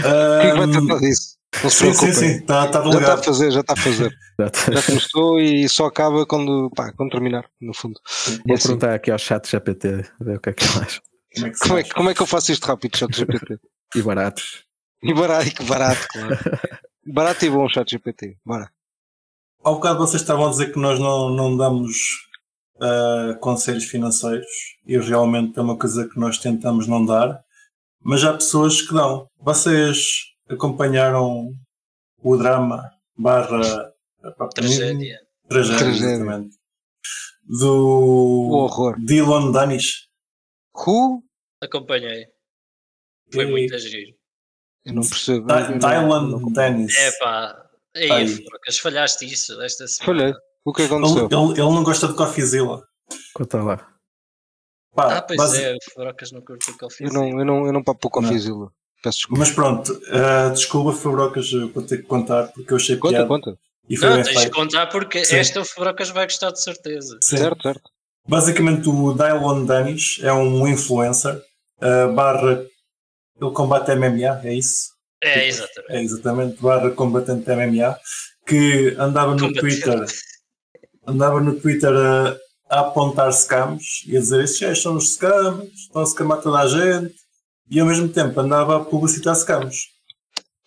que 0.41 0.47
é 0.47 0.51
que 0.53 0.59
vai 0.59 0.71
tratar 0.71 0.99
disso? 1.01 1.35
Não 1.63 1.71
se 1.71 1.77
sim, 1.77 1.95
sim, 1.95 1.99
preocupem. 2.01 2.13
sim, 2.13 2.37
está, 2.41 2.67
está 2.67 2.83
Já 2.83 2.99
está 2.99 3.15
a 3.15 3.17
fazer, 3.23 3.51
já 3.53 3.61
está 3.61 3.73
a 3.73 3.77
fazer. 3.77 4.13
Já 4.73 4.83
começou 4.83 5.41
e 5.41 5.69
só 5.69 5.87
acaba 5.87 6.27
quando, 6.27 6.69
pá, 6.75 6.93
quando 6.93 7.11
terminar, 7.13 7.47
no 7.61 7.73
fundo. 7.73 7.99
Vou 8.27 8.41
É 8.49 8.53
assim. 8.55 8.69
perguntar 8.69 8.95
aqui 8.95 9.11
ao 9.11 9.19
chat 9.19 9.49
GPT 9.49 10.05
ver 10.21 10.37
o 10.37 10.41
que 10.41 10.51
é 10.51 10.53
que 10.53 10.65
ele 10.65 10.85
acha. 10.85 11.01
Como 11.35 11.47
é 11.47 11.51
que 11.53 11.59
Como 11.61 11.79
é, 11.79 11.83
como 11.85 12.11
é 12.11 12.15
que 12.15 12.23
eu 12.23 12.27
faço 12.27 12.53
isto 12.53 12.65
rápido, 12.67 12.97
chat 12.97 13.17
GPT? 13.17 13.59
E 13.95 14.03
baratos. 14.03 14.65
E 15.03 15.15
barato, 15.15 15.47
e 15.47 15.51
que 15.53 15.65
barato, 15.65 16.07
claro. 16.13 16.39
Barato 17.07 17.45
e 17.45 17.51
bom, 17.51 17.69
chat 17.69 17.89
GPT. 17.91 18.37
Bora. 18.45 18.69
Há 19.63 19.71
um 19.71 19.75
bocado 19.75 19.99
vocês 19.99 20.21
estavam 20.23 20.47
a 20.47 20.51
dizer 20.51 20.73
que 20.73 20.79
nós 20.79 20.99
não, 20.99 21.29
não 21.31 21.57
damos 21.57 21.97
ah, 22.81 23.37
conselhos 23.41 23.85
financeiros 23.85 24.47
e 24.87 24.99
realmente 24.99 25.59
é 25.59 25.63
uma 25.63 25.79
coisa 25.79 26.09
que 26.09 26.19
nós 26.19 26.39
tentamos 26.39 26.87
não 26.87 27.05
dar, 27.05 27.43
mas 28.01 28.23
há 28.25 28.33
pessoas 28.35 28.83
que 28.83 28.93
dão. 28.95 29.27
Vocês 29.39 30.07
acompanharam 30.49 31.51
o 32.23 32.37
drama 32.37 32.91
barra 33.17 33.93
Tragédia. 34.55 35.21
tragédia, 35.49 35.79
Tragédia. 35.79 35.87
exatamente, 36.11 36.57
O 37.49 37.59
do 37.59 38.51
horror. 38.53 38.97
Dylan 39.05 39.53
Danish. 39.53 40.07
Who? 40.75 41.23
Acompanhei. 41.63 42.27
Foi 43.33 43.45
E- 43.45 43.51
muito 43.51 43.79
giro. 43.79 44.13
Eu 44.85 44.95
não 44.95 45.03
percebo. 45.03 45.47
Dylan 45.47 46.53
Dennis. 46.53 46.95
É 46.99 47.11
pá. 47.19 47.57
Aí, 47.97 48.11
Ai. 48.11 48.27
Frocas, 48.27 48.79
falhaste 48.79 49.25
isso 49.25 49.61
esta 49.63 49.87
semana. 49.87 50.21
Falhei. 50.21 50.35
O 50.65 50.73
que 50.73 50.83
Ele, 50.83 50.95
aconteceu? 50.95 51.27
ele, 51.31 51.51
ele 51.53 51.61
não 51.75 51.83
gosta 51.85 52.09
de 52.09 52.15
CoffeeZilla. 52.15 52.83
Conta 53.35 53.63
lá. 53.63 53.89
Pá, 54.95 55.19
Ah, 55.19 55.23
pois 55.23 55.37
basi- 55.37 55.63
é, 55.63 55.75
o 55.75 55.93
Frocas 55.93 56.33
não 56.33 56.41
curte 56.41 56.71
o 56.71 56.75
ele 57.01 57.09
Eu 57.09 57.13
não, 57.13 57.29
eu 57.41 57.45
não, 57.45 57.67
eu 57.67 57.73
não 57.73 57.83
papo 57.83 58.09
com 58.09 58.21
a 58.21 58.23
Não. 58.23 58.29
Fizila. 58.33 58.71
Peço 59.03 59.19
desculpa. 59.19 59.39
Mas 59.41 59.51
pronto, 59.51 59.93
uh, 59.93 60.53
desculpa, 60.55 60.93
Fabrocas, 60.93 61.53
eu 61.53 61.71
vou 61.73 61.83
ter 61.83 61.99
que 61.99 62.05
contar 62.05 62.45
porque 62.49 62.73
eu 62.73 62.77
achei 62.77 62.97
Conta, 62.97 63.15
piada 63.17 63.29
conta. 63.29 63.59
e 63.89 63.97
foi 63.97 64.09
Não, 64.09 64.23
tens 64.23 64.41
de 64.41 64.51
contar 64.51 64.87
porque 64.87 65.25
Sim. 65.25 65.37
esta 65.37 65.61
o 65.61 65.65
Frocas 65.65 66.09
vai 66.11 66.25
gostar 66.25 66.51
de 66.53 66.63
certeza. 66.63 67.19
Sim. 67.21 67.37
Certo, 67.37 67.61
certo. 67.63 67.91
Basicamente, 68.27 68.89
o 68.89 69.13
Dylan 69.13 69.67
Danish 69.67 70.21
é 70.23 70.33
um 70.33 70.67
influencer, 70.67 71.37
uh, 71.83 72.13
barra, 72.15 72.65
ele 73.39 73.51
combate 73.53 73.91
MMA, 73.95 74.41
é 74.45 74.55
isso? 74.55 74.95
É, 75.23 75.47
exatamente. 75.49 75.93
É 75.93 76.03
exatamente, 76.03 76.63
barra 76.63 76.91
combatente 76.93 77.51
MMA, 77.51 77.99
que 78.47 78.95
andava 78.99 79.33
no 79.35 79.41
Combatente. 79.41 79.61
Twitter, 79.61 80.07
andava 81.07 81.41
no 81.41 81.59
Twitter 81.61 81.93
a, 81.93 82.37
a 82.71 82.81
apontar 82.81 83.33
scams 83.33 84.05
e 84.07 84.17
a 84.17 84.21
dizer 84.21 84.45
estes 84.45 84.61
gajos 84.61 84.83
são 84.83 84.97
os 84.97 85.15
scams, 85.15 85.71
estão 85.75 86.03
a 86.03 86.07
scamar 86.07 86.41
toda 86.43 86.59
a 86.59 86.67
gente, 86.69 87.15
e 87.71 87.81
ao 87.81 87.87
mesmo 87.87 88.09
tempo 88.09 88.39
andava 88.41 88.77
a 88.77 88.85
publicitar 88.85 89.35
scams. 89.37 89.87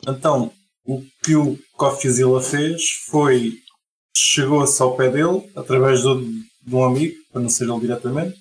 Então, 0.07 0.51
o 0.85 1.03
que 1.23 1.35
o 1.35 1.57
CoffeeZilla 1.73 2.41
fez 2.41 2.81
foi 3.09 3.53
chegou-se 4.15 4.81
ao 4.81 4.95
pé 4.95 5.09
dele, 5.09 5.49
através 5.55 6.01
do- 6.01 6.21
de 6.21 6.75
um 6.75 6.83
amigo, 6.83 7.15
para 7.31 7.41
não 7.41 7.49
ser 7.49 7.69
ele 7.69 7.79
diretamente, 7.81 8.37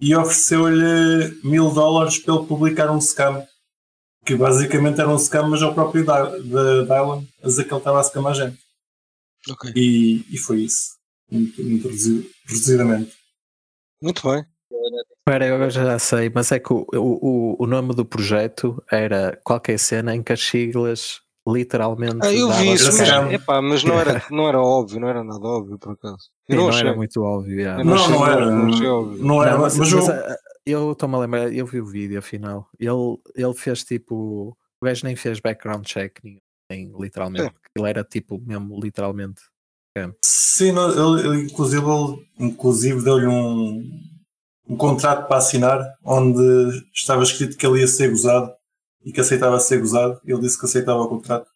e 0.00 0.14
ofereceu-lhe 0.14 1.40
mil 1.42 1.70
dólares 1.70 2.18
para 2.18 2.34
ele 2.34 2.46
publicar 2.46 2.90
um 2.90 3.00
scam 3.00 3.44
que 4.24 4.34
basicamente 4.36 5.00
era 5.00 5.08
um 5.08 5.18
scam, 5.18 5.48
mas 5.48 5.62
ao 5.62 5.74
próprio 5.74 6.04
Dylan 6.04 7.26
a 7.42 7.46
dizer 7.46 7.64
que 7.64 7.72
ele 7.72 7.78
estava 7.78 8.00
a 8.00 8.04
scamar 8.04 8.32
a 8.32 8.34
gente. 8.34 8.58
Ok. 9.48 9.72
E, 9.74 10.24
e 10.30 10.38
foi 10.38 10.62
isso. 10.62 10.99
Muito, 11.30 11.62
muito 11.62 11.88
reduzi- 11.88 12.30
reduzidamente. 12.46 13.16
Muito 14.02 14.22
bem. 14.28 14.44
Espera, 15.18 15.46
eu 15.46 15.70
já 15.70 15.98
sei, 15.98 16.30
mas 16.34 16.50
é 16.52 16.58
que 16.58 16.72
o, 16.72 16.86
o, 16.94 17.56
o- 17.62 17.66
nome 17.66 17.94
do 17.94 18.04
projeto 18.04 18.82
era 18.90 19.38
qualquer 19.44 19.78
cena 19.78 20.14
em 20.14 20.22
que 20.22 20.32
as 20.32 20.40
siglas 20.40 21.20
literalmente. 21.46 22.18
Ah, 22.22 22.32
eu 22.32 22.50
vi 22.52 22.72
isso, 22.72 22.86
mas, 22.96 23.32
epá, 23.32 23.60
mas 23.60 23.82
não, 23.84 23.98
era, 24.00 24.22
não 24.30 24.48
era 24.48 24.60
óbvio, 24.60 25.00
não 25.00 25.08
era 25.08 25.22
nada 25.24 25.44
óbvio, 25.46 25.78
por 25.78 25.92
acaso. 25.92 26.30
Sim, 26.48 26.56
não 26.56 26.70
era 26.70 26.94
muito 26.94 27.20
óbvio. 27.22 27.58
yeah. 27.60 27.82
Não 27.84 27.94
Não, 27.96 28.08
não 28.10 28.26
era. 28.26 28.50
não 28.50 28.66
achei 28.68 28.86
óbvio. 28.88 29.24
Não 29.24 29.42
era, 29.42 29.52
Não, 29.54 29.60
mas, 29.60 29.76
mas, 29.78 29.92
eu- 29.92 29.98
mas, 29.98 30.08
ah, 30.08 30.36
eu 30.66 30.92
estou-me 30.92 31.14
a 31.14 31.18
lembrar, 31.18 31.52
eu 31.52 31.66
vi 31.66 31.80
o 31.80 31.86
vídeo 31.86 32.18
afinal. 32.18 32.68
Ele, 32.78 33.18
ele 33.34 33.54
fez 33.54 33.84
tipo. 33.84 34.56
O 34.80 34.84
gajo 34.86 35.04
nem 35.04 35.14
fez 35.16 35.40
background 35.40 35.84
check, 35.84 36.18
nem, 36.24 36.38
nem 36.70 36.92
literalmente. 36.98 37.44
Sim. 37.44 37.50
Ele 37.76 37.88
era 37.90 38.02
tipo 38.04 38.40
mesmo 38.46 38.78
literalmente. 38.80 39.42
Sim, 40.24 40.72
não, 40.72 41.18
ele, 41.18 41.28
ele, 41.28 41.42
inclusive, 41.46 41.84
ele, 41.84 42.28
inclusive 42.38 43.04
deu-lhe 43.04 43.26
um, 43.26 43.90
um 44.68 44.76
contrato 44.76 45.26
para 45.26 45.38
assinar 45.38 45.80
onde 46.04 46.40
estava 46.94 47.22
escrito 47.22 47.56
que 47.56 47.66
ele 47.66 47.80
ia 47.80 47.88
ser 47.88 48.08
gozado 48.08 48.52
e 49.04 49.12
que 49.12 49.20
aceitava 49.20 49.58
ser 49.58 49.80
gozado. 49.80 50.20
Ele 50.24 50.40
disse 50.40 50.58
que 50.58 50.66
aceitava 50.66 51.00
o 51.00 51.08
contrato. 51.08 51.50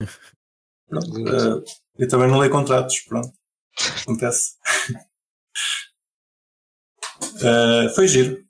Pronto, 0.88 1.18
eh, 1.18 1.64
eu 1.98 2.08
também 2.08 2.30
não 2.30 2.38
leio 2.38 2.50
contratos, 2.50 3.00
pronto. 3.00 3.30
Acontece. 4.02 4.52
Eh, 7.40 7.88
foi 7.94 8.08
giro. 8.08 8.44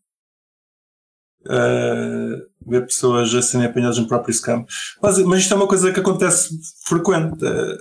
Eh, 1.46 2.46
ver 2.66 2.86
pessoas 2.86 3.34
a 3.34 3.42
serem 3.42 3.66
apanhadas 3.66 3.98
no 3.98 4.08
próprio 4.08 4.34
scam. 4.34 4.64
Mas, 5.02 5.18
mas 5.18 5.40
isto 5.40 5.52
é 5.52 5.56
uma 5.56 5.68
coisa 5.68 5.92
que 5.92 6.00
acontece 6.00 6.58
frequente. 6.84 7.44
Eh, 7.44 7.76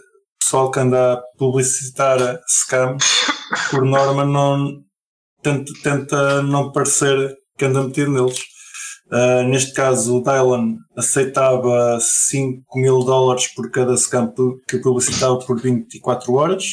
pessoal 0.48 0.72
que 0.72 0.80
anda 0.80 1.14
a 1.14 1.22
publicitar 1.38 2.40
scam, 2.48 2.96
por 3.70 3.84
norma, 3.84 4.24
não 4.24 4.82
tenta, 5.44 5.74
tenta 5.84 6.42
não 6.42 6.72
parecer 6.72 7.36
que 7.58 7.66
anda 7.66 7.84
metido 7.84 8.12
neles. 8.12 8.40
Uh, 9.08 9.44
neste 9.50 9.74
caso, 9.74 10.18
o 10.18 10.24
Dylan 10.24 10.78
aceitava 10.96 11.98
5 12.00 12.64
mil 12.80 13.00
dólares 13.04 13.48
por 13.54 13.70
cada 13.72 13.98
scam 13.98 14.34
que 14.70 14.78
publicitava 14.80 15.38
por 15.40 15.60
24 15.60 16.34
horas. 16.34 16.64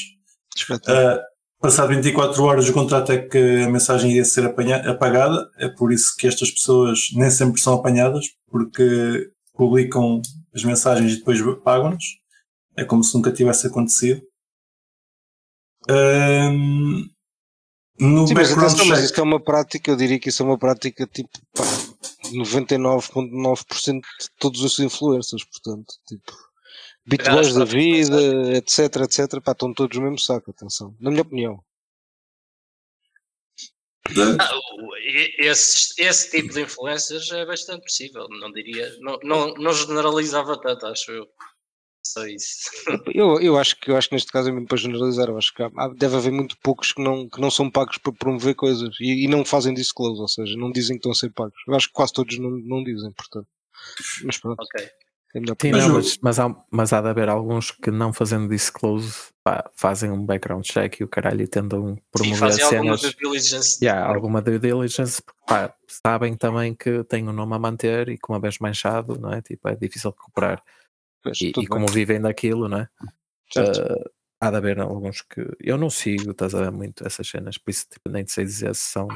Uh, 0.70 1.20
passado 1.60 1.88
24 1.88 2.44
horas, 2.44 2.68
o 2.68 2.72
contrato 2.72 3.10
é 3.10 3.18
que 3.18 3.64
a 3.64 3.68
mensagem 3.68 4.12
ia 4.12 4.24
ser 4.24 4.46
apagada. 4.46 5.48
É 5.58 5.68
por 5.68 5.92
isso 5.92 6.14
que 6.16 6.28
estas 6.28 6.52
pessoas 6.52 7.08
nem 7.14 7.30
sempre 7.30 7.60
são 7.60 7.74
apanhadas, 7.74 8.26
porque 8.48 9.30
publicam 9.52 10.22
as 10.54 10.62
mensagens 10.62 11.14
e 11.14 11.16
depois 11.16 11.40
pagam-nos. 11.64 12.23
É 12.76 12.84
como 12.84 13.04
se 13.04 13.14
nunca 13.14 13.32
tivesse 13.32 13.66
acontecido. 13.66 14.22
Um, 15.88 17.08
no 17.98 18.26
Sim, 18.26 18.34
mas 18.34 18.50
atenção, 18.50 18.86
mas 18.86 18.98
check- 19.00 19.10
isso 19.10 19.20
é 19.20 19.22
uma 19.22 19.40
prática, 19.42 19.90
eu 19.90 19.96
diria 19.96 20.18
que 20.18 20.28
isso 20.30 20.42
é 20.42 20.46
uma 20.46 20.58
prática 20.58 21.06
tipo 21.06 21.38
pá, 21.54 21.62
99,9% 22.32 24.00
de 24.00 24.30
todos 24.38 24.62
os 24.62 24.78
influencers, 24.78 25.44
portanto, 25.44 25.94
tipo, 26.08 26.32
bitboys 27.06 27.54
da 27.54 27.64
vida, 27.64 28.56
etc, 28.56 28.96
etc, 29.02 29.40
pá, 29.42 29.52
estão 29.52 29.72
todos 29.72 29.96
no 29.96 30.04
mesmo 30.04 30.18
saco, 30.18 30.50
atenção, 30.50 30.96
na 30.98 31.10
minha 31.10 31.22
opinião. 31.22 31.62
Ah, 34.38 34.50
esse, 35.38 35.94
esse 36.02 36.30
tipo 36.30 36.52
de 36.52 36.62
influencers 36.62 37.30
é 37.30 37.46
bastante 37.46 37.82
possível, 37.84 38.26
não 38.28 38.50
diria, 38.50 38.90
não, 39.00 39.18
não, 39.22 39.54
não 39.54 39.72
generalizava 39.72 40.60
tanto, 40.60 40.86
acho 40.86 41.10
eu. 41.12 41.26
Só 42.06 42.26
isso. 42.26 42.70
Eu, 43.14 43.40
eu, 43.40 43.56
acho 43.58 43.80
que, 43.80 43.90
eu 43.90 43.96
acho 43.96 44.08
que 44.08 44.14
neste 44.14 44.30
caso 44.30 44.48
é 44.48 44.52
mesmo 44.52 44.66
para 44.68 44.76
generalizar, 44.76 45.28
eu 45.28 45.38
acho 45.38 45.52
que 45.54 45.62
há- 45.62 45.88
deve 45.96 46.16
haver 46.16 46.32
muito 46.32 46.56
poucos 46.62 46.92
que 46.92 47.02
não, 47.02 47.28
que 47.28 47.40
não 47.40 47.50
são 47.50 47.70
pagos 47.70 47.96
para 47.98 48.12
promover 48.12 48.54
coisas 48.54 48.94
e, 49.00 49.24
e 49.24 49.28
não 49.28 49.44
fazem 49.44 49.72
disclose, 49.72 50.20
ou 50.20 50.28
seja, 50.28 50.54
não 50.56 50.70
dizem 50.70 50.96
que 50.96 50.98
estão 51.00 51.12
a 51.12 51.14
ser 51.14 51.30
pagos. 51.32 51.54
Eu 51.66 51.74
acho 51.74 51.88
que 51.88 51.94
quase 51.94 52.12
todos 52.12 52.38
não, 52.38 52.50
não 52.50 52.84
dizem, 52.84 53.10
portanto. 53.12 53.48
Mas 54.24 54.38
pronto, 54.38 54.62
Ok. 54.62 54.80
é 54.86 54.90
Sim, 55.60 55.72
não, 55.72 55.94
mas, 55.94 56.18
mas, 56.22 56.38
há, 56.38 56.64
mas 56.70 56.92
há 56.92 57.00
de 57.00 57.08
haver 57.08 57.28
alguns 57.28 57.70
que 57.72 57.90
não 57.90 58.12
fazendo 58.12 58.48
disclose 58.48 59.14
pá, 59.42 59.68
fazem 59.76 60.10
um 60.10 60.24
background 60.24 60.64
check 60.64 61.00
e 61.00 61.04
o 61.04 61.08
caralho 61.08 61.42
e 61.42 61.46
tentam 61.48 61.94
Sim, 61.96 62.02
promover 62.12 62.38
fazem 62.38 62.64
alguma 62.64 62.96
cenas. 62.98 63.00
due 63.00 63.14
diligence. 63.20 63.84
Yeah, 63.84 64.06
alguma 64.14 64.40
due 64.40 64.58
diligence, 64.58 65.20
porque, 65.22 65.40
pá, 65.48 65.74
sabem 65.88 66.36
também 66.36 66.74
que 66.74 67.02
tem 67.04 67.28
um 67.28 67.32
nome 67.32 67.54
a 67.54 67.58
manter 67.58 68.08
e 68.10 68.16
que 68.16 68.28
uma 68.28 68.38
vez 68.38 68.58
manchado, 68.60 69.18
não 69.18 69.32
é? 69.32 69.42
Tipo, 69.42 69.68
é 69.68 69.74
difícil 69.74 70.10
recuperar. 70.10 70.62
Pois, 71.24 71.40
E, 71.40 71.46
e 71.48 71.66
como 71.66 71.86
bem. 71.86 71.94
vivem 71.94 72.20
daquilo, 72.20 72.68
não 72.68 72.78
é? 72.78 72.88
Certo. 73.52 73.80
Uh, 73.80 74.10
há 74.40 74.50
de 74.50 74.56
haver 74.56 74.78
alguns 74.80 75.22
que 75.22 75.40
eu 75.58 75.76
não 75.78 75.88
sigo, 75.90 76.30
estás 76.32 76.54
a 76.54 76.60
ver 76.62 76.70
muito 76.70 77.04
essas 77.06 77.26
cenas, 77.26 77.58
por 77.58 77.70
isso 77.70 77.86
tipo, 77.90 78.08
nem 78.10 78.22
te 78.24 78.30
sei 78.32 78.44
dizer 78.44 78.74
se 78.76 78.82
são 78.92 79.08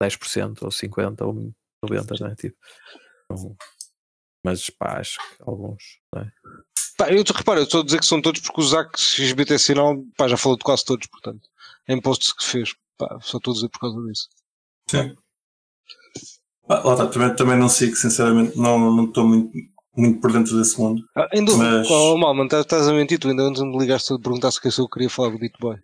10% 0.00 0.62
ou 0.62 0.70
50% 0.70 1.20
ou 1.22 1.34
90%, 1.84 2.20
não 2.20 2.28
é? 2.28 2.34
Tipo, 2.36 2.56
não- 3.28 3.56
mas 4.44 4.70
pá, 4.70 5.00
acho 5.00 5.18
que 5.18 5.42
alguns, 5.42 5.82
não 6.14 6.22
é? 6.22 6.32
Pá, 6.96 7.10
eu 7.12 7.22
te 7.24 7.32
reparo, 7.32 7.60
eu 7.60 7.64
estou 7.64 7.80
a 7.82 7.84
dizer 7.84 7.98
que 7.98 8.06
são 8.06 8.22
todos 8.22 8.40
porque 8.40 8.60
o 8.60 8.64
Zac 8.64 8.98
XBT 8.98 9.58
Sinal 9.58 10.02
pá, 10.16 10.28
já 10.28 10.36
falou 10.36 10.56
de 10.56 10.64
quase 10.64 10.84
todos, 10.84 11.06
portanto, 11.08 11.48
em 11.88 12.00
posts 12.00 12.32
que 12.32 12.44
fez. 12.44 12.74
Pá, 12.96 13.18
só 13.20 13.38
estou 13.38 13.52
a 13.52 13.54
dizer 13.54 13.68
por 13.68 13.80
causa 13.80 14.00
disso. 14.06 14.28
Sim. 14.90 15.16
Ah, 16.68 16.80
lá 16.84 16.92
está, 16.92 17.06
também, 17.08 17.34
também 17.36 17.58
não 17.58 17.68
sigo, 17.68 17.94
sinceramente, 17.96 18.56
não 18.58 18.78
não 18.94 19.04
estou 19.06 19.26
muito, 19.26 19.50
muito 19.98 20.20
por 20.20 20.32
dentro 20.32 20.56
desse 20.56 20.78
mundo. 20.80 21.02
Ah, 21.16 21.28
ainda 21.32 21.54
Mas- 21.56 21.90
oh, 21.90 22.16
Malman, 22.16 22.44
estás, 22.44 22.62
estás 22.62 22.88
a 22.88 22.92
mentir, 22.92 23.18
tu 23.18 23.28
ainda 23.28 23.42
antes 23.42 23.62
me 23.62 23.76
ligaste 23.78 24.12
a 24.12 24.18
perguntar 24.18 24.50
se 24.50 24.60
eu 24.80 24.88
queria 24.88 25.10
falar 25.10 25.30
do 25.30 25.38
Beat 25.38 25.54
Boy. 25.60 25.76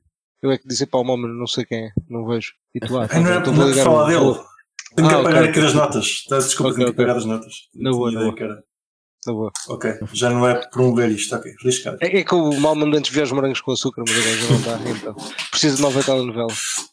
Eu 0.42 0.50
é 0.50 0.59
que 0.59 0.68
disse 0.68 0.87
para 0.87 1.00
o 1.00 1.05
Malman, 1.05 1.31
não 1.38 1.46
sei 1.46 1.64
quem 1.64 1.87
é, 1.87 1.90
não 2.09 2.27
vejo. 2.27 2.53
E 2.74 2.81
tu, 2.81 2.96
ah, 2.98 3.07
Ai, 3.11 3.20
não 3.22 3.31
é 3.33 3.37
então 3.38 3.53
não 3.53 3.61
vou 3.61 3.68
é 3.68 3.70
ligar 3.70 3.85
falar 3.85 4.07
dele. 4.09 4.40
Tenho 4.94 5.09
que 5.09 5.14
Ah, 5.14 5.18
apagar 5.20 5.40
ok, 5.42 5.50
aqui 5.50 5.61
das 5.61 5.70
ok. 5.74 5.81
notas. 5.81 6.24
Tá, 6.29 6.38
Desculpa, 6.38 6.70
Ok, 6.72 6.77
tenho 6.77 6.87
que 6.87 6.92
ok. 6.92 7.05
apagar 7.05 7.16
as 7.18 7.24
notas. 7.24 7.55
Na 7.74 7.90
boa, 7.90 8.11
Tinha 8.11 8.64
na 9.26 9.32
ideia 9.32 9.32
boa. 9.32 9.52
Ok, 9.68 9.94
já 10.12 10.30
não 10.30 10.48
é 10.48 10.54
promover 10.68 11.10
isto, 11.10 11.34
ok, 11.34 11.52
riscado. 11.62 11.98
É, 12.00 12.18
é 12.18 12.24
que 12.24 12.34
o 12.34 12.52
Malman 12.60 12.96
antes 12.96 13.10
via 13.10 13.22
os 13.22 13.32
morangos 13.32 13.60
com 13.60 13.72
açúcar, 13.72 14.02
mas 14.06 14.16
agora 14.16 14.37
já 14.37 14.50
não 14.50 14.62
dá, 14.62 14.90
então. 14.90 15.14
Precisa 15.50 15.76
de 15.76 15.82
nova 15.82 16.02
telenovela. 16.02 16.48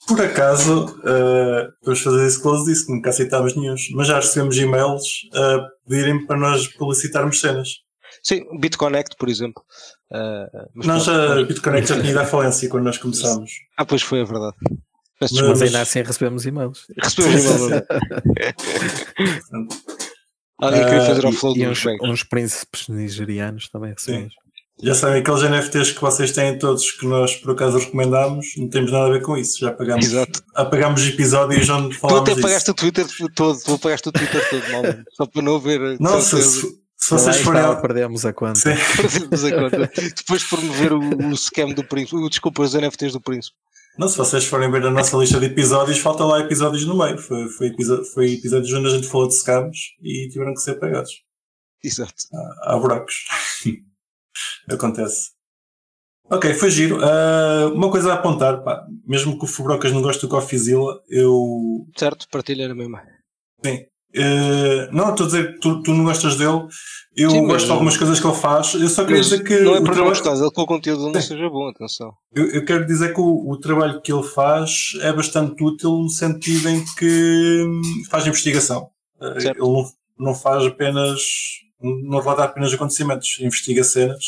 Por 0.08 0.22
acaso, 0.22 1.00
eh, 1.06 1.68
vamos 1.84 2.02
fazer 2.02 2.26
esse 2.28 2.42
close 2.42 2.66
disso, 2.66 2.86
que 2.86 2.94
nunca 2.94 3.10
aceitámos 3.10 3.56
nenhum, 3.56 3.76
mas 3.94 4.08
já 4.08 4.16
recebemos 4.16 4.58
e-mails 4.58 5.04
a 5.34 5.68
pedirem 5.88 6.26
para 6.26 6.38
nós 6.38 6.68
publicitarmos 6.68 7.40
cenas. 7.40 7.70
Sim, 8.24 8.44
BitConnect, 8.60 9.16
por 9.18 9.30
exemplo. 9.30 9.64
Mas 10.76 10.86
Nós 10.86 11.06
pronto. 11.06 11.20
já, 11.40 11.44
BitConnect 11.44 11.90
já 11.90 11.96
tinha 12.00 12.12
ido 12.12 12.20
à 12.20 12.26
falência 12.26 12.70
quando 12.70 12.84
nós 12.84 12.98
começámos. 12.98 13.52
Ah, 13.78 13.86
pois 13.86 14.02
foi, 14.02 14.20
é 14.20 14.26
verdade. 14.26 14.56
Mas-. 15.20 15.32
Mas 15.32 15.62
ainda 15.62 15.82
assim 15.82 16.02
recebemos 16.02 16.46
e-mails. 16.46 16.86
Recebemos 17.02 17.46
e-mail. 17.46 17.84
Alguém 20.62 20.84
queria 20.86 21.02
fazer 21.06 21.26
Ah, 21.26 21.30
offload 21.30 21.60
E 21.60 21.66
dos 21.66 21.86
uns, 21.86 22.02
uns 22.10 22.24
príncipes 22.24 22.88
nigerianos 22.88 23.68
também 23.70 23.92
recebemos. 23.94 24.34
Já 24.84 24.96
sabem 24.96 25.22
aqueles 25.22 25.44
NFTs 25.44 25.92
que 25.92 26.02
vocês 26.02 26.32
têm 26.32 26.58
todos 26.58 26.90
que 26.92 27.06
nós 27.06 27.36
por 27.36 27.52
acaso 27.52 27.78
recomendámos, 27.78 28.48
não 28.58 28.68
temos 28.68 28.92
nada 28.92 29.08
a 29.08 29.10
ver 29.12 29.22
com 29.22 29.38
isso. 29.38 29.60
Já 29.60 29.72
pagámos, 29.72 30.06
Exato. 30.06 30.42
apagámos 30.56 31.06
episódios 31.08 31.70
onde 31.70 31.90
Tu 31.96 32.00
falámos 32.00 32.22
até 32.22 32.34
disso. 32.34 32.46
apagaste 32.48 32.72
o 32.72 32.74
Twitter 32.74 33.06
todo, 33.36 33.60
tu 33.64 33.74
apagaste 33.74 34.10
o 34.10 34.12
Twitter 34.12 34.50
todo, 34.50 34.72
Malman. 34.72 35.04
Só 35.14 35.26
para 35.28 35.42
não 35.44 35.56
haver. 35.58 36.00
Não, 36.00 36.20
se, 36.20 36.42
se, 36.42 36.80
vocês 37.10 37.38
forem. 37.42 37.62
está, 37.62 37.76
perdemos 37.76 38.26
a 38.26 38.34
conta. 38.34 38.56
Sim. 38.60 38.70
Perdemos 38.98 39.44
a 39.44 39.52
conta. 39.52 39.92
Depois 40.18 40.42
de 40.42 40.50
promover 40.50 40.94
o, 40.94 41.28
o 41.32 41.38
scam 41.38 41.74
do 41.74 41.84
príncipe. 41.84 42.30
Desculpa, 42.30 42.64
os 42.64 42.74
NFTs 42.74 43.14
do 43.14 43.22
príncipe. 43.22 43.56
Não, 43.98 44.08
se 44.08 44.18
vocês 44.18 44.46
forem 44.46 44.72
ver 44.72 44.86
a 44.86 44.90
nossa 44.92 45.16
lista 45.18 45.40
de 45.40 45.46
episódios, 45.48 46.00
falta 46.00 46.24
lá 46.24 46.40
episódios 46.40 46.86
no 46.86 46.98
meio. 46.98 47.18
Foi, 47.18 47.48
foi, 47.50 47.68
episo- 47.68 48.04
foi 48.14 48.34
episódios 48.34 48.72
onde 48.74 48.88
a 48.88 48.92
gente 48.98 49.08
falou 49.08 49.28
de 49.28 49.36
scams 49.36 49.78
e 50.02 50.30
tiveram 50.30 50.54
que 50.54 50.62
ser 50.62 50.76
pagados. 50.80 51.12
Exato. 51.84 52.14
Há 52.64 52.78
buracos. 52.78 53.16
Acontece. 54.72 55.32
Ok, 56.30 56.54
foi 56.54 56.72
giro. 56.72 57.04
Ah, 57.04 57.70
uma 57.74 57.92
coisa 57.92 58.12
a 58.14 58.16
apontar, 58.16 58.64
pá, 58.64 58.86
mesmo 59.06 59.38
que 59.38 59.44
o 59.44 59.48
Fubrocas 59.48 59.92
não 59.92 60.02
goste 60.02 60.22
do 60.22 60.30
Coffeezilla, 60.30 61.02
eu. 61.10 61.86
Certo? 61.98 62.28
Partilha 62.30 62.68
na 62.70 62.76
mesma. 62.76 63.04
Eh, 64.14 64.90
não, 64.92 65.10
estou 65.12 65.26
a 65.26 65.30
dizer 65.30 65.54
que 65.54 65.60
tu, 65.60 65.82
tu 65.84 65.94
não 65.94 66.04
gostas 66.06 66.36
dele. 66.36 66.68
Eu 67.16 67.30
Sim, 67.30 67.46
gosto 67.46 67.66
de 67.66 67.72
algumas 67.74 67.98
coisas 67.98 68.20
que 68.22 68.26
ele 68.26 68.36
faz. 68.36 68.74
Eu 68.74 68.88
só 68.88 69.04
queria 69.04 69.22
dizer 69.22 69.44
que. 69.44 69.60
não 69.60 69.76
é 69.76 69.80
não 69.80 69.84
trabalho- 69.84 70.06
gostar 70.10 70.34
dele 70.36 70.50
que 70.52 70.62
o 70.62 70.66
conteúdo 70.66 71.10
não 71.12 71.22
seja 71.22 71.50
bom, 71.50 71.68
atenção. 71.70 72.14
Eu, 72.34 72.48
eu 72.52 72.64
quero 72.66 72.86
dizer 72.86 73.14
que 73.14 73.20
o, 73.20 73.50
o 73.50 73.58
trabalho 73.58 74.02
que 74.02 74.14
ele 74.14 74.24
faz 74.24 74.94
é 75.02 75.12
bastante 75.12 75.62
útil 75.62 75.92
no 75.98 76.10
sentido 76.10 76.70
em 76.70 76.84
que 76.98 77.64
hum, 77.68 77.82
faz 78.10 78.26
investigação. 78.26 78.90
Eh, 79.22 79.40
Certo. 79.42 79.58
Ele 79.62 79.72
não, 79.74 79.92
não 80.28 80.34
faz 80.34 80.66
apenas, 80.66 81.22
não 81.82 82.20
relata 82.20 82.44
apenas 82.46 82.74
acontecimentos, 82.74 83.38
investiga 83.42 83.84
cenas 83.84 84.24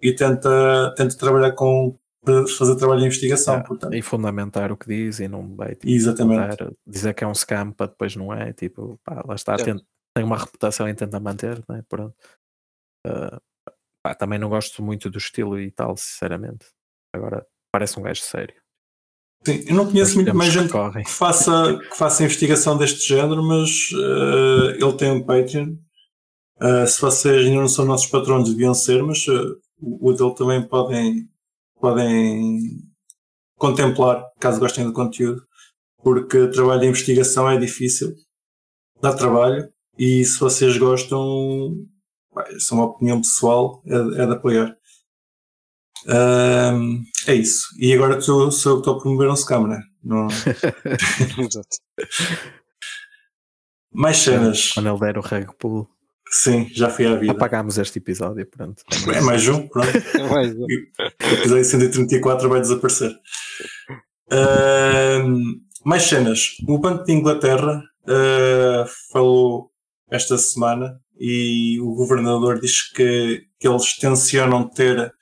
e 0.00 0.14
tenta, 0.14 0.94
tenta 0.96 1.16
trabalhar 1.16 1.50
com, 1.52 1.96
para 2.24 2.46
fazer 2.48 2.76
trabalho 2.76 3.00
de 3.00 3.06
investigação. 3.06 3.54
Ah, 3.56 3.62
portanto. 3.62 3.94
E 3.94 4.02
fundamentar 4.02 4.70
o 4.72 4.76
que 4.76 4.86
diz 4.86 5.20
e 5.20 5.28
não 5.28 5.54
vai 5.56 5.74
tipo, 5.74 5.88
Exatamente. 5.88 6.56
tentar 6.56 6.72
dizer 6.86 7.14
que 7.14 7.24
é 7.24 7.26
um 7.26 7.34
scam 7.34 7.72
para 7.72 7.86
depois 7.86 8.14
não 8.16 8.32
é. 8.32 8.52
Tipo, 8.52 8.98
pá, 9.04 9.22
lá 9.26 9.34
está, 9.34 9.56
Certo. 9.56 9.64
tenta- 9.64 9.84
tem 10.16 10.24
uma 10.24 10.36
reputação 10.36 10.88
e 10.88 10.94
tenta 10.94 11.18
manter, 11.20 11.62
né? 11.68 11.82
Pronto. 11.88 12.14
Ah, 13.06 13.40
pá, 14.04 14.14
também 14.14 14.38
não 14.38 14.48
gosto 14.48 14.82
muito 14.82 15.08
do 15.10 15.18
estilo 15.18 15.58
e 15.58 15.70
tal, 15.70 15.96
sinceramente. 15.96 16.66
Agora 17.14 17.46
parece 17.72 17.98
um 17.98 18.02
gajo 18.02 18.20
sério. 18.22 18.54
Sim, 19.46 19.64
eu 19.66 19.74
não 19.74 19.86
conheço 19.90 20.16
muito 20.16 20.34
mais 20.34 20.52
gente 20.52 20.70
que 20.70 21.10
faça, 21.10 21.78
que 21.78 21.96
faça 21.96 22.22
investigação 22.22 22.76
deste 22.76 23.08
género, 23.08 23.42
mas 23.42 23.70
eh, 23.94 24.76
ele 24.78 24.92
tem 24.98 25.10
um 25.10 25.24
Patreon. 25.24 25.76
Eh, 26.60 26.86
se 26.86 27.00
vocês 27.00 27.46
ainda 27.46 27.58
não 27.60 27.68
são 27.68 27.86
nossos 27.86 28.06
patronos, 28.08 28.50
deviam 28.50 28.74
ser, 28.74 29.02
mas 29.02 29.26
o 29.26 29.58
o 29.82 30.12
dele 30.12 30.34
também 30.34 30.62
podem, 30.68 31.26
podem 31.80 32.58
contemplar, 33.56 34.24
caso 34.38 34.60
gostem 34.60 34.84
do 34.84 34.92
conteúdo, 34.92 35.42
porque 36.02 36.38
o 36.38 36.50
trabalho 36.50 36.80
de 36.80 36.86
investigação 36.88 37.48
é 37.50 37.58
difícil, 37.58 38.14
dá 39.02 39.12
trabalho, 39.14 39.68
e 39.98 40.24
se 40.24 40.38
vocês 40.40 40.78
gostam, 40.78 41.74
isso 42.56 42.72
é 42.72 42.76
uma 42.76 42.86
opinião 42.86 43.20
pessoal, 43.20 43.82
é, 43.86 44.02
de- 44.02 44.20
é 44.20 44.26
de 44.26 44.32
apoiar. 44.32 44.76
Ahm, 46.08 47.02
é 47.26 47.34
isso. 47.34 47.66
E 47.78 47.92
agora 47.92 48.18
tu, 48.18 48.50
sou 48.50 48.72
eu 48.72 48.76
que 48.76 48.80
estou 48.80 48.94
a 48.96 48.98
promover 49.00 49.28
um 49.28 49.36
scam, 49.36 49.66
né? 49.66 49.82
Não... 50.02 50.26
Exato. 51.38 51.76
Mais 53.92 54.16
cenas. 54.16 54.72
Quando 54.72 54.88
ele 54.88 54.98
der 55.00 55.18
o 55.18 55.20
reg 55.20 55.46
pull. 55.58 55.86
Sim, 56.30 56.68
já 56.72 56.88
fui 56.88 57.06
à 57.06 57.16
vida. 57.16 57.32
Apagámos 57.32 57.76
este 57.76 57.98
episódio, 57.98 58.46
pronto. 58.46 58.82
É 59.12 59.20
mais 59.20 59.46
um, 59.48 59.66
pronto. 59.66 59.88
Mas, 60.30 60.54
O 60.54 61.34
episódio 61.34 61.64
134 61.64 62.48
vai 62.48 62.60
desaparecer. 62.60 63.12
Ahm, 64.30 65.60
mais 65.84 66.04
cenas. 66.04 66.56
O 66.68 66.78
Banco 66.78 67.04
de 67.04 67.12
Inglaterra 67.12 67.82
ah, 68.06 68.84
falou 69.12 69.70
esta 70.10 70.38
semana 70.38 71.00
e 71.18 71.80
o 71.80 71.94
governador 71.94 72.60
diz 72.60 72.90
que, 72.92 73.44
que 73.58 73.68
eles 73.68 73.96
tencionam 73.96 74.68
ter 74.68 75.12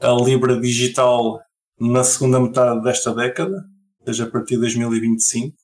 a 0.00 0.12
Libra 0.12 0.58
digital 0.60 1.40
na 1.78 2.04
segunda 2.04 2.40
metade 2.40 2.82
desta 2.82 3.14
década, 3.14 3.64
ou 4.00 4.06
seja, 4.06 4.24
a 4.24 4.30
partir 4.30 4.54
de 4.54 4.60
2025. 4.60 5.56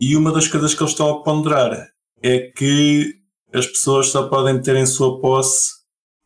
E 0.00 0.16
uma 0.16 0.32
das 0.32 0.48
coisas 0.48 0.74
que 0.74 0.82
eles 0.82 0.92
estão 0.92 1.08
a 1.08 1.22
ponderar 1.22 1.88
é 2.22 2.50
que 2.50 3.14
as 3.56 3.66
pessoas 3.66 4.08
só 4.08 4.28
podem 4.28 4.60
ter 4.60 4.76
em 4.76 4.84
sua 4.84 5.18
posse 5.20 5.70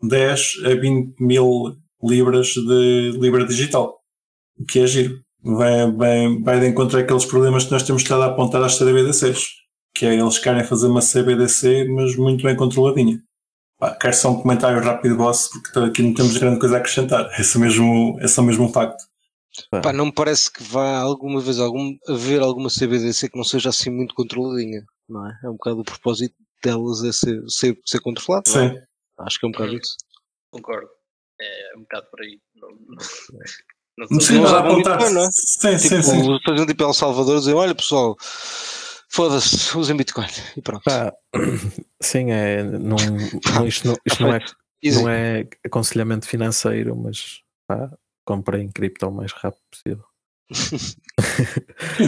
10 0.03 0.65
a 0.65 0.69
20 0.71 1.15
mil 1.21 1.77
libras 2.03 2.49
de 2.49 3.13
Libra 3.21 3.47
digital. 3.47 3.99
O 4.59 4.65
que 4.65 4.81
é 4.81 4.87
giro. 4.87 5.21
Vai, 5.43 5.91
vai, 5.93 6.39
vai 6.43 6.61
de 6.61 6.67
encontro 6.67 6.99
àqueles 6.99 7.25
problemas 7.25 7.65
que 7.65 7.71
nós 7.71 7.83
temos 7.83 8.03
estado 8.03 8.23
a 8.23 8.27
apontar 8.27 8.63
às 8.63 8.77
CBDCs. 8.77 9.47
Que 9.95 10.07
é 10.07 10.15
eles 10.15 10.39
querem 10.39 10.65
fazer 10.65 10.89
uma 10.89 11.01
CBDC, 11.01 11.85
mas 11.89 12.17
muito 12.17 12.43
bem 12.43 12.57
controladinha. 12.57 13.21
Pá, 13.79 13.95
quero 13.95 14.15
só 14.15 14.31
um 14.31 14.43
comentário 14.43 14.83
rápido, 14.83 15.17
boss, 15.17 15.49
porque 15.49 15.79
aqui 15.79 16.03
não 16.03 16.15
temos 16.15 16.37
grande 16.37 16.59
coisa 16.59 16.77
a 16.77 16.79
acrescentar. 16.79 17.31
É 17.39 17.43
só 17.43 17.59
mesmo, 17.59 18.19
é 18.21 18.27
só 18.29 18.43
mesmo 18.43 18.65
um 18.65 18.73
facto. 18.73 19.03
pá, 19.83 19.93
não 19.93 20.07
me 20.07 20.13
parece 20.13 20.53
que 20.53 20.63
vá 20.63 20.99
alguma 20.99 21.41
vez 21.41 21.59
algum, 21.59 21.95
haver 22.09 22.41
alguma 22.41 22.69
CBDC 22.69 23.31
que 23.31 23.39
não 23.39 23.45
seja 23.45 23.71
assim 23.71 23.91
muito 23.91 24.15
controladinha, 24.15 24.83
não 25.09 25.27
é? 25.27 25.33
É 25.45 25.49
um 25.49 25.53
bocado 25.53 25.81
o 25.81 25.85
propósito 25.85 26.35
delas 26.63 27.05
é 27.05 27.13
ser, 27.13 27.43
ser, 27.49 27.79
ser 27.87 28.01
controlado. 28.01 28.45
não 28.55 28.61
é? 28.63 28.71
Sim. 28.75 28.81
Acho 29.21 29.39
que 29.41 29.47
é 29.47 29.49
um 29.49 29.53
bocado 29.53 29.75
isso. 29.77 29.97
Concordo. 30.51 30.89
É 31.41 31.77
um 31.77 31.81
bocado 31.81 32.07
por 32.11 32.21
aí. 32.21 32.39
Não, 32.57 32.69
não, 32.69 32.79
não 33.99 34.09
Não 34.11 34.45
a 34.45 34.47
usam 34.47 34.59
apontar. 34.59 34.97
Bitcoin, 34.99 35.15
não 35.15 35.25
é? 35.25 35.29
Sim, 35.33 35.79
sim, 35.79 35.89
Tipo, 35.89 36.03
sim. 36.03 36.39
fazer 36.45 36.63
um 36.63 36.67
tipo 36.67 36.83
El 36.85 36.93
Salvador 36.95 37.37
e 37.37 37.39
dizer, 37.41 37.55
olha 37.55 37.75
pessoal, 37.75 38.17
foda-se, 39.09 39.77
usem 39.77 39.97
Bitcoin. 39.97 40.27
E 40.57 40.63
pronto. 40.63 40.83
Pá, 40.85 41.13
sim, 42.03 42.31
é. 42.31 42.63
Não, 42.63 42.97
não- 43.55 43.67
isto 43.67 43.87
não, 43.89 43.97
isto 44.05 44.23
não 44.23 44.35
é, 44.35 44.41
não 44.85 45.09
é 45.09 45.49
aconselhamento 45.65 46.27
financeiro, 46.27 46.97
mas 46.97 47.41
pá, 47.67 47.91
comprem 48.25 48.69
cripto 48.71 49.07
o 49.09 49.13
mais 49.13 49.33
rápido 49.33 49.63
possível. 49.71 50.05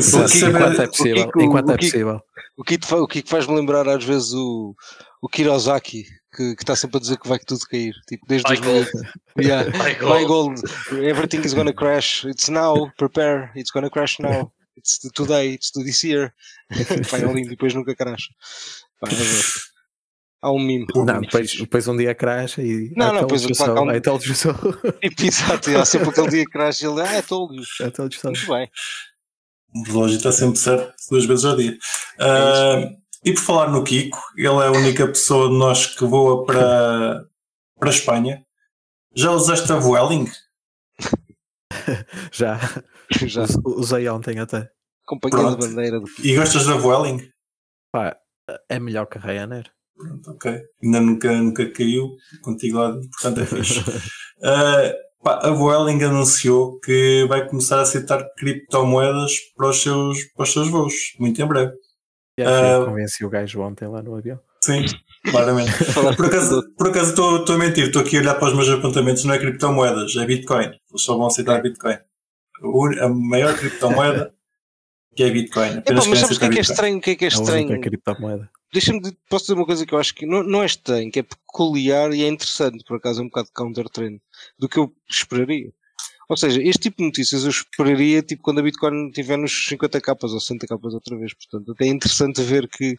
Sim, 0.03 0.49
enquanto 0.49 0.83
é 0.83 0.87
possível. 0.89 1.31
Enquanto 1.41 1.71
é 1.71 1.77
possível. 1.77 2.21
O 2.57 2.63
que, 2.65 2.79
o 2.95 3.07
que 3.07 3.23
faz-me 3.27 3.55
lembrar 3.57 3.89
às 3.89 4.05
vezes 4.05 4.33
o, 4.35 4.75
o 5.23 5.29
Kirosaki, 5.29 6.05
que 6.37 6.55
está 6.59 6.77
sempre 6.77 6.99
a 6.99 7.01
dizer 7.01 7.19
que 7.19 7.29
vai 7.29 7.39
tudo 7.39 7.61
cair. 7.61 7.95
Tipo, 8.07 8.27
desde 8.27 8.47
Vai 8.49 8.57
2000. 8.59 9.03
Yeah. 9.41 9.71
Vai 9.79 9.95
Buy 9.97 10.25
gold. 10.27 10.61
gold. 10.61 10.61
Everything 11.07 11.41
is 11.41 11.55
gonna 11.55 11.73
crash. 11.73 12.25
It's 12.27 12.49
now. 12.51 12.91
Prepare. 12.99 13.51
It's 13.57 13.71
gonna 13.71 13.89
crash 13.89 14.19
now. 14.19 14.53
It's 14.77 14.99
the 14.99 15.09
today. 15.15 15.55
It's 15.55 15.71
the 15.73 15.83
this 15.85 16.03
year. 16.05 16.35
É 16.71 17.33
lindo. 17.33 17.49
Depois 17.49 17.73
nunca 17.75 17.95
crash. 17.97 18.29
Pá, 19.01 19.09
é 19.09 19.15
verdade. 19.15 19.45
Há 20.43 20.51
um 20.51 20.59
meme. 20.59 20.87
Não, 20.95 21.21
depois, 21.21 21.55
depois 21.55 21.87
um 21.89 21.97
dia 21.97 22.15
crash 22.15 22.59
e. 22.59 22.93
Não, 22.97 23.11
I 23.11 23.13
não, 23.13 23.21
told 23.21 23.29
pois, 23.29 23.43
you 23.45 23.57
claro 23.57 23.73
há 23.73 23.77
so, 23.77 23.83
um- 23.85 23.95
I 23.95 24.01
told 24.01 24.29
you 24.29 24.35
so. 24.35 24.53
Tipo, 25.01 25.25
exato. 25.25 25.77
Há 25.79 25.85
sempre 25.85 26.11
aquele 26.11 26.29
dia 26.29 26.45
que 26.45 26.51
crash 26.51 26.83
e 26.83 26.87
ele. 26.87 27.01
Ah, 27.01 27.15
é. 27.15 27.19
I 27.21 27.23
told 27.23 27.55
you 27.57 27.65
so. 27.65 28.27
Muito 28.27 28.47
bem. 28.49 28.69
O 29.75 29.83
relógio 29.85 30.17
está 30.19 30.31
sempre 30.33 30.59
certo 30.59 30.95
duas 31.11 31.25
vezes 31.25 31.45
ao 31.45 31.57
dia. 31.57 31.77
Ah, 32.21 32.91
e 33.25 33.33
por 33.33 33.41
falar 33.41 33.71
no 33.71 33.83
Kiko, 33.85 34.19
ele 34.37 34.47
é 34.49 34.67
a 34.67 34.73
única 34.73 35.07
pessoa 35.07 35.49
de 35.49 35.57
nós 35.57 35.87
que 35.87 36.05
voa 36.05 36.45
para, 36.45 37.25
para 37.79 37.89
a 37.89 37.93
Espanha. 37.93 38.45
Já 39.15 39.31
usaste 39.31 39.71
a 39.73 39.77
Vueling? 39.77 40.29
Já. 42.33 42.59
Já. 43.27 43.43
Us- 43.43 43.59
Usei 43.65 44.09
ontem 44.09 44.39
até. 44.39 44.69
Companhia 45.07 45.51
de 45.51 45.57
bandeira 45.57 46.01
do 46.01 46.07
E 46.23 46.37
gostas 46.37 46.67
da 46.67 46.75
Vueling? 46.75 47.29
Pá, 47.91 48.17
é 48.69 48.79
melhor 48.79 49.07
que 49.07 49.19
a 49.19 49.21
Ryanair. 49.21 49.71
Pronto, 49.97 50.31
ok. 50.31 50.61
Ainda 50.83 51.01
nunca, 51.01 51.33
nunca 51.33 51.71
caiu 51.71 52.17
contigo 52.43 52.79
lá, 52.79 52.93
portanto 52.93 53.41
é 53.41 53.47
fixe. 53.47 53.83
Pá, 53.85 53.93
a 55.25 55.51
Vueling 55.51 56.03
anunciou 56.03 56.79
que 56.81 57.25
vai 57.29 57.47
começar 57.49 57.79
a 57.79 57.83
aceitar 57.83 58.25
criptomoedas 58.37 59.33
para 59.57 59.69
os 59.69 59.83
seus, 59.83 60.25
para 60.35 60.43
os 60.45 60.53
seus 60.53 60.69
voos, 60.69 60.95
muito 61.19 61.41
em 61.41 61.47
breve. 61.47 61.73
Yeah, 62.39 62.83
Ah, 62.83 62.85
convenci 62.87 63.25
o 63.25 63.29
gajo 63.31 63.61
ontem 63.61 63.87
lá 63.87 64.03
no 64.03 64.17
avião. 64.17 64.41
Sim, 64.65 64.85
claramente. 65.31 65.71
Por 66.17 66.27
acaso 66.27 66.63
por 66.77 66.89
acaso 66.89 67.11
estou 67.11 67.37
estou 67.41 67.55
a 67.57 67.59
mentir, 67.59 67.87
estou 67.87 68.03
aqui 68.03 68.17
a 68.17 68.21
olhar 68.21 68.35
para 68.35 68.49
os 68.49 68.55
meus 68.55 68.69
apontamentos, 68.69 69.25
não 69.25 69.35
é 69.35 69.39
criptomoedas, 69.39 70.17
é 70.17 70.25
Bitcoin. 70.25 70.67
Eles 70.67 71.03
só 71.03 71.17
vão 71.17 71.27
aceitar 71.27 71.61
Bitcoin. 71.63 71.97
A 73.01 73.09
maior 73.09 73.57
criptomoeda 73.59 74.33
que 75.15 75.23
é 75.23 75.31
Bitcoin. 75.31 75.79
Epá, 75.79 75.93
mas 76.09 76.19
sabes 76.19 76.37
o 76.37 76.41
que 76.41 76.47
é 76.47 76.51
que 76.51 76.59
é 76.59 76.63
estranho? 76.63 76.99
O 76.99 77.01
que 77.01 77.11
é 77.11 77.15
que 77.17 77.25
é 77.25 77.29
É 77.29 77.31
estranho? 77.31 77.67
única 77.69 77.81
criptomoeda. 77.83 78.51
Deixa-me 78.73 79.01
posso 79.29 79.45
dizer 79.45 79.55
uma 79.55 79.67
coisa 79.67 79.85
que 79.85 79.93
eu 79.95 79.99
acho 79.99 80.15
que 80.15 80.25
não, 80.25 80.43
não 80.43 80.63
é 80.63 80.67
estranho, 80.67 81.11
que 81.11 81.19
é 81.19 81.23
peculiar 81.23 82.11
e 82.15 82.23
é 82.23 82.29
interessante, 82.29 82.83
por 82.85 82.97
acaso 82.97 83.21
é 83.21 83.25
um 83.25 83.27
bocado 83.29 83.49
counter-trend, 83.55 84.19
do 84.59 84.69
que 84.69 84.79
eu 84.79 84.91
esperaria. 85.11 85.71
Ou 86.31 86.37
seja, 86.39 86.63
este 86.63 86.85
tipo 86.85 86.97
de 86.99 87.05
notícias 87.05 87.45
eu 87.45 87.51
esperaria 87.51 88.23
tipo 88.23 88.41
quando 88.43 88.61
a 88.61 88.63
Bitcoin 88.63 89.09
estiver 89.09 89.37
nos 89.37 89.67
50 89.67 90.01
capas 90.01 90.33
ou 90.33 90.41
60 90.41 90.67
capas 90.67 90.95
outra 90.95 91.19
vez. 91.19 91.35
Portanto, 91.35 91.73
até 91.73 91.85
é 91.85 91.89
interessante 91.89 92.41
ver 92.41 92.67
que 92.69 92.95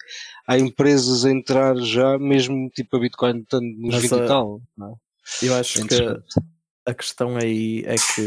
há 0.47 0.59
empresas 0.59 1.25
a 1.25 1.31
entrar 1.31 1.75
já, 1.77 2.19
mesmo 2.19 2.69
tipo 2.69 2.95
a 2.95 2.99
Bitcoin 2.99 3.39
estando 3.39 3.65
nos 3.79 3.95
Mas, 3.95 4.01
20 4.03 4.11
e 4.11 4.15
ah, 4.21 4.27
tal. 4.27 4.61
não 4.77 4.87
é? 4.89 4.93
Eu 5.41 5.55
É 5.55 5.59
acho 5.59 5.73
que 5.73 5.79
interessante. 5.85 6.23
a 6.85 6.93
questão 6.93 7.35
aí 7.37 7.81
é 7.87 7.95
que 7.95 8.25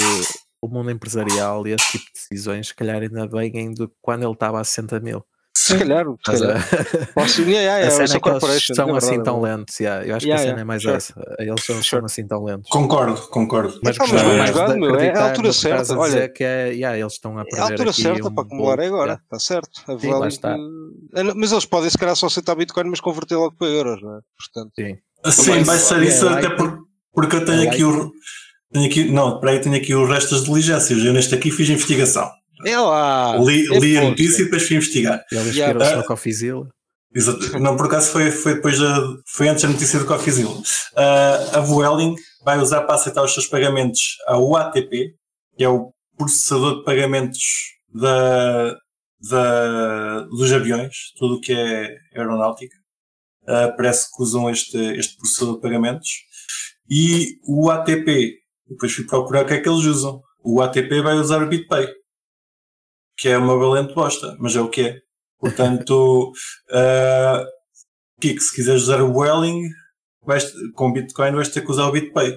o 0.66 0.68
mundo 0.68 0.90
empresarial 0.90 1.66
e 1.66 1.72
esse 1.72 1.92
tipo 1.92 2.04
de 2.04 2.12
decisões, 2.12 2.68
se 2.68 2.74
calhar, 2.74 3.00
ainda 3.02 3.26
vêm 3.26 3.72
do 3.72 3.88
que 3.88 3.94
quando 4.02 4.22
ele 4.24 4.32
estava 4.32 4.60
a 4.60 4.64
60 4.64 5.00
mil. 5.00 5.24
Se 5.56 5.76
calhar, 5.78 6.04
se 6.06 6.38
calhar. 6.38 6.68
Posso, 7.14 7.40
yeah, 7.42 7.60
yeah, 7.80 7.86
a 7.88 7.90
cena 7.90 8.16
é 8.16 8.20
que 8.20 8.28
eles 8.28 8.66
são 8.66 8.84
é 8.84 8.92
verdade, 8.92 9.04
assim 9.06 9.14
é 9.18 9.22
tão 9.22 9.40
lentos. 9.40 9.80
yeah. 9.80 10.06
Eu 10.06 10.14
acho 10.16 10.26
Yeah, 10.26 10.28
que 10.28 10.32
a 10.32 10.38
cena 10.38 10.44
yeah, 10.48 10.60
é 10.60 10.64
mais 10.64 10.82
sure. 10.82 10.94
essa. 10.94 11.36
Eles 11.38 11.64
são, 11.64 11.74
Sure. 11.76 11.88
são 11.88 12.04
assim 12.04 12.26
tão 12.28 12.44
lentos. 12.44 12.70
Concordo, 12.70 13.20
concordo. 13.28 13.80
Mas 13.82 13.96
bem 13.98 14.46
jogado, 14.46 14.76
meu, 14.78 14.94
é 14.96 15.16
a 15.16 15.30
altura 15.30 15.52
certa, 15.52 15.94
a 15.94 15.98
olha. 15.98 16.28
que 16.28 16.44
é, 16.44 16.68
yeah, 16.72 16.96
eles 16.96 17.14
estão 17.14 17.36
a 17.36 17.40
É 17.40 17.42
a 17.42 17.46
perder 17.46 17.62
altura 17.72 17.90
aqui 17.90 18.02
certa 18.02 18.28
um 18.28 18.34
para 18.34 18.44
acumular 18.44 18.76
pouco, 18.76 18.88
agora, 18.94 19.10
yeah. 19.12 19.22
está 19.24 19.38
certo. 19.40 19.82
A 19.88 19.98
Sim, 19.98 20.10
lá 20.12 20.28
está. 20.28 20.56
eh, 21.16 21.22
Mas 21.34 21.50
eles 21.52 21.64
podem 21.64 21.90
se 21.90 21.98
calhar 21.98 22.14
só 22.14 22.26
aceitar 22.26 22.54
Bitcoin, 22.54 22.90
mas 22.90 23.00
converter 23.00 23.36
logo 23.36 23.56
para 23.58 23.66
euros, 23.68 24.00
não 24.02 24.18
é? 24.18 24.20
Portanto, 24.38 24.72
Assim, 25.24 25.50
Mas- 25.50 25.66
vai 25.66 25.78
ser 25.78 26.02
é, 26.02 26.04
isso 26.04 26.28
até 26.28 26.50
por- 26.50 26.80
porque 27.12 27.36
eu 27.36 27.44
tenho 27.44 27.64
é 27.64 27.68
aqui 27.68 27.82
o. 27.82 28.12
Tenho 28.76 28.86
aqui, 28.90 29.04
não, 29.10 29.40
peraí, 29.40 29.58
tenho 29.58 29.74
aqui 29.74 29.94
o 29.94 30.04
resto 30.04 30.34
das 30.34 30.44
diligências. 30.44 31.02
Eu 31.02 31.14
neste 31.14 31.34
aqui 31.34 31.50
fiz 31.50 31.66
investigação. 31.70 32.30
é 32.62 32.78
lá! 32.78 33.34
li 33.38 33.74
é 33.74 33.78
li 33.78 33.96
a 33.96 34.02
notícia 34.02 34.42
e 34.42 34.44
depois 34.44 34.66
fui 34.66 34.76
investigar. 34.76 35.24
Eles 35.32 35.56
Yeah. 35.56 35.82
Ah. 35.82 36.02
Exato. 37.14 37.58
Não, 37.58 37.74
por 37.74 37.86
acaso 37.86 38.10
foi, 38.10 38.30
foi 38.30 38.56
depois 38.56 38.78
da, 38.78 39.00
foi 39.28 39.48
antes 39.48 39.62
da 39.62 39.70
notícia 39.70 39.98
do 39.98 40.04
Coffeezilla. 40.04 40.50
Uh, 40.50 41.56
a 41.56 41.60
Vueling 41.60 42.14
vai 42.44 42.58
usar 42.58 42.82
para 42.82 42.96
aceitar 42.96 43.24
os 43.24 43.32
seus 43.32 43.46
pagamentos 43.46 44.18
a 44.26 44.36
UATP, 44.36 45.14
que 45.56 45.64
é 45.64 45.68
o 45.68 45.94
processador 46.18 46.78
de 46.78 46.84
pagamentos 46.84 47.42
da, 47.94 48.76
da, 49.30 50.20
dos 50.24 50.52
aviões, 50.52 51.14
tudo 51.16 51.36
o 51.36 51.40
que 51.40 51.54
é 51.54 51.96
aeronáutica. 52.14 52.76
Uh, 53.44 53.74
parece 53.74 54.14
que 54.14 54.22
usam 54.22 54.50
este, 54.50 54.76
este 54.98 55.16
processador 55.16 55.54
de 55.54 55.62
pagamentos. 55.62 56.10
E 56.90 57.38
o 57.42 57.70
ATP, 57.70 58.45
depois 58.68 58.92
fui 58.92 59.04
procurar 59.06 59.44
o 59.44 59.46
que 59.46 59.54
é 59.54 59.60
que 59.60 59.68
eles 59.68 59.84
usam. 59.84 60.22
O 60.42 60.60
ATP 60.60 61.02
vai 61.02 61.14
usar 61.14 61.42
o 61.42 61.48
BitPay, 61.48 61.88
que 63.16 63.28
é 63.28 63.38
uma 63.38 63.56
valente 63.58 63.94
bosta, 63.94 64.36
mas 64.38 64.54
é 64.54 64.60
o 64.60 64.68
que 64.68 64.80
é. 64.82 65.00
Portanto, 65.38 66.30
uh, 66.70 67.44
Kiko, 68.20 68.40
se 68.40 68.54
quiseres 68.54 68.82
usar 68.82 69.02
o 69.02 69.16
Welling, 69.18 69.68
vais, 70.22 70.52
com 70.74 70.92
Bitcoin 70.92 71.32
vais 71.32 71.48
ter 71.48 71.62
que 71.62 71.70
usar 71.70 71.86
o 71.86 71.92
BitPay, 71.92 72.36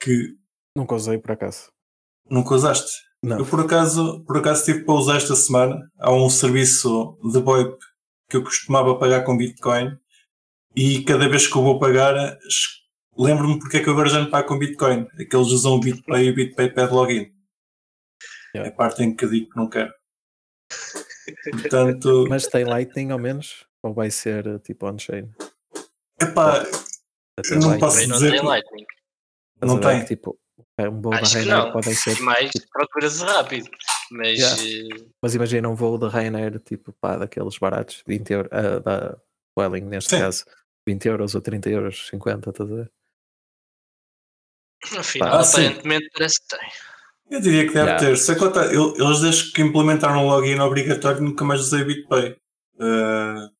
que 0.00 0.36
Nunca 0.76 0.94
usei 0.94 1.18
por 1.18 1.32
acaso. 1.32 1.70
nunca 2.30 2.54
usaste. 2.54 2.90
Não. 3.22 3.38
Eu 3.38 3.46
por 3.46 3.60
acaso, 3.60 4.24
por 4.24 4.36
acaso 4.36 4.64
tive 4.64 4.84
para 4.84 4.94
usar 4.94 5.16
esta 5.16 5.34
semana. 5.34 5.76
Há 5.98 6.12
um 6.12 6.30
serviço 6.30 7.18
de 7.32 7.40
VoIP 7.40 7.76
que 8.30 8.36
eu 8.36 8.44
costumava 8.44 8.96
pagar 8.96 9.24
com 9.24 9.36
Bitcoin 9.36 9.98
e 10.76 11.02
cada 11.02 11.28
vez 11.28 11.48
que 11.48 11.56
eu 11.56 11.62
vou 11.62 11.80
pagar 11.80 12.14
lembro-me 13.18 13.58
porque 13.58 13.78
é 13.78 13.82
que 13.82 13.88
eu 13.88 13.92
agora 13.92 14.08
já 14.08 14.20
não 14.20 14.30
pago 14.30 14.48
com 14.48 14.58
Bitcoin. 14.58 15.06
É 15.18 15.24
que 15.24 15.34
eles 15.36 15.48
usam 15.48 15.74
o 15.74 15.80
BitPay 15.80 16.26
e 16.26 16.30
o 16.30 16.34
BitPay 16.34 16.70
pede 16.70 16.92
login. 16.92 17.34
É 18.54 18.58
Yeah. 18.58 18.72
a 18.72 18.76
parte 18.76 19.02
em 19.02 19.14
que 19.14 19.24
eu 19.26 19.30
digo 19.30 19.50
que 19.50 19.56
não 19.58 19.68
quero. 19.68 19.92
Portanto, 21.60 22.24
Mas 22.30 22.46
tem 22.46 22.64
Lightning 22.64 23.10
ao 23.10 23.18
menos? 23.18 23.66
Ou 23.82 23.92
vai 23.92 24.10
ser 24.10 24.46
eh, 24.46 24.58
tipo 24.58 24.86
on-chain? 24.86 25.30
epá, 26.20 26.62
Até 26.62 27.54
eu 27.54 27.60
não 27.60 27.68
Lightning. 27.68 27.78
posso 27.78 27.94
Também 27.96 28.08
não 28.08 28.16
dizer 28.16 28.30
tem 28.32 28.42
Lightning. 28.42 28.86
Não 29.60 29.80
tem. 29.80 30.00
que, 30.00 30.06
Tipo, 30.16 30.38
é 30.78 30.88
um 30.88 31.00
voo 31.00 31.12
da 31.12 31.18
Acho 31.20 31.38
Ryanair 31.38 31.64
não. 31.66 31.72
podem 31.72 31.94
ser. 31.94 32.20
Mais 32.20 32.50
procura-se 32.72 33.22
rápido. 33.24 33.68
Mas 34.10 34.38
Yeah. 34.38 34.96
eh, 34.96 35.06
Mas 35.22 35.34
imagina 35.34 35.68
um 35.68 35.74
voo 35.74 35.98
da 35.98 36.08
Ryanair, 36.08 36.58
tipo, 36.60 36.92
pá, 37.00 37.16
daqueles 37.18 37.58
baratos, 37.58 38.02
20 38.06 38.30
euros, 38.32 38.50
ah, 38.52 38.78
da 38.80 39.18
Welling 39.58 39.84
neste 39.84 40.10
Sim. 40.10 40.20
caso, 40.20 40.44
20 40.88 41.06
euros 41.06 41.34
ou 41.34 41.40
30 41.42 41.68
euros, 41.68 42.08
50, 42.08 42.48
estás 42.50 42.70
a 42.72 42.74
ver? 42.74 42.92
Afinal, 44.96 45.38
Ah, 45.38 45.44
sim. 45.44 45.66
aparentemente 45.66 46.10
parece 46.12 46.40
que 46.40 46.48
tem. 46.56 46.68
Eu 47.30 47.40
diria 47.40 47.66
que 47.66 47.74
deve 47.74 47.86
Yeah. 47.90 48.06
ter. 48.06 48.16
Se 48.16 48.32
eu- 48.72 48.94
eles 48.96 49.20
desde 49.20 49.52
que 49.52 49.60
implementaram 49.62 50.24
o 50.24 50.28
login 50.30 50.58
obrigatório 50.60 51.20
nunca 51.22 51.44
mais 51.44 51.60
usei 51.60 51.84
BitPay. 51.84 52.36
Uh, 52.76 53.50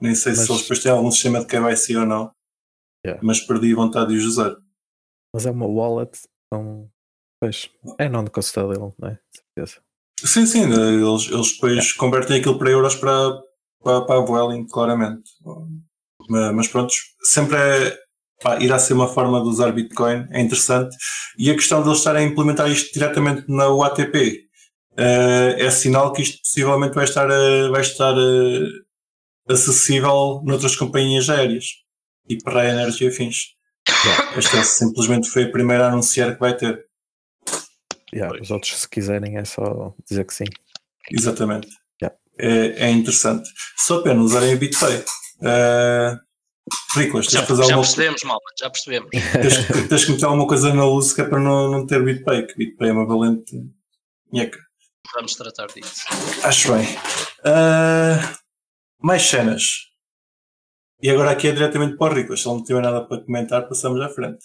nem 0.00 0.14
sei 0.14 0.32
Mas- 0.32 0.46
se 0.46 0.50
eles 0.50 0.62
depois 0.62 0.82
têm 0.82 0.92
algum 0.92 1.10
sistema 1.10 1.40
de 1.40 1.46
KYC 1.46 1.96
ou 1.96 2.06
não. 2.06 2.32
Yeah. 3.04 3.20
Mas 3.22 3.40
perdi 3.40 3.72
a 3.72 3.76
vontade 3.76 4.10
de 4.12 4.16
os 4.18 4.24
usar. 4.24 4.56
Mas 5.34 5.44
é 5.44 5.50
uma 5.50 5.66
wallet, 5.66 6.18
então. 6.46 6.88
Pois, 7.42 7.68
é 7.98 8.08
non-custodial, 8.08 8.94
não 8.98 9.08
é? 9.10 9.18
Certeza. 9.34 9.82
Sim, 10.24 10.46
sim, 10.46 10.62
eles, 10.62 11.28
eles 11.30 11.52
depois 11.52 11.92
convertem 11.92 12.38
aquilo 12.38 12.58
para 12.58 12.70
euros 12.70 12.94
para, 12.94 13.42
para, 13.82 14.00
para 14.06 14.16
a 14.20 14.24
Vueling, 14.24 14.66
claramente. 14.66 15.30
Mas, 16.30 16.54
mas 16.54 16.68
pronto, 16.68 16.94
sempre 17.22 17.56
é, 17.58 17.98
pá, 18.44 18.58
irá 18.60 18.78
ser 18.78 18.92
uma 18.92 19.08
forma 19.08 19.42
de 19.42 19.48
usar 19.48 19.72
Bitcoin, 19.72 20.28
é 20.30 20.42
interessante. 20.42 20.94
E 21.38 21.50
a 21.50 21.54
questão 21.54 21.82
de 21.82 21.88
eles 21.88 21.98
estarem 21.98 22.26
a 22.26 22.30
implementar 22.30 22.70
isto 22.70 22.92
diretamente 22.92 23.44
na 23.48 23.68
UATP 23.70 24.44
eh, 24.98 25.56
é 25.58 25.70
sinal 25.70 26.12
que 26.12 26.20
isto 26.20 26.42
possivelmente 26.42 26.94
vai 26.94 27.04
estar, 27.04 27.28
eh, 27.30 27.68
vai 27.70 27.80
estar 27.80 28.14
eh, 28.14 29.52
acessível 29.52 30.42
noutras 30.44 30.76
companhias 30.76 31.30
aéreas 31.30 31.64
e 32.28 32.36
para 32.36 32.60
a 32.60 32.68
energia 32.68 33.10
fins. 33.10 33.54
Esta 34.36 34.62
simplesmente 34.62 35.30
foi 35.30 35.44
a 35.44 35.50
primeira 35.50 35.86
a 35.86 35.92
anunciar 35.92 36.34
que 36.34 36.40
vai 36.40 36.54
ter. 36.54 36.84
Yeah, 38.14 38.38
os 38.40 38.50
outros, 38.50 38.78
se 38.78 38.88
quiserem, 38.88 39.38
é 39.38 39.44
só 39.44 39.94
dizer 40.08 40.24
que 40.24 40.34
sim. 40.34 40.44
Exatamente. 41.10 41.68
Yeah. 42.00 42.16
É, 42.38 42.88
é 42.88 42.90
interessante. 42.90 43.48
Só 43.78 44.02
pena 44.02 44.20
usarem 44.20 44.54
o 44.54 44.58
BitPay. 44.58 44.98
Uh, 45.40 46.20
Nicolas, 46.96 47.26
tens 47.26 47.40
Já, 47.40 47.46
já 47.46 47.62
alguma 47.62 47.80
percebemos, 47.82 48.22
malta, 48.22 48.44
já 48.58 48.70
percebemos. 48.70 49.10
tens, 49.10 49.66
que- 49.66 49.82
tens 49.88 50.04
que 50.04 50.12
meter 50.12 50.24
alguma 50.24 50.46
coisa 50.46 50.72
na 50.72 50.84
luz 50.84 51.12
que 51.12 51.20
é 51.20 51.24
para 51.24 51.40
não, 51.40 51.70
não 51.70 51.86
ter 51.86 52.02
BitPay, 52.04 52.46
que 52.46 52.54
BitPay 52.56 52.88
é 52.88 52.92
uma 52.92 53.06
valente 53.06 53.56
nheca. 54.32 54.58
Vamos 55.14 55.34
tratar 55.34 55.66
disso. 55.68 56.02
Acho 56.42 56.72
bem. 56.72 56.86
Uh, 57.40 58.36
mais 59.02 59.22
cenas. 59.22 59.62
E 61.02 61.10
agora 61.10 61.30
aqui 61.32 61.48
é 61.48 61.52
diretamente 61.52 61.96
para 61.98 62.14
o 62.14 62.16
Nicolas. 62.16 62.40
Se 62.42 62.48
ele 62.48 62.56
não 62.56 62.64
tiver 62.64 62.80
nada 62.82 63.04
para 63.06 63.20
comentar, 63.22 63.68
passamos 63.68 64.00
à 64.00 64.08
frente. 64.08 64.44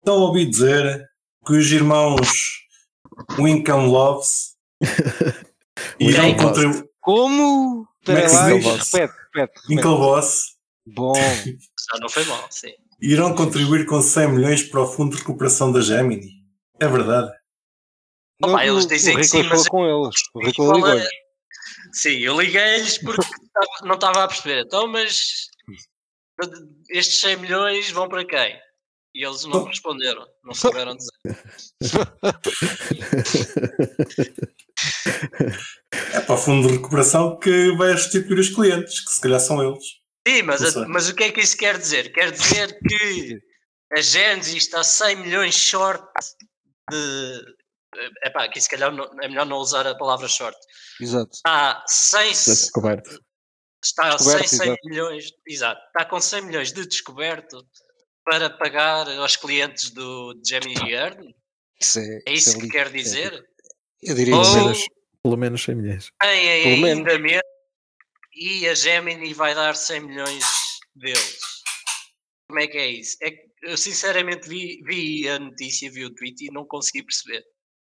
Estão 0.00 0.14
a 0.16 0.26
ouvir 0.26 0.46
dizer 0.50 1.06
que 1.46 1.52
os 1.52 1.70
irmãos 1.70 2.28
Wincom 3.38 3.86
Loves 3.86 4.56
irão 6.00 6.34
contribuir. 6.36 6.84
Como? 7.00 7.86
Como 8.04 8.18
é 8.18 8.24
Espera 8.24 8.26
que 8.26 8.28
se 8.28 8.34
lá, 8.36 8.48
diz? 8.48 8.64
repete, 8.64 8.92
repete. 8.92 9.12
repete. 9.34 9.60
Winklevoss 9.70 10.53
Bom, 10.86 11.14
Já 11.14 11.98
não 12.00 12.08
foi 12.08 12.24
mal, 12.24 12.46
sim. 12.50 12.72
irão 13.00 13.34
contribuir 13.34 13.86
com 13.86 14.00
100 14.02 14.28
milhões 14.32 14.62
para 14.62 14.82
o 14.82 14.86
fundo 14.86 15.12
de 15.14 15.18
recuperação 15.22 15.72
da 15.72 15.80
Gemini. 15.80 16.44
É 16.80 16.86
verdade. 16.86 17.30
Opa, 18.42 18.52
Não, 18.52 18.60
eles 18.60 18.84
o- 18.84 18.88
dizem 18.88 19.14
o 19.14 19.18
que 19.18 19.24
sim, 19.24 19.42
mas- 19.44 19.66
com 19.68 19.84
eles. 19.86 20.16
O 20.34 20.44
Rico 20.44 20.72
ligou 20.74 20.88
é- 20.98 21.08
Sim, 21.92 22.18
eu 22.18 22.38
liguei-lhes 22.40 22.98
porque 22.98 23.22
não 23.84 23.94
estava 23.94 24.24
a 24.24 24.28
perceber. 24.28 24.64
Então, 24.66 24.86
mas 24.88 25.48
estes 26.90 27.20
100 27.20 27.36
milhões 27.36 27.90
vão 27.90 28.08
para 28.08 28.24
quem? 28.26 28.58
E 29.14 29.24
eles 29.24 29.44
não 29.44 29.64
responderam, 29.64 30.26
não 30.42 30.52
souberam 30.54 30.96
dizer. 30.96 31.12
É 36.12 36.20
para 36.20 36.34
o 36.34 36.38
fundo 36.38 36.66
de 36.68 36.74
recuperação 36.74 37.38
que 37.38 37.72
vai 37.76 37.92
restituir 37.92 38.38
os 38.38 38.48
clientes, 38.50 39.04
que 39.04 39.12
se 39.12 39.20
calhar 39.20 39.40
são 39.40 39.62
eles. 39.62 39.84
Sim, 40.26 40.42
mas, 40.42 40.76
a- 40.76 40.88
mas 40.88 41.08
o 41.08 41.14
que 41.14 41.24
é 41.24 41.32
que 41.32 41.40
isso 41.40 41.56
quer 41.56 41.76
dizer? 41.78 42.12
Quer 42.12 42.30
dizer 42.32 42.78
que 42.80 43.38
a 43.92 44.00
Genesis 44.00 44.54
está 44.64 44.82
100 44.82 45.16
milhões 45.16 45.54
short 45.54 46.04
de. 46.90 47.54
Epá, 48.24 48.44
aqui 48.44 48.60
se 48.60 48.68
calhar 48.68 48.90
não- 48.92 49.04
é 49.22 49.28
melhor 49.28 49.46
não 49.46 49.58
usar 49.58 49.86
a 49.86 49.94
palavra 49.96 50.26
short. 50.26 50.58
Exato. 51.00 51.30
Está 51.32 51.84
100, 51.86 52.28
Descoberto. 52.32 53.20
está 53.84 54.16
Descoberto, 54.16 54.48
100, 54.48 54.58
100 54.58 54.66
exato. 54.68 54.80
milhões, 54.88 55.24
exato, 55.46 55.80
está 55.86 56.04
com 56.04 56.20
100 56.20 56.42
milhões 56.42 56.72
de 56.72 56.86
descoberto 56.88 57.64
para 58.24 58.50
pagar 58.50 59.08
aos 59.18 59.36
clientes 59.36 59.90
do 59.90 60.34
Gemini 60.44 60.92
Earn? 60.92 61.34
Isso 61.80 62.00
é, 62.00 62.20
É 62.26 62.32
isso 62.32 62.54
que 62.54 62.62
lindo. 62.62 62.72
quer 62.72 62.90
dizer? 62.90 63.44
Eu 64.02 64.14
diria 64.16 64.34
Ou 64.36 64.42
que. 64.72 64.86
Pelo 65.22 65.36
menos 65.36 65.62
100 65.62 65.74
milhões. 65.76 66.10
menos. 66.22 67.08
ainda 67.08 67.18
menos 67.18 67.42
e 68.36 68.68
a 68.68 68.74
Gemini 68.74 69.32
vai 69.34 69.54
dar 69.54 69.74
100 69.74 70.00
milhões 70.00 70.44
deles. 70.94 71.38
Como 72.48 72.60
é 72.60 72.66
que 72.66 72.78
é 72.78 72.88
isso? 72.88 73.16
É 73.22 73.30
que 73.30 73.44
eu 73.62 73.76
sinceramente 73.76 74.48
vi, 74.48 74.82
vi 74.84 75.28
a 75.28 75.38
notícia, 75.38 75.90
vi 75.90 76.04
o 76.04 76.14
tweet 76.14 76.44
e 76.44 76.52
não 76.52 76.66
consegui 76.66 77.02
perceber. 77.02 77.42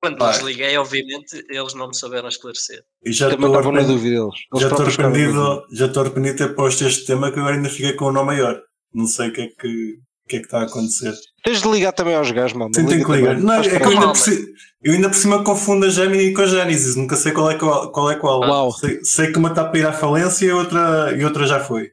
Quando 0.01 0.19
Vai. 0.19 0.33
desliguei, 0.33 0.77
obviamente, 0.77 1.45
eles 1.51 1.75
não 1.75 1.89
me 1.89 1.97
souberam 1.97 2.29
esclarecer. 2.29 2.83
E 3.05 3.13
já 3.13 3.31
Também 3.31 3.47
estou 3.47 3.73
na 3.73 3.81
arrependido, 3.81 3.93
dúvida 3.95 4.17
eles. 4.17 4.35
Eles 4.53 4.63
já 4.63 4.69
estou 4.69 4.87
arrependido, 4.87 5.67
já 5.73 5.87
estou 5.87 6.03
arrependido 6.03 6.37
de 6.37 6.47
ter 6.47 6.55
posto 6.55 6.85
este 6.85 7.07
tema 7.07 7.33
que 7.33 7.39
agora 7.39 7.57
ainda 7.57 7.69
fiquei 7.69 7.93
com 7.95 8.07
o 8.07 8.13
nó 8.13 8.25
maior. 8.25 8.63
Não 8.95 9.07
sei 9.07 9.29
o 9.29 9.33
que 9.33 9.41
é 9.41 9.49
que, 9.49 9.99
que, 10.29 10.37
é 10.37 10.39
que 10.41 10.45
está 10.47 10.61
a 10.61 10.65
acontecer. 10.65 11.13
Tens 11.43 11.63
de 11.63 11.69
ligar 11.69 11.93
também 11.93 12.15
aos 12.15 12.31
gajos, 12.31 12.57
mano. 12.57 12.71
Sim, 12.75 12.87
tenho 12.87 13.05
que 13.05 13.13
ligar. 13.13 13.39
Não, 13.39 13.55
é 13.55 13.63
que 13.69 13.85
eu 13.85 13.89
ainda, 13.91 14.15
ci- 14.15 14.47
eu 14.83 14.93
ainda 14.93 15.09
por 15.09 15.17
cima 15.17 15.43
confundo 15.43 15.87
a 15.87 15.89
Gemini 15.91 16.33
com 16.33 16.43
a 16.43 16.47
Genesis. 16.47 16.95
Nunca 16.97 17.17
sei 17.17 17.33
qual 17.33 17.51
é 17.51 17.57
qual. 17.59 17.91
qual, 17.91 18.11
é 18.11 18.17
qual. 18.17 18.41
Uau. 18.41 18.73
Sei, 18.73 19.03
sei 19.05 19.33
que 19.33 19.39
uma 19.39 19.49
está 19.51 19.65
para 19.65 19.79
ir 19.79 19.87
à 19.87 19.93
falência 19.93 20.47
e 20.47 20.53
outra, 20.53 21.17
e 21.19 21.25
outra 21.25 21.47
já 21.47 21.61
foi. 21.61 21.91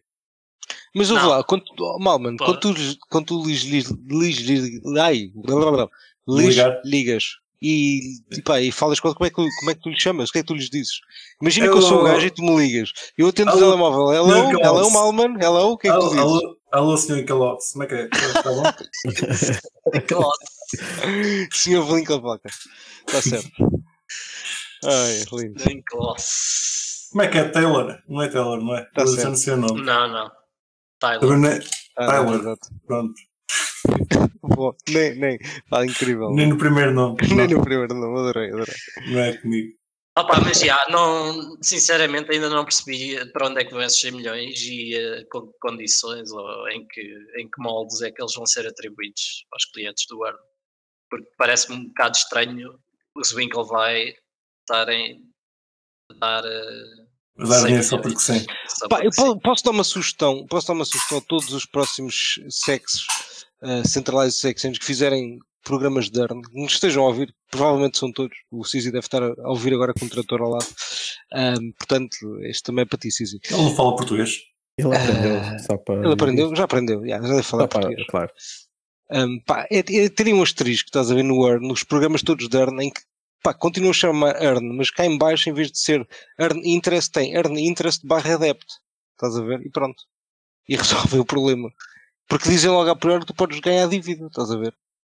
Mas 0.94 1.12
ouve 1.12 1.26
lá, 1.26 1.44
quando, 1.44 1.64
oh, 1.80 2.00
Malman, 2.00 2.38
Pô. 2.38 2.46
quando 2.46 2.60
tu, 2.60 2.72
lhes- 2.72 2.98
quando 3.10 3.26
tu 3.26 3.46
lhes, 3.46 3.64
lhes, 3.64 3.86
lhes, 4.10 4.38
lhes, 4.40 4.82
ai, 4.98 5.30
blá, 5.36 5.56
blá, 5.56 5.72
blá, 5.72 5.88
lhes 6.40 6.56
ligas 6.86 7.24
e, 7.62 8.00
e, 8.32 8.42
pá, 8.42 8.62
e 8.62 8.72
falas 8.72 9.00
com 9.02 9.14
como 9.14 9.26
é, 9.26 9.30
que, 9.30 9.36
como 9.36 9.72
é 9.72 9.74
que 9.76 9.82
tu 9.82 9.90
lhes 9.90 10.02
chamas? 10.02 10.30
O 10.30 10.32
que 10.32 10.40
é 10.40 10.42
que 10.42 10.48
tu 10.48 10.54
lhes 10.54 10.70
dizes? 10.70 10.94
Imagina 11.42 11.66
Eu- 11.66 11.72
que 11.74 11.78
eu 11.80 11.82
sou 11.82 12.00
um 12.00 12.04
gajo 12.06 12.26
e 12.26 12.32
tu 12.32 12.42
me 12.44 12.56
ligas. 12.56 12.92
Eu 13.18 13.28
atendo 13.28 13.50
o 13.52 13.54
Alô, 13.54 13.62
telemóvel. 13.66 14.14
Hello, 14.14 14.48
Nicholas. 14.48 14.68
hello, 14.88 14.92
Malman, 14.92 15.38
hello, 15.42 15.72
o 15.74 15.78
que 15.78 15.90
é 15.90 15.92
que 15.92 16.00
tu 16.00 16.10
dizes? 16.10 16.42
Alô, 16.78 16.97
senhor 16.97 17.23
Calotes, 17.26 17.71
como 17.71 17.84
é 17.84 17.88
que 17.88 17.95
é? 17.95 18.05
Está 18.05 18.49
bom? 18.51 18.63
Classe, 20.07 21.47
Senhor. 21.53 21.86
Está 23.07 23.21
certo. 23.21 23.49
Ai, 24.84 25.23
lindo. 25.34 25.84
classe. 25.86 27.09
Como 27.11 27.21
é 27.23 27.28
que 27.28 27.38
é? 27.38 27.49
Taylor? 27.49 27.97
Não 28.07 28.21
é 28.21 28.28
Taylor, 28.30 28.59
não 28.61 28.76
é? 28.76 28.84
Tá 28.93 29.01
eu 29.01 29.07
certo. 29.07 29.28
não 29.30 29.36
sei 29.36 29.53
o 29.53 29.57
nome. 29.57 29.82
Não, 29.84 30.07
não. 30.07 30.32
Tyler. 30.99 31.38
Não 31.38 31.49
é- 31.49 31.59
Ah, 31.97 32.07
Tyler. 32.07 32.39
exato. 32.39 32.67
Pronto. 32.86 33.13
Bom, 34.41 34.73
nem, 34.89 35.15
nem. 35.19 35.39
Pá, 35.69 35.86
incrível. 35.86 36.32
Nem 36.32 36.47
no 36.49 36.57
primeiro 36.57 36.91
nome. 36.93 37.17
Nem 37.30 37.47
Não, 37.47 37.57
no 37.57 37.63
primeiro, 37.63 37.93
não. 37.93 38.15
Adorei, 38.15 38.49
adorei. 38.49 38.76
não 39.11 39.19
é 39.19 39.38
comigo. 39.38 39.73
Opa, 40.18 40.39
mas 40.39 40.59
já, 40.61 40.86
não, 40.89 41.57
sinceramente 41.61 42.32
ainda 42.32 42.49
não 42.49 42.63
percebi 42.63 43.18
para 43.34 43.47
onde 43.47 43.59
é 43.59 43.66
que 43.66 43.74
vão 43.74 43.82
esses 43.82 43.99
100 43.99 44.11
milhões 44.11 44.61
e 44.61 44.95
eh, 44.95 45.26
com 45.30 45.47
que 45.47 45.59
condições 45.59 46.32
ou 46.32 46.70
em 46.70 46.88
que, 46.88 47.01
em 47.38 47.49
que 47.49 47.61
moldes 47.61 48.01
é 48.01 48.09
que 48.09 48.22
eles 48.22 48.34
vão 48.34 48.45
ser 48.45 48.66
atribuídos 48.66 49.45
aos 49.51 49.66
clientes 49.66 50.05
do 50.07 50.26
Earn. 50.26 50.39
Porque 51.09 51.28
parece-me 51.38 51.76
um 51.76 51.88
bocado 51.88 52.16
estranho 52.16 52.80
os 53.13 53.34
Winklevi 53.34 54.16
estarem 54.61 55.22
a 56.11 56.13
dar. 56.13 56.45
eh, 56.45 57.05
Mas 57.38 57.49
dar 57.49 57.55
100 57.55 57.66
dinheiro 57.66 57.84
só 57.84 57.97
porque 57.97 58.20
sim. 58.20 58.45
Só 58.70 58.88
Pá, 58.88 59.03
eu 59.03 59.11
posso 59.41 59.66
dar 59.66 59.72
uma 59.72 59.84
sugestão, 59.84 60.45
posso 60.47 60.68
dar 60.68 60.74
uma 60.74 60.86
sugestão 60.86 61.18
a 61.18 61.22
todos 61.22 61.51
os 61.51 61.66
próximos 61.66 62.39
sexos, 62.49 63.05
uh, 63.61 63.86
centralized 63.86 64.39
sex 64.39 64.63
engines 64.63 64.80
que 64.80 64.86
fizerem 64.86 65.39
programas 65.66 66.09
de 66.09 66.20
ERN, 66.22 66.41
que 66.41 66.61
nos 66.61 66.74
estejam 66.74 67.03
a 67.03 67.07
ouvir, 67.07 67.36
provavelmente 67.51 67.97
são 67.97 68.11
todos, 68.11 68.38
o 68.49 68.63
Sisi 68.63 68.91
deve 68.91 69.05
estar 69.05 69.22
a 69.22 69.34
a 69.38 69.49
ouvir 69.49 69.74
agora 69.74 69.93
com 69.93 70.05
o 70.05 70.09
trator 70.09 70.41
ao 70.41 70.49
lado, 70.51 70.68
Ahm, 71.34 71.72
portanto, 71.78 72.16
este 72.43 72.63
também 72.63 72.84
é 72.84 72.86
para 72.86 72.97
ti, 72.99 73.11
Sisi. 73.11 73.39
Ele 73.49 73.61
não 73.61 73.76
fala 73.76 73.95
português. 73.95 74.32
Ele 74.78 74.95
aprendeu, 74.95 75.38
Ah, 75.39 75.59
só 75.59 75.78
para. 75.78 75.95
Ele 76.03 76.13
aprendeu, 76.13 76.55
já 76.55 76.63
aprendeu, 76.63 77.01
já, 77.07 77.22
já 77.22 77.28
deve 77.28 77.43
falar 77.43 77.68
para, 77.68 77.82
português. 77.82 78.07
claro. 78.07 78.32
Um, 79.11 79.39
pá, 79.45 79.68
é, 79.72 79.80
é 79.80 80.09
terem 80.09 80.34
um 80.34 80.41
asterisco, 80.43 80.88
estás 80.88 81.11
a 81.11 81.16
ver 81.16 81.24
no 81.24 81.45
Earn, 81.47 81.68
nos 81.68 81.84
programas 81.84 82.22
todos 82.24 82.47
de 82.47 82.57
Earn, 82.57 82.82
em 82.82 82.89
que 82.89 83.01
pá, 83.43 83.53
continua 83.53 83.91
a 83.91 83.93
chamar 83.93 84.41
Earn, 84.41 84.76
mas 84.78 84.89
cá 84.89 85.05
em 85.05 85.18
baixo, 85.18 85.49
em 85.49 85.53
vez 85.53 85.72
de 85.72 85.78
ser 85.80 86.07
Earn 86.39 86.61
Interest, 86.63 87.11
tem 87.11 87.34
Earn 87.36 87.59
Interest 87.59 88.05
barra 88.05 88.36
Adept. 88.36 88.66
Estás 89.13 89.36
a 89.38 89.41
ver? 89.43 89.61
E 89.66 89.70
pronto. 89.70 90.03
E 90.68 90.76
resolve 90.76 91.20
o 91.20 91.26
problema. 91.26 91.70
Porque 92.28 92.49
dizem 92.49 92.72
logo 92.72 92.89
à 92.89 92.95
priori 92.95 93.22
que 93.22 93.28
tu 93.28 93.36
podes 93.36 93.59
ganhar 93.59 93.88
dívida, 93.88 94.26
estás 94.26 94.49
a 94.51 94.57
ver? 94.57 94.74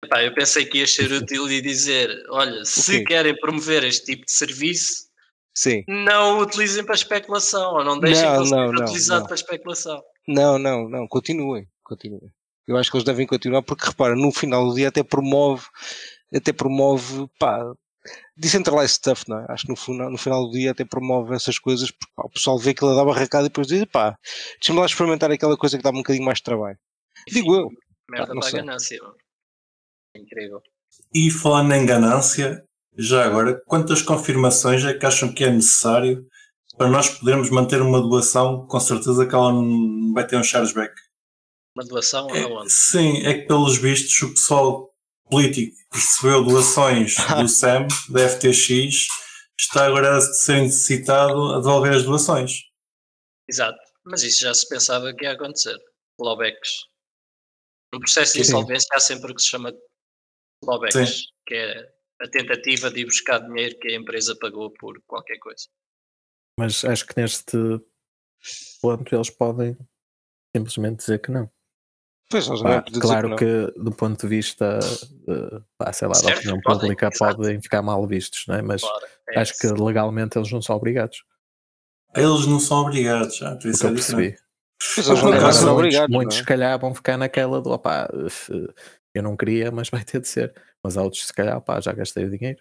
Epá, 0.07 0.23
eu 0.23 0.33
pensei 0.33 0.65
que 0.65 0.77
ia 0.77 0.87
ser 0.87 1.11
útil 1.11 1.51
e 1.51 1.61
dizer: 1.61 2.09
olha, 2.29 2.63
se 2.63 3.03
querem 3.03 3.37
promover 3.37 3.83
este 3.83 4.05
tipo 4.05 4.25
de 4.25 4.31
serviço, 4.31 5.07
Sim. 5.53 5.83
não 5.85 6.37
o 6.37 6.41
utilizem 6.43 6.85
para 6.85 6.95
especulação 6.95 7.73
ou 7.73 7.83
não 7.83 7.99
deixem 7.99 8.23
Não, 8.23 8.31
que 8.31 8.39
ele 8.39 8.47
seja 8.47 8.83
utilizado 8.83 9.19
não. 9.19 9.27
para 9.27 9.35
especulação. 9.35 10.01
Não, 10.25 10.57
não, 10.57 10.89
não, 10.89 11.07
continuem, 11.07 11.67
continuem. 11.83 12.31
Eu 12.65 12.77
acho 12.77 12.89
que 12.89 12.97
eles 12.97 13.05
devem 13.05 13.27
continuar 13.27 13.61
porque 13.63 13.85
repara, 13.85 14.15
no 14.15 14.31
final 14.31 14.67
do 14.67 14.75
dia 14.75 14.87
até 14.87 15.03
promove, 15.03 15.65
até 16.33 16.53
promove, 16.53 17.27
pá, 17.37 17.61
decentralized 18.35 18.95
stuff, 18.95 19.25
não 19.27 19.39
é? 19.39 19.45
Acho 19.49 19.65
que 19.65 19.71
no 19.71 19.75
final, 19.75 20.09
no 20.09 20.17
final 20.17 20.45
do 20.45 20.51
dia 20.51 20.71
até 20.71 20.85
promove 20.85 21.35
essas 21.35 21.59
coisas, 21.59 21.91
porque 21.91 22.13
pá, 22.15 22.23
o 22.25 22.29
pessoal 22.29 22.57
vê 22.57 22.73
que 22.73 22.83
ele 22.83 22.95
dá 22.95 23.03
barracada 23.03 23.45
e 23.45 23.49
depois 23.49 23.67
diz, 23.67 23.83
pá, 23.85 24.17
deixa-me 24.59 24.79
lá 24.79 24.85
experimentar 24.85 25.29
aquela 25.31 25.57
coisa 25.57 25.77
que 25.77 25.83
dá 25.83 25.89
um 25.89 25.95
bocadinho 25.95 26.25
mais 26.25 26.37
de 26.37 26.43
trabalho. 26.43 26.77
Digo 27.27 27.55
eu. 27.55 27.69
Merda 28.09 28.33
para 28.33 28.47
a 28.47 28.51
ganância. 28.51 28.99
Mano. 30.18 30.24
Incrível. 30.26 30.61
E 31.13 31.30
falando 31.32 31.74
em 31.74 31.86
ganância, 31.86 32.63
já 32.97 33.26
agora, 33.26 33.61
quantas 33.68 34.01
confirmações 34.01 34.84
é 34.84 34.93
que 34.93 35.05
acham 35.05 35.34
que 35.34 35.43
é 35.43 35.51
necessário 35.51 36.26
para 36.78 36.89
nós 36.89 37.09
podermos 37.09 37.49
manter 37.49 37.82
uma 37.82 38.01
doação? 38.01 38.65
Com 38.68 38.80
certeza 38.80 39.26
que 39.26 39.34
ela 39.36 39.51
não 39.51 40.13
vai 40.13 40.26
ter 40.26 40.38
um 40.38 40.43
chargeback. 40.43 40.93
Uma 41.76 41.86
doação 41.86 42.28
É, 42.36 42.43
aonde? 42.43 42.72
sim, 42.74 43.18
é 43.26 43.34
que 43.36 43.47
pelos 43.47 43.78
vistos 43.78 44.20
o 44.24 44.30
pessoal 44.34 44.89
político 45.30 45.76
que 45.91 45.97
recebeu 45.99 46.43
doações 46.43 47.15
do 47.15 47.47
SEM, 47.49 47.88
da 48.09 48.28
FTX, 48.28 49.05
está 49.59 49.86
agora 49.86 50.18
a 50.18 50.22
ser 50.22 50.61
necessitado 50.61 51.53
a 51.53 51.57
devolver 51.57 51.93
as 51.93 52.03
doações. 52.03 52.63
Exato. 53.47 53.78
Mas 54.05 54.24
isso 54.24 54.41
já 54.41 54.53
se 54.53 54.68
pensava 54.68 55.13
que 55.13 55.26
ia 55.26 55.34
acontecer. 55.34 55.78
Clawbacks. 56.20 56.86
No 57.93 57.99
processo 57.99 58.34
de 58.34 58.41
insolvência 58.41 58.88
há 58.93 58.99
sempre 58.99 59.32
o 59.32 59.36
que 59.36 59.41
se 59.41 59.49
chama 59.49 59.72
clawbacks, 60.63 61.27
que 61.45 61.55
é 61.55 61.93
a 62.21 62.27
tentativa 62.27 62.89
de 62.89 63.01
ir 63.01 63.05
buscar 63.05 63.39
dinheiro 63.39 63.77
que 63.79 63.89
a 63.89 63.95
empresa 63.95 64.35
pagou 64.39 64.71
por 64.71 65.01
qualquer 65.05 65.37
coisa. 65.39 65.67
Mas 66.59 66.83
acho 66.83 67.05
que 67.05 67.19
neste 67.21 67.57
ponto 68.81 69.15
eles 69.15 69.29
podem 69.29 69.77
simplesmente 70.55 70.97
dizer 70.99 71.19
que 71.21 71.31
não. 71.31 71.49
Pois, 72.29 72.47
nós 72.47 72.61
Pá, 72.61 72.69
não 72.69 72.81
podemos 72.81 72.91
dizer 72.99 73.01
claro 73.01 73.29
não. 73.29 73.35
que, 73.37 73.79
do 73.79 73.91
ponto 73.91 74.19
de 74.19 74.27
vista, 74.27 74.79
eh, 75.29 75.61
pá, 75.77 75.93
sei 75.93 76.07
lá, 76.09 76.13
da 76.13 76.19
Certo, 76.19 76.37
opinião 76.39 76.61
podem, 76.61 76.81
pública, 76.81 77.09
podem 77.17 77.61
ficar 77.61 77.81
mal 77.81 78.05
vistos, 78.05 78.45
não 78.47 78.55
é? 78.55 78.61
mas 78.61 78.81
Claro. 78.81 79.05
é 79.29 79.39
acho 79.39 79.57
que 79.57 79.65
isso. 79.65 79.83
legalmente 79.83 80.37
eles 80.37 80.51
não 80.51 80.61
são 80.61 80.75
obrigados. 80.75 81.23
Eles 82.15 82.45
não 82.47 82.59
são 82.59 82.81
obrigados, 82.81 83.37
já, 83.37 83.55
por 83.55 83.67
isso 83.67 83.79
que 83.79 83.85
eu 83.85 83.89
é 83.91 83.93
percebi. 83.93 84.37
Pois, 84.95 85.07
eles 85.07 85.21
não 85.21 85.31
são 85.31 85.31
muitos, 85.31 85.63
obrigados, 85.63 86.15
muitos 86.15 86.35
não 86.35 86.39
é? 86.39 86.43
se 86.43 86.47
calhar 86.47 86.79
vão 86.79 86.93
ficar 86.93 87.17
naquela 87.17 87.61
do 87.61 87.71
opá, 87.71 88.09
eh, 88.11 88.73
eu 89.18 89.24
não 89.24 89.36
queria, 89.38 89.72
mas 89.72 89.89
vai 89.89 90.03
ter 90.03 90.22
de 90.22 90.28
ser. 90.28 90.53
Mas 90.84 90.97
há 90.97 91.03
outros 91.03 91.26
se 91.28 91.34
calhar, 91.34 91.59
pá, 91.61 91.80
já 91.82 91.91
gastei 91.93 92.26
o 92.26 92.30
dinheiro. 92.32 92.59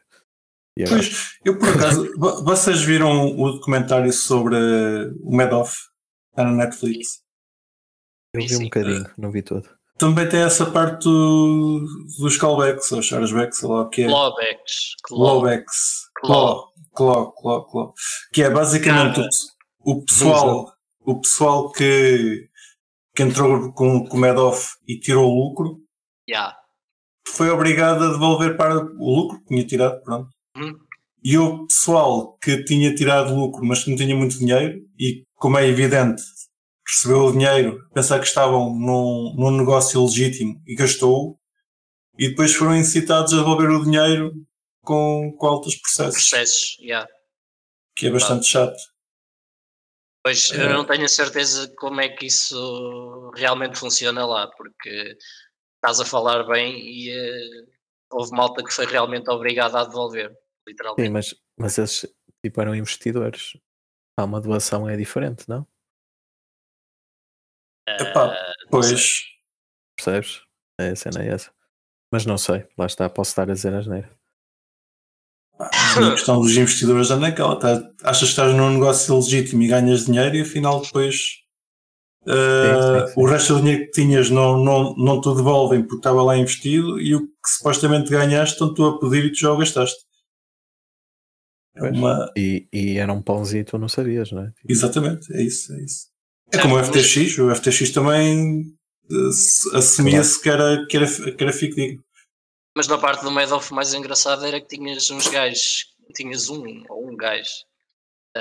E 0.78 0.84
agora? 0.84 1.00
Pois, 1.00 1.38
eu 1.44 1.58
por 1.58 1.68
acaso, 1.68 2.12
vo- 2.18 2.44
vocês 2.44 2.82
viram 2.82 3.34
o 3.36 3.52
documentário 3.52 4.12
sobre 4.12 4.56
o 5.22 5.34
Madoff? 5.36 5.74
Está 6.30 6.44
na 6.44 6.52
Netflix. 6.52 7.22
eu 8.34 8.46
vi 8.46 8.56
um 8.56 8.64
bocadinho, 8.64 9.10
não 9.16 9.30
vi 9.30 9.42
tudo. 9.42 9.68
Também 9.98 10.28
tem 10.28 10.40
essa 10.40 10.70
parte 10.70 11.04
do- 11.04 11.86
dos 12.18 12.36
callbacks, 12.36 12.92
ou 12.92 13.00
chargebacks, 13.00 13.58
sei 13.58 13.68
lá 13.68 13.82
o 13.82 13.88
que 13.88 14.02
é. 14.02 14.06
Clawbacks. 14.06 14.94
Claw. 15.04 15.20
Clawbacks. 15.40 16.10
Claw. 16.16 16.72
Claw, 16.94 17.32
claw, 17.32 17.66
claw. 17.66 17.94
Que 18.32 18.42
é 18.42 18.50
basicamente 18.50 19.20
o, 19.80 19.92
o 19.92 20.04
pessoal, 20.04 20.72
o 21.00 21.20
pessoal 21.20 21.70
que, 21.72 22.48
que 23.14 23.22
entrou 23.22 23.72
com, 23.72 24.04
com 24.06 24.16
o 24.16 24.20
Madoff 24.20 24.74
e 24.86 24.98
tirou 25.00 25.30
o 25.30 25.48
lucro, 25.48 25.78
Yeah. 26.28 26.56
foi 27.28 27.50
obrigado 27.50 28.02
a 28.04 28.12
devolver 28.12 28.56
para 28.56 28.76
o 28.76 29.14
lucro 29.16 29.38
que 29.40 29.46
tinha 29.46 29.66
tirado, 29.66 30.02
pronto. 30.02 30.28
Uhum. 30.56 30.76
E 31.22 31.36
o 31.38 31.66
pessoal 31.66 32.36
que 32.38 32.64
tinha 32.64 32.94
tirado 32.94 33.34
lucro, 33.34 33.64
mas 33.64 33.82
que 33.84 33.90
não 33.90 33.96
tinha 33.96 34.14
muito 34.16 34.38
dinheiro, 34.38 34.80
e 34.98 35.24
como 35.34 35.58
é 35.58 35.66
evidente, 35.66 36.22
recebeu 36.86 37.24
o 37.26 37.32
dinheiro, 37.32 37.80
pensar 37.92 38.20
que 38.20 38.26
estavam 38.26 38.72
num, 38.72 39.34
num 39.36 39.50
negócio 39.50 40.02
legítimo 40.04 40.62
e 40.66 40.74
gastou, 40.76 41.38
e 42.18 42.28
depois 42.28 42.54
foram 42.54 42.76
incitados 42.76 43.32
a 43.34 43.38
devolver 43.38 43.70
o 43.70 43.84
dinheiro 43.84 44.32
com, 44.82 45.32
com 45.36 45.46
altos 45.46 45.74
processos, 45.76 46.28
Processos. 46.28 46.78
Yeah. 46.80 47.08
que 47.96 48.06
é 48.06 48.10
bastante 48.10 48.46
chato. 48.46 48.76
Pois 50.22 50.50
É. 50.52 50.64
eu 50.64 50.70
não 50.72 50.84
tenho 50.84 51.04
a 51.04 51.08
certeza 51.08 51.72
como 51.76 52.00
é 52.00 52.08
que 52.08 52.26
isso 52.26 53.30
realmente 53.36 53.78
funciona 53.78 54.24
lá, 54.24 54.48
porque 54.56 55.16
estás 55.86 56.00
a 56.00 56.04
falar 56.04 56.44
bem 56.44 56.76
e 56.80 57.10
eh, 57.10 57.66
houve 58.10 58.32
malta 58.32 58.62
que 58.64 58.72
foi 58.72 58.86
realmente 58.86 59.30
obrigada 59.30 59.80
a 59.80 59.84
devolver, 59.84 60.30
Sim, 60.30 60.36
literalmente. 60.68 61.10
mas, 61.10 61.34
mas 61.56 61.78
esses 61.78 62.12
tipo 62.44 62.60
eram 62.60 62.74
investidores. 62.74 63.56
Há 64.18 64.24
uma 64.24 64.40
doação 64.40 64.88
é 64.88 64.96
diferente, 64.96 65.48
não? 65.48 65.66
Epá, 67.88 68.34
Eh. 68.34 68.52
Pois, 68.70 69.22
Percebes? 69.96 70.42
É, 70.80 70.90
a 70.90 70.96
cena 70.96 71.22
é 71.22 71.28
essa. 71.28 71.54
Mas 72.12 72.26
não 72.26 72.36
sei, 72.36 72.68
lá 72.76 72.86
está, 72.86 73.08
posso 73.08 73.30
estar 73.30 73.48
a 73.48 73.54
dizer 73.54 73.72
as 73.74 73.86
neiras. 73.86 74.10
a 75.58 76.10
questão 76.12 76.40
dos 76.40 76.56
investidores 76.56 77.10
anda 77.10 77.28
naquela. 77.28 77.58
Tá, 77.58 77.74
achas 78.02 78.20
que 78.24 78.24
estás 78.30 78.54
num 78.54 78.70
negócio 78.72 79.14
legítimo 79.16 79.62
e 79.62 79.68
ganhas 79.68 80.06
dinheiro 80.06 80.34
e 80.36 80.42
afinal 80.42 80.80
depois 80.82 81.45
uh, 82.26 83.06
sim, 83.06 83.14
sim. 83.14 83.20
o 83.20 83.26
resto 83.26 83.54
do 83.54 83.60
dinheiro 83.60 83.84
que 83.86 83.90
tinhas 83.92 84.30
não, 84.30 84.62
não, 84.62 84.94
não 84.96 85.20
te 85.20 85.34
devolvem 85.34 85.82
porque 85.82 85.96
estava 85.96 86.22
lá 86.22 86.36
investido 86.36 87.00
e 87.00 87.14
o 87.14 87.26
que 87.26 87.48
supostamente 87.48 88.10
ganhaste 88.10 88.54
estão-te 88.54 88.82
a 88.82 88.98
pedir 88.98 89.26
e 89.26 89.32
tu 89.32 89.38
já 89.38 89.52
o 89.52 89.56
gastaste. 89.56 90.04
É 91.76 91.90
uma... 91.90 92.32
E, 92.36 92.66
e 92.72 92.96
era 92.98 93.12
um 93.12 93.22
pãozinho 93.22 93.60
e 93.60 93.64
tu 93.64 93.78
não 93.78 93.88
sabias, 93.88 94.32
não 94.32 94.42
é? 94.42 94.46
Tipo, 94.46 94.72
Exatamente, 94.72 95.32
é 95.34 95.42
isso, 95.42 95.72
é 95.74 95.84
isso. 95.84 96.06
É 96.52 96.58
como 96.58 96.76
o 96.76 96.84
FTX, 96.84 97.38
o 97.38 97.54
FTX 97.54 97.90
também 97.90 98.64
se- 99.32 99.76
assumia-se 99.76 100.40
que 100.40 100.48
era, 100.48 100.86
que 100.86 100.96
era, 100.96 101.06
que 101.06 101.44
era. 101.44 101.52
Mas 102.74 102.88
na 102.88 102.98
parte 102.98 103.24
do 103.24 103.30
Madoff 103.30 103.72
mais 103.72 103.94
engraçado 103.94 104.44
era 104.44 104.60
que 104.60 104.76
tinhas 104.76 105.10
uns 105.10 105.28
gajos, 105.28 105.86
tinhas 106.14 106.48
um 106.48 106.62
ou 106.88 107.10
um 107.10 107.16
gajo 107.16 107.50
eh, 107.50 107.75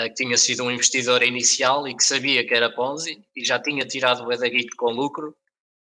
que 0.04 0.14
tinha 0.16 0.38
sido 0.38 0.64
um 0.64 0.72
investidor 0.72 1.24
inicial 1.24 1.88
e 1.88 1.96
que 1.96 2.04
sabia 2.04 2.46
que 2.46 2.54
era 2.54 2.74
Ponzi 2.74 3.18
e 3.36 3.44
já 3.44 3.60
tinha 3.60 3.86
tirado 3.86 4.24
o 4.26 4.32
Edaguito 4.32 4.76
com 4.78 4.92
lucro, 4.92 5.36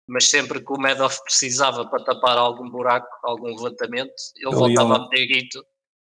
mas 0.08 0.28
sempre 0.28 0.64
que 0.64 0.72
o 0.72 0.78
Madoff 0.78 1.22
precisava 1.24 1.84
para 1.88 2.04
tapar 2.04 2.38
algum 2.38 2.70
buraco, 2.70 3.08
algum 3.24 3.48
levantamento, 3.48 4.12
ele 4.36 4.54
voltava 4.54 4.96
a 4.96 4.98
meter 5.02 5.26
guito 5.26 5.64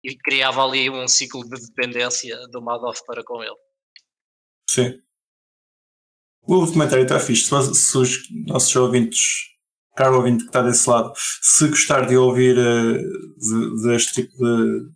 e 0.04 0.16
criava 0.16 0.64
ali 0.64 0.88
um 0.88 1.06
ciclo 1.08 1.42
de 1.42 1.60
dependência 1.66 2.36
do 2.48 2.62
Madoff 2.62 3.04
para 3.06 3.22
com 3.24 3.42
ele. 3.42 3.56
Sim. 4.68 5.00
O 6.42 6.64
documentário 6.64 7.02
está 7.02 7.18
fixe. 7.20 7.44
Se, 7.44 7.74
se 7.74 7.98
os 7.98 8.18
nossos 8.46 8.74
ouvintes, 8.76 9.20
caro 9.96 10.16
ouvinte 10.16 10.44
que 10.44 10.48
está 10.48 10.62
desse 10.62 10.88
lado, 10.88 11.12
se 11.16 11.68
gostar 11.68 12.06
de 12.06 12.16
ouvir 12.16 12.56
eh, 12.56 12.98
de- 13.36 13.82
deste 13.82 14.22
tipo 14.22 14.36
de, 14.36 14.88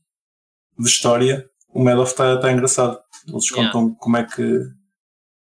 de 0.79 0.89
história, 0.89 1.51
o 1.75 1.83
Madoff 1.85 2.13
está, 2.13 2.35
está 2.35 2.51
engraçado. 2.53 3.03
Eles 3.29 3.51
Yeah. 3.51 3.73
contam 3.73 3.95
como 3.97 4.17
é 4.17 4.25
que 4.25 4.61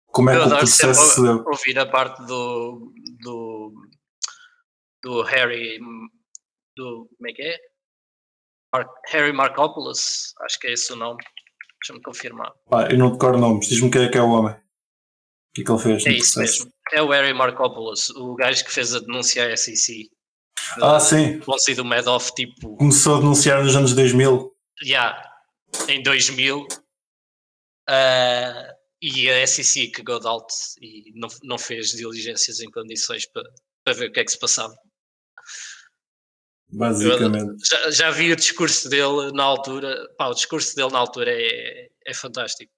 como 0.07 0.29
é 0.29 0.35
Eu 0.37 0.41
que 0.47 0.53
o 0.53 0.57
processo 0.57 1.15
se 1.15 1.21
deu. 1.21 1.43
ouvir 1.45 1.79
a 1.79 1.85
parte 1.87 2.23
do, 2.25 2.93
do, 3.21 3.73
do 5.01 5.21
Harry, 5.23 5.79
do, 6.77 7.07
como 7.17 7.29
é 7.29 7.33
que 7.33 7.41
é? 7.41 7.57
Harry 9.09 9.33
Markopoulos, 9.33 10.33
acho 10.41 10.59
que 10.59 10.67
é 10.67 10.73
esse 10.73 10.91
o 10.93 10.95
nome, 10.95 11.17
deixa-me 11.81 12.01
confirmar. 12.03 12.51
Pá, 12.69 12.87
eu 12.91 12.97
não 12.97 13.11
decoro 13.11 13.37
nomes. 13.39 13.67
Diz-me 13.67 13.89
quem 13.91 14.03
é 14.03 14.09
que 14.09 14.17
é 14.17 14.21
o 14.21 14.29
homem. 14.29 14.53
O 14.53 15.53
que 15.53 15.61
é 15.61 15.65
que 15.65 15.71
ele 15.71 15.79
fez 15.79 16.05
É 16.05 16.11
isso 16.11 16.33
processo? 16.35 16.63
mesmo, 16.65 16.73
é 16.93 17.01
o 17.01 17.09
Harry 17.09 17.33
Markopoulos, 17.33 18.09
o 18.11 18.35
gajo 18.35 18.63
que 18.65 18.71
fez 18.71 18.95
a 18.95 18.99
denúncia 18.99 19.51
à 19.51 19.57
SEC. 19.57 20.09
Ah, 20.81 20.99
sim. 20.99 21.39
Vão 21.39 21.57
ser 21.57 21.75
do 21.75 21.85
Madoff, 21.85 22.33
tipo, 22.35 22.75
Começou 22.77 23.17
a 23.17 23.19
denunciar 23.19 23.63
nos 23.63 23.75
anos 23.75 23.93
2000. 23.93 24.51
já, 24.83 25.21
em 25.87 26.01
2000, 26.01 26.67
ah, 27.89 28.73
e 29.01 29.29
a 29.29 29.45
SEC 29.45 29.91
cagou 29.91 30.19
de 30.19 30.27
alto 30.27 30.53
e 30.81 31.11
não, 31.15 31.27
não 31.43 31.57
fez 31.57 31.89
diligências 31.89 32.61
em 32.61 32.71
condições 32.71 33.25
para, 33.25 33.43
para 33.83 33.93
ver 33.93 34.09
o 34.09 34.11
que 34.13 34.21
é 34.21 34.23
que 34.23 34.31
se 34.31 34.39
passava. 34.39 34.73
Basicamente. 36.69 37.67
Já, 37.69 37.91
já 37.91 38.11
vi 38.11 38.31
o 38.31 38.35
discurso 38.35 38.89
dele 38.89 39.31
na 39.33 39.43
altura. 39.43 40.07
Pá, 40.17 40.27
o 40.27 40.33
discurso 40.33 40.75
dele 40.75 40.91
na 40.91 40.99
altura 40.99 41.31
é, 41.31 41.89
é 42.07 42.13
fantástico, 42.13 42.71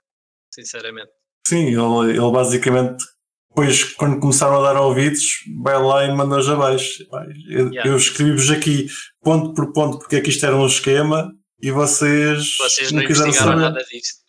sinceramente. 0.52 1.12
Sim, 1.48 1.68
ele, 1.68 2.12
ele 2.12 2.32
basicamente, 2.32 3.06
depois, 3.50 3.84
quando 3.94 4.20
começaram 4.20 4.58
a 4.58 4.74
dar 4.74 4.82
ouvidos, 4.82 5.44
vai 5.62 5.82
lá 5.82 6.06
e 6.06 6.12
manda-os 6.12 6.50
abaixo. 6.50 7.06
Eu, 7.48 7.72
Yeah. 7.72 7.90
eu 7.90 7.96
escrevi-vos 7.96 8.50
aqui, 8.50 8.88
ponto 9.22 9.54
por 9.54 9.72
ponto, 9.72 10.00
porque 10.00 10.18
é 10.18 10.22
que 10.22 10.30
isto 10.30 10.46
era 10.46 10.56
um 10.56 10.66
esquema 10.66 11.32
e 11.68 11.72
vocês, 11.72 12.56
Vocês 12.58 12.92
não, 12.92 13.02
não 13.02 13.08
quiseram 13.08 13.34
saber. 13.34 13.56
nada 13.56 13.84
disto. 13.84 14.24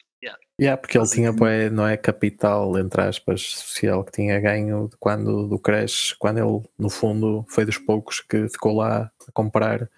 Yeah, 0.59 0.81
porque 0.81 0.97
ele 0.97 1.07
tinha, 1.07 1.31
não 1.71 1.87
é 1.87 1.99
capital, 1.99 2.79
entre 2.79 3.03
aspas, 3.03 3.43
social 3.43 4.03
que 4.03 4.13
tinha 4.13 4.41
ganho 4.41 4.89
quando 4.99 5.47
do 5.47 5.59
crash, 5.59 6.15
quando 6.19 6.39
ele, 6.39 6.67
no 6.79 6.89
fundo, 6.89 7.45
foi 7.51 7.67
dos 7.67 7.77
poucos 7.77 8.21
que 8.21 8.49
ficou 8.49 8.75
lá 8.77 9.11
a 9.29 9.33
comprar. 9.33 9.91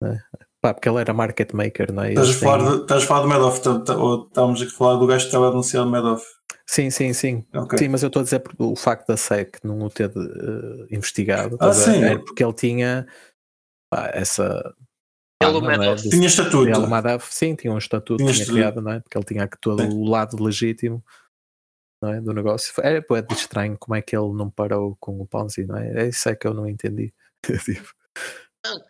né? 0.00 0.22
Pá, 0.60 0.72
porque 0.72 0.88
ele 0.88 1.00
era 1.00 1.12
market 1.12 1.52
maker, 1.52 1.92
não 1.92 2.04
é? 2.04 2.10
Estás 2.10 2.30
a, 2.30 2.34
falar 2.34 2.70
de, 2.70 2.82
estás 2.82 3.02
a 3.02 3.06
falar 3.06 3.22
do 3.22 3.28
Madoff, 3.28 3.60
tá- 3.60 3.80
tá- 3.80 3.96
ou 3.96 4.26
estávamos 4.28 4.62
aqui 4.62 4.72
a 4.72 4.76
falar 4.76 4.96
do 4.96 5.06
gajo 5.08 5.24
que 5.24 5.26
estava 5.26 5.48
anunciado 5.48 5.90
Madoff. 5.90 6.24
Sim, 6.66 6.90
sim, 6.90 7.12
sim. 7.12 7.44
Ok. 7.52 7.76
Sim, 7.76 7.88
mas 7.88 8.02
eu 8.04 8.06
estou 8.06 8.20
a 8.20 8.24
dizer 8.24 8.38
porque 8.38 8.62
o 8.62 8.76
facto 8.76 9.08
da 9.08 9.16
SEC 9.16 9.58
não 9.64 9.82
o 9.82 9.90
ter 9.90 10.08
eh, 10.10 10.86
investigado 10.94 11.56
Ah, 11.60 11.72
sim. 11.72 12.02
era 12.02 12.18
porque 12.20 12.42
ele 12.44 12.52
tinha 12.54 13.06
pá, 13.90 14.08
essa 14.14 14.72
Ah, 15.42 15.46
Ele, 15.48 15.88
é 15.88 15.96
Tinha 15.96 16.26
estatuto. 16.26 16.68
Ele 16.68 16.86
Madoff, 16.86 17.34
sim, 17.34 17.54
tinha 17.54 17.72
um 17.72 17.78
estatuto, 17.78 18.18
Tinha 18.18 18.32
tinha 18.32 18.42
estatuto. 18.44 18.54
criado, 18.56 18.80
não 18.80 18.92
é? 18.92 19.00
Porque 19.00 19.18
ele 19.18 19.24
tinha 19.24 19.48
todo 19.60 19.82
Sim. 19.82 19.88
o 19.88 20.04
lado 20.08 20.42
legítimo 20.42 21.04
não 22.02 22.12
é? 22.12 22.20
do 22.20 22.32
negócio. 22.32 22.72
É, 22.82 23.00
pô, 23.00 23.16
é 23.16 23.22
de 23.22 23.34
estranho 23.34 23.76
como 23.78 23.94
é 23.94 24.02
que 24.02 24.16
ele 24.16 24.32
não 24.32 24.48
parou 24.50 24.96
com 25.00 25.20
o 25.20 25.26
Ponzi, 25.26 25.66
não 25.66 25.76
é? 25.76 26.04
É 26.04 26.08
isso 26.08 26.28
é 26.28 26.36
que 26.36 26.46
eu 26.46 26.54
não 26.54 26.68
entendi. 26.68 27.12
Tipo, 27.64 27.88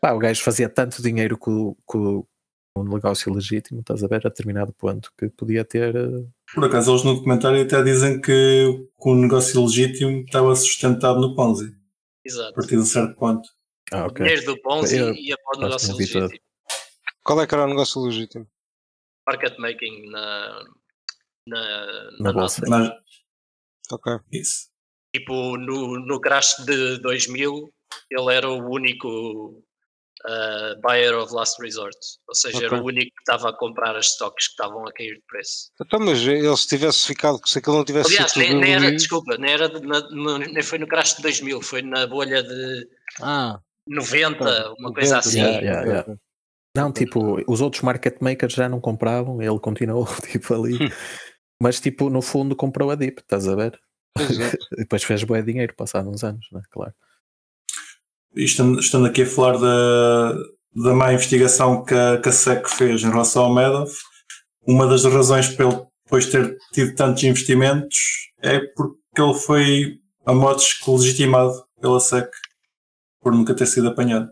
pá, 0.01 0.13
o 0.13 0.19
gajo 0.19 0.43
fazia 0.43 0.69
tanto 0.69 1.03
dinheiro 1.03 1.37
com, 1.37 1.75
com, 1.85 2.25
com 2.73 2.83
o 2.83 2.85
negócio 2.95 3.33
legítimo, 3.33 3.81
estás 3.81 4.05
a 4.05 4.07
ver, 4.07 4.25
a 4.25 4.29
determinado 4.29 4.73
ponto, 4.73 5.11
que 5.19 5.29
podia 5.31 5.65
ter. 5.65 5.95
eh, 5.97 6.25
Por 6.55 6.65
acaso, 6.65 6.93
eles 6.93 7.03
no 7.05 7.15
documentário 7.15 7.61
até 7.63 7.83
dizem 7.83 8.21
que 8.21 8.87
o 8.99 9.15
negócio 9.17 9.61
legítimo 9.65 10.21
estava 10.21 10.55
sustentado 10.55 11.21
no 11.21 11.35
Ponzi, 11.35 11.67
a 11.67 12.29
Exato. 12.29 12.55
partir 12.55 12.77
de 12.77 12.83
um 12.83 12.85
certo 12.85 13.17
ponto. 13.17 13.49
Ah, 13.93 14.05
O 14.05 14.07
ok. 14.09 14.25
dinheiro 14.25 14.45
do 14.47 14.61
Ponzi 14.63 14.99
Eu- 14.99 15.15
ia 15.15 15.37
para 15.37 15.59
o 15.59 15.63
negócio 15.63 15.97
legítimo. 15.97 16.29
Qual 17.23 17.41
é 17.41 17.47
que 17.47 17.55
era 17.55 17.65
o 17.65 17.69
negócio 17.69 18.01
legítimo? 18.03 18.47
Market 19.27 19.59
making 19.59 20.11
na, 20.11 20.65
na, 21.47 21.87
Na 21.95 22.11
na 22.21 22.33
bolsa. 22.33 22.63
Mas, 22.69 22.91
Ok. 23.91 24.13
isso. 24.33 24.69
Tipo, 25.15 25.57
no, 25.57 25.99
no 26.07 26.21
crash 26.21 26.57
de 26.67 26.99
2000, 26.99 27.73
ele 28.11 28.35
era 28.35 28.51
o 28.51 28.69
único 28.71 29.63
uh, 30.27 30.81
buyer 30.83 31.15
of 31.19 31.33
last 31.33 31.61
resort. 31.63 31.97
Ou 32.29 32.35
seja, 32.35 32.59
era 32.67 32.75
Ok. 32.75 32.81
o 32.81 32.85
único 32.87 33.11
que 33.15 33.21
estava 33.23 33.51
a 33.51 33.57
comprar 33.57 33.97
as 33.97 34.07
stocks 34.07 34.47
que 34.49 34.53
estavam 34.53 34.87
a 34.87 34.93
cair 34.93 35.15
de 35.15 35.23
preço. 35.29 35.71
Então, 35.81 36.01
mas 36.01 36.19
ele 36.27 36.57
se 36.57 36.67
tivesse 36.67 37.07
ficado, 37.07 37.39
se 37.47 37.59
aquilo 37.59 37.77
não 37.77 37.85
tivesse 37.85 38.09
Aliás, 38.15 38.35
nem, 38.35 38.55
nem 38.59 38.75
era, 38.75 38.91
desculpa, 38.93 39.37
nem, 39.39 39.53
era 39.53 39.69
de- 39.69 39.87
na- 39.87 40.09
no- 40.11 40.39
nem 40.39 40.63
foi 40.63 40.79
no 40.79 40.89
crash 40.89 41.17
de 41.17 41.23
2000, 41.23 41.63
foi 41.63 41.81
na 41.83 42.07
bolha 42.07 42.43
de 42.43 42.89
Ah, 43.23 43.61
90, 43.87 44.75
uma 44.79 44.93
coisa 44.93 45.17
90, 45.17 45.19
assim. 45.19 45.39
yeah, 45.41 45.61
yeah, 45.61 45.87
yeah. 45.87 46.17
Não, 46.77 46.93
tipo, 46.93 47.41
os 47.47 47.61
outros 47.61 47.83
market 47.83 48.21
makers 48.21 48.55
já 48.55 48.69
não 48.69 48.81
compravam, 48.81 49.41
ele 49.41 49.59
continuou 49.61 50.07
tipo 50.31 50.55
ali. 50.55 50.79
Mas 51.63 51.81
tipo, 51.81 52.11
no 52.11 52.21
fundo 52.21 52.57
comprou 52.57 52.91
a 52.91 52.95
Deep, 52.95 53.21
estás 53.21 53.47
a 53.47 53.55
ver? 53.55 53.79
Exato. 54.19 54.59
E 54.73 54.77
depois 54.79 55.05
fez 55.05 55.23
bom 55.25 55.41
dinheiro 55.41 55.75
passado 55.75 56.09
uns 56.09 56.25
anos, 56.25 56.47
né? 56.53 56.61
claro. 56.71 56.95
E 58.35 58.45
estando, 58.45 58.81
estando 58.81 59.07
aqui 59.07 59.23
a 59.23 59.27
falar 59.27 59.57
da, 59.59 60.33
da 60.75 60.93
má 60.93 61.13
investigação 61.13 61.85
que 61.85 61.95
a, 61.95 62.21
que 62.21 62.29
a 62.29 62.33
SEC 62.33 62.69
fez 62.69 63.03
em 63.03 63.11
relação 63.11 63.45
ao 63.45 63.55
Madoff, 63.55 63.97
uma 64.67 64.87
das 64.87 65.05
razões 65.05 65.49
para 65.49 65.67
ele 65.67 65.87
depois 66.05 66.27
ter 66.27 66.57
tido 66.73 66.95
tantos 66.95 67.23
investimentos 67.23 68.33
é 68.43 68.59
porque 68.59 68.99
ele 69.21 69.35
foi 69.35 69.99
a 70.27 70.33
modos 70.33 70.75
que 70.75 70.91
legitimado 70.91 71.65
pela 71.81 72.01
SEC 72.01 72.29
por 73.25 73.35
nunca 73.35 73.55
ter 73.57 73.67
sido 73.67 73.89
apanhado. 73.89 74.31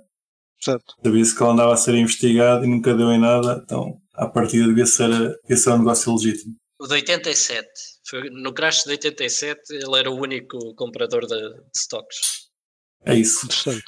Certo. 0.61 0.95
Sabia-se 1.03 1.35
que 1.37 1.43
ele 1.43 1.51
andava 1.51 1.73
a 1.75 1.77
ser 1.77 1.95
investigado 1.97 2.65
e 2.65 2.69
nunca 2.69 2.95
deu 2.95 3.11
em 3.11 3.19
nada, 3.19 3.61
então 3.65 4.01
à 4.15 4.29
partida 4.29 4.67
devia 4.69 4.87
ser, 4.87 5.09
devia 5.43 5.57
ser 5.57 5.71
um 5.71 5.79
negócio 5.79 6.13
legítimo. 6.15 6.55
O 6.81 6.87
de 6.87 6.95
87, 6.95 7.67
foi, 8.09 8.31
no 8.31 8.53
crash 8.53 8.85
de 8.85 8.91
87, 8.91 9.61
ele 9.73 9.99
era 9.99 10.11
o 10.11 10.15
único 10.21 10.75
comprador 10.77 11.27
de, 11.27 11.37
de 11.37 11.63
stocks. 11.77 12.51
É 13.05 13.15
isso. 13.17 13.47
Interessante. 13.47 13.85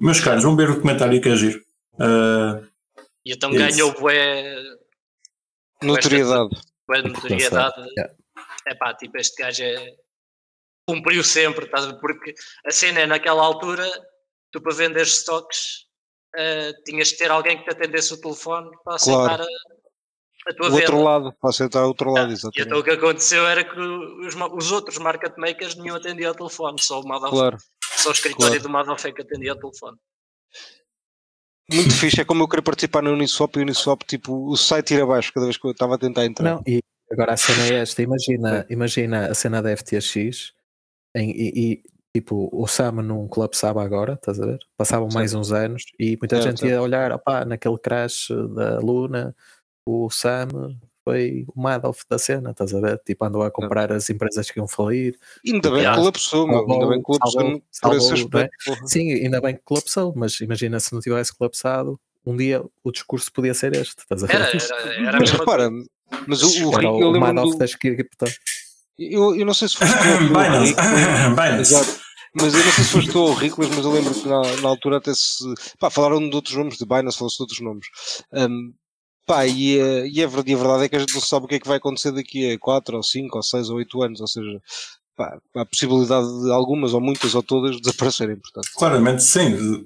Meus 0.00 0.20
caros, 0.20 0.42
vamos 0.42 0.56
ver 0.56 0.70
o 0.70 0.80
comentário 0.80 1.20
que 1.20 1.28
é 1.28 1.36
giro. 1.36 1.60
Ah, 2.00 2.60
E 3.24 3.32
então 3.32 3.50
Isso. 3.50 3.58
ganhou 3.58 3.92
bué, 4.00 4.54
Notoriedade. 5.82 6.50
bué 6.88 7.02
notoriedade. 7.02 7.88
É 8.66 8.74
pá, 8.74 8.94
tipo, 8.94 9.16
este 9.18 9.40
gajo 9.42 9.62
é... 9.62 9.96
cumpriu 10.88 11.22
sempre, 11.22 11.66
estás 11.66 11.84
a 11.84 11.88
ver? 11.92 12.00
porque 12.00 12.34
a 12.64 12.70
cena 12.70 13.00
é 13.00 13.06
naquela 13.06 13.42
altura, 13.44 13.86
tu 14.50 14.58
para 14.62 14.74
vender 14.74 15.06
stocks 15.06 15.86
eh, 16.34 16.72
tinhas 16.86 17.08
de 17.08 17.18
ter 17.18 17.30
alguém 17.30 17.58
que 17.58 17.64
te 17.64 17.70
atendesse 17.72 18.14
o 18.14 18.20
telefone 18.20 18.70
para 18.82 18.94
aceitar 18.94 19.36
Claro. 19.36 19.42
a, 19.44 20.50
a 20.50 20.54
tua 20.54 20.66
O 20.66 20.70
venda. 20.70 20.80
outro 20.82 21.02
lado, 21.02 21.32
para 21.38 21.50
aceitar 21.50 21.84
o 21.84 21.88
outro 21.88 22.10
lado, 22.10 22.30
E 22.30 22.34
então 22.34 22.50
exatamente. 22.50 22.72
o 22.80 22.82
que 22.84 22.90
aconteceu 22.90 23.46
era 23.46 23.62
que 23.64 23.78
os, 23.78 24.34
os 24.56 24.72
outros 24.72 24.96
market 24.98 25.34
makers 25.36 25.74
nenhum 25.74 25.96
atendia 25.96 26.28
ao 26.28 26.34
telefone, 26.34 26.80
só 26.80 27.00
o 27.00 27.06
Madoff, 27.06 27.32
Claro. 27.32 27.58
só 27.96 28.08
o 28.08 28.12
escritório 28.12 28.52
claro. 28.52 28.62
do 28.62 28.68
Madoff 28.70 29.06
é 29.06 29.12
que 29.12 29.20
atendia 29.22 29.52
ao 29.52 29.58
telefone. 29.58 29.98
Muito 31.70 31.90
fixe. 31.94 32.22
É 32.22 32.24
como 32.24 32.42
eu 32.42 32.48
queria 32.48 32.62
participar 32.62 33.02
no 33.02 33.12
Uniswap 33.12 33.54
e 33.56 33.58
o 33.58 33.62
Uniswap, 33.62 34.02
tipo, 34.04 34.48
o 34.48 34.56
site 34.56 34.94
ir 34.94 35.02
abaixo 35.02 35.30
cada 35.34 35.44
vez 35.44 35.58
que 35.58 35.66
eu 35.66 35.72
estava 35.72 35.96
a 35.96 35.98
tentar 35.98 36.24
entrar. 36.24 36.54
Não, 36.54 36.62
e 36.66 36.80
agora 37.12 37.34
a 37.34 37.36
cena 37.36 37.66
é 37.66 37.74
esta: 37.82 38.00
imagina, 38.02 38.66
imagina 38.70 39.26
a 39.26 39.34
cena 39.34 39.60
da 39.60 39.76
FTX 39.76 40.54
em, 41.18 41.30
e, 41.30 41.52
e, 41.56 41.82
tipo 42.14 42.48
o 42.52 42.66
Sam 42.66 43.02
não 43.02 43.26
colapsava 43.28 43.82
agora, 43.82 44.14
estás 44.14 44.40
a 44.40 44.46
ver? 44.46 44.58
Passavam 44.76 45.08
mais 45.12 45.34
uns 45.34 45.52
anos 45.52 45.84
e 45.98 46.16
muita 46.20 46.40
Certo, 46.40 46.60
gente 46.60 46.66
ia 46.68 46.80
olhar, 46.80 47.12
opá, 47.12 47.44
naquele 47.44 47.78
crash 47.78 48.28
da 48.54 48.78
Luna, 48.78 49.34
o 49.86 50.08
Sam 50.10 50.76
foi 51.04 51.46
o 51.54 51.60
Madoff 51.60 52.04
da 52.08 52.18
cena, 52.18 52.50
estás 52.50 52.74
a 52.74 52.80
ver? 52.80 52.98
Tipo, 52.98 53.24
andou 53.24 53.42
a 53.42 53.50
comprar 53.50 53.90
as 53.90 54.10
empresas 54.10 54.50
que 54.50 54.58
iam 54.58 54.68
falir. 54.68 55.18
Ainda 55.46 55.70
bem 55.70 55.78
que 55.78 55.84
Yeah. 55.84 55.96
colapsou, 55.98 56.46
meu. 56.46 56.70
Ainda 56.70 56.86
bem 56.86 56.98
que 56.98 57.04
colapsou 57.04 57.62
por 57.82 57.96
esse 57.96 58.28
é? 58.36 58.48
Sim, 58.86 59.12
ainda 59.12 59.40
bem 59.40 59.54
que 59.54 59.62
colapsou, 59.64 60.12
mas 60.14 60.38
imagina 60.40 60.78
se 60.78 60.92
não 60.92 61.00
tivesse 61.00 61.34
colapsado, 61.34 61.98
um 62.26 62.36
dia 62.36 62.62
o 62.84 62.92
discurso 62.92 63.32
podia 63.32 63.54
ser 63.54 63.72
este, 63.74 64.00
estás 64.02 64.22
a 64.22 64.26
ver? 64.26 64.34
Era, 64.34 64.50
era, 64.50 65.08
era 65.08 65.18
Mas 65.18 65.30
repara, 65.30 65.70
mas 66.26 66.42
o, 66.42 66.68
o 66.68 66.68
o 66.68 66.76
lembro 66.76 67.20
Madoff 67.20 67.52
do, 67.52 67.58
das 67.58 67.74
cripto. 67.74 68.26
Eu, 68.98 69.36
eu 69.36 69.46
não 69.46 69.54
sei 69.54 69.68
se 69.68 69.76
foste 69.76 69.94
Binance. 70.28 70.74
Binance. 71.34 71.74
Exato. 71.74 72.00
Mas 72.34 72.54
eu 72.54 72.64
não 72.64 72.72
sei 72.72 72.84
se 72.84 72.90
foste 72.90 73.10
tu 73.10 73.18
ou 73.20 73.30
o 73.30 73.34
Riclas, 73.34 73.68
mas 73.70 73.84
eu 73.84 73.90
lembro 73.90 74.14
que 74.14 74.28
na, 74.28 74.42
na 74.60 74.68
altura 74.68 74.98
até 74.98 75.12
se. 75.14 75.44
Pá, 75.78 75.90
falaram 75.90 76.28
de 76.28 76.34
outros 76.34 76.54
nomes, 76.56 76.76
de 76.76 76.84
Binance, 76.84 77.16
falou-se 77.16 77.36
de 77.36 77.42
outros 77.42 77.60
nomes. 77.60 77.86
Um, 78.32 78.72
pá, 79.26 79.46
e, 79.46 79.78
eh, 79.78 80.08
e, 80.08 80.22
a, 80.22 80.26
verdade, 80.26 80.50
e 80.50 80.54
a 80.54 80.58
verdade 80.58 80.84
é 80.84 80.88
que 80.88 80.96
a 80.96 80.98
gente 81.00 81.14
não 81.14 81.20
sabe 81.20 81.46
o 81.46 81.48
que 81.48 81.56
é 81.56 81.60
que 81.60 81.68
vai 81.68 81.78
acontecer 81.78 82.12
daqui 82.12 82.52
a 82.52 82.58
4 82.58 82.96
ou 82.96 83.02
5 83.02 83.36
ou 83.36 83.42
6 83.42 83.70
ou 83.70 83.76
8 83.76 84.02
anos, 84.02 84.20
ou 84.20 84.26
seja, 84.26 84.60
pá, 85.16 85.38
há 85.56 85.60
a 85.62 85.66
possibilidade 85.66 86.26
de 86.42 86.50
algumas 86.52 86.94
ou 86.94 87.00
muitas 87.00 87.34
ou 87.34 87.42
todas 87.42 87.78
desaparecerem, 87.82 88.36
portanto. 88.36 88.68
Claramente 88.76 89.22
sim. 89.22 89.84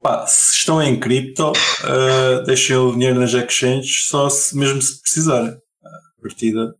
Pá, 0.00 0.26
se 0.26 0.58
estão 0.58 0.82
em 0.82 1.00
cripto, 1.00 1.52
ah, 1.84 2.42
deixem 2.46 2.76
o 2.76 2.92
dinheiro 2.92 3.18
nas 3.18 3.34
exchanges 3.34 4.06
só 4.06 4.28
se, 4.28 4.56
mesmo 4.56 4.80
se 4.80 5.00
precisarem. 5.00 5.50
A 5.84 6.22
partida, 6.22 6.74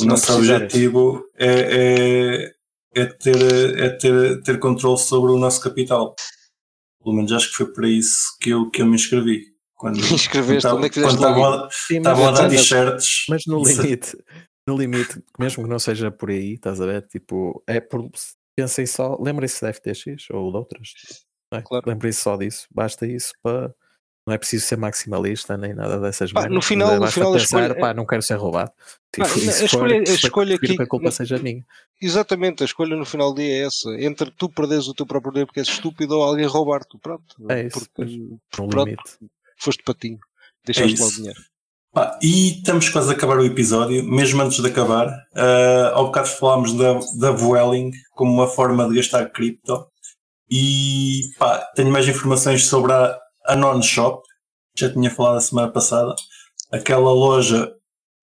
o 0.00 0.04
nosso 0.06 0.32
objetivo 0.36 1.24
é, 1.36 2.54
é, 2.94 3.00
é, 3.02 3.04
ter, 3.06 3.78
é 3.78 3.88
ter, 3.90 4.42
ter 4.42 4.58
controle 4.58 4.98
sobre 4.98 5.30
o 5.32 5.38
nosso 5.38 5.60
capital. 5.60 6.14
Pelo 7.02 7.16
menos 7.16 7.32
acho 7.32 7.50
que 7.50 7.54
foi 7.56 7.72
para 7.72 7.88
isso 7.88 8.36
que 8.40 8.50
eu, 8.50 8.70
que 8.70 8.82
eu 8.82 8.86
me 8.86 8.94
inscrevi. 8.94 9.42
Quando, 9.74 9.98
Inscreveste, 10.12 10.62
quando 10.68 10.76
onde 10.78 10.86
é 10.86 10.90
que 10.90 11.00
quando 11.02 11.14
estavam 11.14 11.44
a- 11.44 11.68
Sim, 11.70 12.00
dar 12.00 12.16
mas- 12.16 12.50
t-shirts. 12.50 13.24
Mas 13.28 13.42
no 13.46 13.62
Isso- 13.62 13.82
limite, 13.82 14.16
no 14.66 14.76
limite, 14.78 15.22
mesmo 15.38 15.62
que 15.64 15.68
não 15.70 15.78
seja 15.78 16.10
por 16.10 16.30
aí, 16.30 16.54
estás 16.54 16.80
a 16.80 16.86
ver? 16.86 17.06
Tipo, 17.08 17.62
é 17.66 17.80
por. 17.80 18.08
Pensem 18.56 18.86
só, 18.86 19.18
lembrem-se 19.20 19.60
da 19.60 19.72
FTX 19.72 20.30
ou 20.30 20.50
de 20.52 20.56
outras. 20.56 20.88
é? 21.52 21.60
Claro. 21.60 21.84
Lembrem-se 21.88 22.20
só 22.20 22.36
disso, 22.36 22.66
basta 22.72 23.06
isso 23.06 23.32
para. 23.42 23.74
Não 24.26 24.32
é 24.32 24.38
preciso 24.38 24.64
ser 24.64 24.76
maximalista 24.78 25.56
nem 25.58 25.74
nada 25.74 26.00
dessas 26.00 26.32
Pá, 26.32 26.48
no 26.48 26.62
final- 26.62 26.92
é 26.94 26.98
no 26.98 27.06
final 27.10 27.32
pensar, 27.32 27.44
escolha- 27.68 27.78
pá, 27.80 27.92
não 27.92 28.06
quero 28.06 28.22
ser 28.22 28.34
roubado. 28.36 28.70
Pá, 28.70 28.76
Tipo, 29.12 29.26
a 29.26 29.28
for, 29.28 29.64
escolha- 29.64 29.96
a 29.96 30.02
prefiro 30.02 30.26
escolha 30.26 30.58
que 30.58 30.66
aqui- 30.72 30.82
a 30.82 30.86
culpa 30.86 31.10
seja 31.10 31.38
minha. 31.38 31.62
Exatamente, 32.00 32.62
a 32.62 32.66
escolha 32.66 32.96
no 32.96 33.04
final 33.04 33.32
do 33.34 33.40
dia 33.42 33.52
é 33.62 33.66
essa. 33.66 33.90
Entre 34.00 34.30
tu 34.30 34.48
perderes 34.48 34.88
o 34.88 34.94
teu 34.94 35.04
próprio 35.06 35.30
dinheiro 35.32 35.46
porque 35.48 35.60
és 35.60 35.68
estúpido 35.68 36.16
ou 36.16 36.22
alguém 36.22 36.46
roubar-te. 36.46 36.98
Pronto. 36.98 37.22
É 37.50 37.64
isso, 37.66 37.78
Porque. 37.94 38.16
No 38.16 38.38
Pronto. 38.50 38.78
limite. 38.84 39.02
foste 39.60 39.82
patinho. 39.84 40.18
Deixaste 40.64 40.98
lá 41.00 41.06
o 41.06 41.10
dinheiro. 41.12 41.40
Pá, 41.92 42.18
e 42.22 42.56
estamos 42.56 42.88
quase 42.88 43.10
a 43.10 43.12
acabar 43.12 43.36
o 43.38 43.44
episódio, 43.44 44.02
mesmo 44.04 44.40
antes 44.42 44.58
de 44.60 44.66
acabar. 44.68 45.06
ah, 45.36 45.92
ao 45.94 46.06
bocado 46.06 46.28
falámos 46.28 46.72
da, 46.74 46.98
da 47.20 47.30
Vueling 47.30 47.90
como 48.12 48.32
uma 48.32 48.48
forma 48.48 48.88
de 48.88 48.96
gastar 48.96 49.30
cripto. 49.30 49.86
E 50.50 51.20
pá, 51.38 51.58
tenho 51.76 51.90
mais 51.90 52.08
informações 52.08 52.66
sobre 52.66 52.92
a, 52.92 53.16
a 53.46 53.56
Non-Shop, 53.56 54.22
já 54.76 54.92
tinha 54.92 55.10
falado 55.10 55.36
a 55.36 55.40
semana 55.40 55.70
passada. 55.70 56.14
Aquela 56.72 57.12
loja 57.12 57.72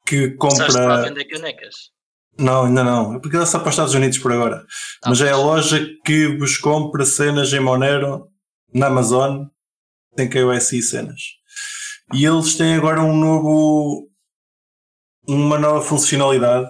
que 0.05 0.31
compra. 0.31 1.03
vender 1.03 1.25
canecas. 1.25 1.91
Não, 2.37 2.65
ainda 2.65 2.83
não, 2.83 3.19
porque 3.19 3.35
ela 3.35 3.45
está 3.45 3.59
para 3.59 3.69
os 3.69 3.73
Estados 3.73 3.93
Unidos 3.93 4.17
por 4.17 4.31
agora. 4.31 4.65
Ah, 5.03 5.09
Mas 5.09 5.21
é 5.21 5.29
a 5.29 5.37
loja 5.37 5.85
que 6.05 6.27
vos 6.37 6.57
compra 6.57 7.05
cenas 7.05 7.51
em 7.53 7.59
Monero 7.59 8.27
na 8.73 8.87
Amazon, 8.87 9.45
tem 10.15 10.29
KYC 10.29 10.77
e 10.77 10.81
cenas. 10.81 11.21
E 12.13 12.25
eles 12.25 12.55
têm 12.55 12.75
agora 12.75 13.01
um 13.01 13.15
novo, 13.15 14.09
uma 15.27 15.59
nova 15.59 15.81
funcionalidade 15.81 16.67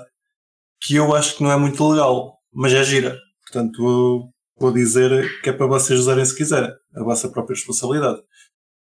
que 0.82 0.96
eu 0.96 1.16
acho 1.16 1.38
que 1.38 1.44
não 1.44 1.52
é 1.52 1.58
muito 1.58 1.88
legal, 1.88 2.40
mas 2.52 2.74
é 2.74 2.84
gira. 2.84 3.18
Portanto, 3.44 4.32
vou 4.58 4.72
dizer 4.74 5.42
que 5.42 5.50
é 5.50 5.54
para 5.54 5.68
vocês 5.68 6.00
usarem 6.00 6.26
se 6.26 6.36
quiserem, 6.36 6.72
a 6.96 7.04
vossa 7.04 7.30
própria 7.30 7.56
responsabilidade. 7.56 8.22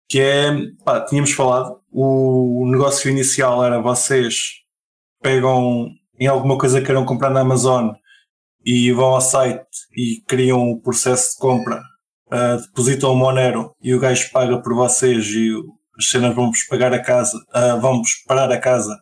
Que 0.09 0.19
é, 0.19 0.51
pá, 0.83 1.01
tínhamos 1.05 1.31
falado, 1.31 1.81
o 1.91 2.65
negócio 2.69 3.09
inicial 3.09 3.63
era 3.63 3.81
vocês 3.81 4.61
pegam 5.21 5.89
em 6.19 6.27
alguma 6.27 6.57
coisa 6.57 6.79
que 6.79 6.85
queiram 6.85 7.05
comprar 7.05 7.29
na 7.29 7.39
Amazon 7.41 7.91
e 8.65 8.91
vão 8.91 9.13
ao 9.15 9.21
site 9.21 9.65
e 9.95 10.21
criam 10.27 10.69
o 10.71 10.81
processo 10.81 11.31
de 11.33 11.37
compra 11.39 11.81
uh, 12.27 12.61
depositam 12.61 13.11
o 13.13 13.15
Monero 13.15 13.75
e 13.81 13.93
o 13.93 13.99
gajo 13.99 14.29
paga 14.31 14.61
por 14.61 14.73
vocês 14.75 15.25
e 15.27 15.51
as 15.97 16.05
cenas 16.09 16.35
vão-vos 16.35 16.63
pagar 16.65 16.93
a 16.93 17.01
casa, 17.01 17.37
uh, 17.55 17.79
vão-vos 17.79 18.09
parar 18.27 18.51
a 18.51 18.59
casa, 18.59 18.99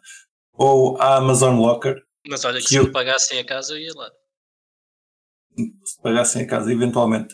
ou 0.54 1.00
a 1.02 1.16
Amazon 1.16 1.58
Locker, 1.60 1.96
Mas 2.28 2.44
olha 2.46 2.58
que 2.60 2.64
Que 2.64 2.70
se 2.70 2.76
eu- 2.76 2.92
pagassem 2.92 3.40
a 3.40 3.46
casa 3.46 3.74
eu 3.74 3.80
ia 3.80 3.94
lá. 3.96 4.10
se 5.86 6.02
pagassem 6.02 6.44
a 6.44 6.48
casa 6.48 6.72
eventualmente. 6.72 7.34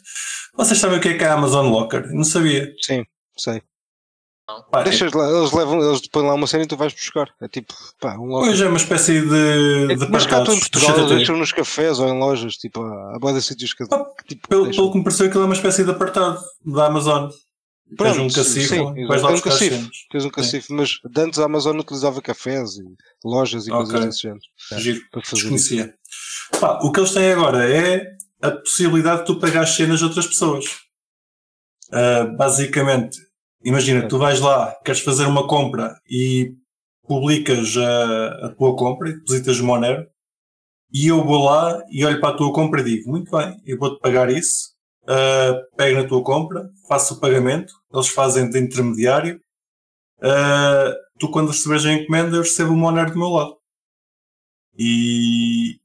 Vocês 0.56 0.80
sabem 0.80 0.98
o 0.98 1.02
que 1.02 1.10
é 1.10 1.18
que 1.18 1.24
é 1.24 1.28
a 1.28 1.34
Amazon 1.34 1.68
Locker? 1.70 2.04
Eu 2.06 2.16
não 2.16 2.24
sabia. 2.24 2.72
Sim, 2.82 3.04
sei. 3.38 3.62
Pá, 4.72 4.80
é- 4.80 4.84
Deixas 4.86 5.12
lá, 5.12 5.30
eles 5.30 5.52
levam, 5.52 5.82
eles 5.82 6.08
põem 6.08 6.26
lá 6.26 6.34
uma 6.34 6.48
cena 6.48 6.64
e 6.64 6.68
tu 6.68 6.78
vais 6.78 6.94
buscar. 6.94 7.28
É 7.42 7.50
tipo, 7.50 7.74
pá, 8.00 8.16
um 8.18 8.28
local. 8.28 8.50
Hoje 8.50 8.64
é 8.64 8.68
uma 8.70 8.78
espécie 8.78 9.20
de, 9.22 9.88
de 9.96 10.10
Mas 10.10 10.26
cá 10.26 10.42
em 10.42 10.46
Portugal, 10.46 10.98
eles 11.00 11.10
deixam 11.10 11.36
nos 11.38 11.52
cafés 11.52 12.00
ou 12.00 12.08
em 12.08 12.18
lojas, 12.18 12.54
tipo, 12.54 12.82
há 12.82 13.20
boa 13.20 13.34
de 13.34 13.42
sítios 13.42 13.74
que, 13.74 13.84
Ah, 13.92 14.06
tipo, 14.26 14.48
Pelo, 14.48 14.72
pelo 14.72 14.92
que 14.92 14.98
me 15.00 15.04
pareceu, 15.04 15.26
aquilo 15.28 15.44
é 15.44 15.46
uma 15.48 15.54
espécie 15.54 15.84
de 15.84 15.92
apartado 15.92 16.40
da 16.66 16.86
Amazon. 16.88 17.30
Tens 17.30 17.96
Pronto, 17.98 18.22
um 18.22 18.28
cacifo, 18.30 18.68
sim, 18.68 19.08
vais 19.08 19.22
lá 19.22 19.32
é 19.32 19.36
um 19.36 19.40
cacifo. 19.42 19.90
Tens 20.12 20.26
um 20.26 20.30
cacifo, 20.30 20.74
mas 20.74 20.90
de 21.10 21.22
antes 21.22 21.40
a 21.40 21.46
Amazon 21.46 21.78
utilizava 21.80 22.22
cafés 22.22 22.78
e 22.78 22.84
lojas 23.26 23.66
e 23.68 23.70
coisas 23.70 23.94
Ok. 23.96 24.06
desse 24.06 24.22
género 24.24 24.42
Giro, 24.78 25.02
para 25.10 25.22
fazer 25.22 25.36
desconhecia. 25.42 25.94
Pá, 26.60 26.80
o 26.84 26.92
que 26.92 27.00
eles 27.00 27.14
têm 27.14 27.32
agora 27.32 27.70
é 27.70 28.06
a 28.42 28.52
possibilidade 28.52 29.22
de 29.22 29.26
tu 29.28 29.40
pagar 29.40 29.64
as 29.64 29.70
cenas 29.72 30.00
de 30.00 30.06
outras 30.06 30.28
pessoas. 30.28 30.66
Ah, 31.92 32.26
basicamente, 32.38 33.18
imagina, 33.64 34.08
tu 34.08 34.18
vais 34.18 34.40
lá, 34.40 34.76
queres 34.84 35.02
fazer 35.02 35.26
uma 35.26 35.48
compra 35.48 36.00
e 36.10 36.54
publicas 37.04 37.76
a, 37.78 38.48
a 38.48 38.50
tua 38.56 38.76
compra 38.76 39.10
e 39.10 39.14
depositas 39.14 39.60
o 39.60 39.66
Monero 39.66 40.08
e 40.94 41.08
eu 41.08 41.24
vou 41.24 41.44
lá 41.44 41.84
e 41.90 42.06
olho 42.06 42.20
para 42.20 42.30
a 42.30 42.38
tua 42.38 42.54
compra 42.54 42.82
e 42.82 42.84
digo, 42.84 43.10
muito 43.10 43.32
bem, 43.32 43.62
eu 43.66 43.78
vou-te 43.78 44.00
pagar 44.00 44.30
isso, 44.30 44.74
ah, 45.08 45.62
pego 45.76 46.02
na 46.02 46.08
tua 46.08 46.24
compra, 46.24 46.70
faço 46.88 47.16
o 47.16 47.20
pagamento, 47.20 47.74
eles 47.94 48.10
fazem 48.10 48.50
de 48.50 48.60
intermediário, 48.60 49.42
ah, 50.22 50.94
tu 51.20 51.30
quando 51.30 51.50
receberes 51.50 51.86
a 51.86 51.94
encomenda 51.94 52.38
eu 52.38 52.42
recebo 52.42 52.74
o 52.74 52.78
Monero 52.78 53.12
do 53.12 53.20
meu 53.20 53.30
lado. 53.30 53.58
E, 54.78 55.80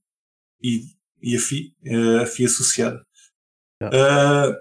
e, 0.63 0.83
e 1.23 1.37
a 1.37 1.41
FI, 1.41 1.75
a 2.23 2.27
FI 2.27 2.45
associada. 2.45 3.03
Ah, 3.83 4.53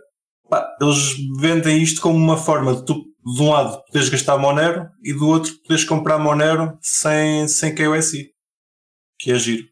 pá, 0.51 0.77
eles 0.81 1.15
vendem 1.39 1.81
isto 1.81 2.01
como 2.01 2.17
uma 2.17 2.35
forma 2.35 2.75
de 2.75 2.85
tu, 2.85 2.93
de 2.93 3.41
um 3.41 3.51
lado, 3.51 3.81
poderes 3.85 4.09
gastar 4.09 4.37
Monero 4.37 4.89
e 5.01 5.13
do 5.13 5.25
outro, 5.25 5.57
poderes 5.61 5.85
comprar 5.85 6.19
Monero 6.19 6.77
sem, 6.81 7.47
sem 7.47 7.73
KYC. 7.73 8.33
Que 9.17 9.31
é 9.31 9.39
giro. 9.39 9.65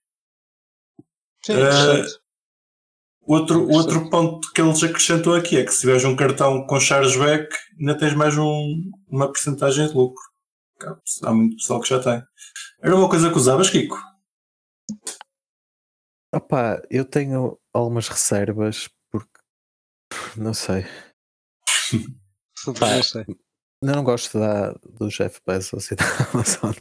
Sim, 1.46 1.54
interessante. 1.54 2.10
Outro, 3.22 3.70
outro 3.70 4.10
ponto 4.10 4.52
que 4.54 4.62
eles 4.62 4.82
acrescentam 4.82 5.34
aqui 5.34 5.58
é 5.58 5.66
que 5.66 5.72
se 5.72 5.82
tiveres 5.82 6.06
um 6.06 6.16
cartão 6.16 6.66
com 6.66 6.80
chargeback, 6.80 7.54
ainda 7.78 7.98
tens 7.98 8.16
mais 8.16 8.38
um, 8.38 8.90
uma 9.08 9.28
porcentagem 9.28 9.88
de 9.88 9.94
lucro. 9.94 10.24
Há 11.24 11.34
muito 11.34 11.58
pessoal 11.58 11.82
que 11.82 11.90
já 11.90 12.02
tem. 12.02 12.24
Era 12.82 12.96
uma 12.96 13.10
coisa 13.10 13.30
que 13.30 13.38
usavas, 13.38 13.70
Kiko? 13.70 14.00
Opá, 16.34 16.82
eu 16.90 17.04
tenho 17.04 17.60
algumas 17.74 18.08
reservas 18.08 18.90
não 20.38 20.54
sei. 20.54 20.86
Não 22.66 23.04
sei. 23.04 23.26
Eu 23.82 23.96
não 23.96 24.04
gosto 24.04 24.38
da, 24.38 24.74
do 24.74 25.08
Jeff 25.08 25.40
Bezos 25.48 25.90
e 25.92 25.96
da 25.96 26.04
Amazon. 26.34 26.74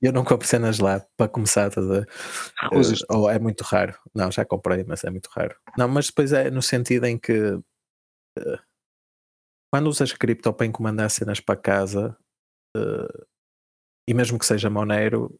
eu 0.00 0.12
não 0.12 0.24
compro 0.24 0.46
cenas 0.46 0.78
lá 0.78 1.04
para 1.16 1.28
começar 1.28 1.66
a 1.76 1.80
ver. 1.80 2.08
Recusas. 2.60 3.00
Ou 3.10 3.28
é 3.28 3.38
muito 3.38 3.62
raro. 3.62 3.98
Não, 4.14 4.30
já 4.30 4.44
comprei, 4.44 4.84
mas 4.84 5.02
é 5.02 5.10
muito 5.10 5.28
raro. 5.30 5.56
Não, 5.76 5.88
mas 5.88 6.06
depois 6.06 6.32
é 6.32 6.50
no 6.50 6.62
sentido 6.62 7.06
em 7.06 7.18
que 7.18 7.58
eh, 8.38 8.58
quando 9.72 9.88
usas 9.88 10.12
cripto 10.12 10.52
para 10.52 10.66
encomendar 10.66 11.10
cenas 11.10 11.40
para 11.40 11.60
casa 11.60 12.16
eh, 12.76 13.24
e 14.08 14.14
mesmo 14.14 14.38
que 14.38 14.46
seja 14.46 14.70
Monero, 14.70 15.36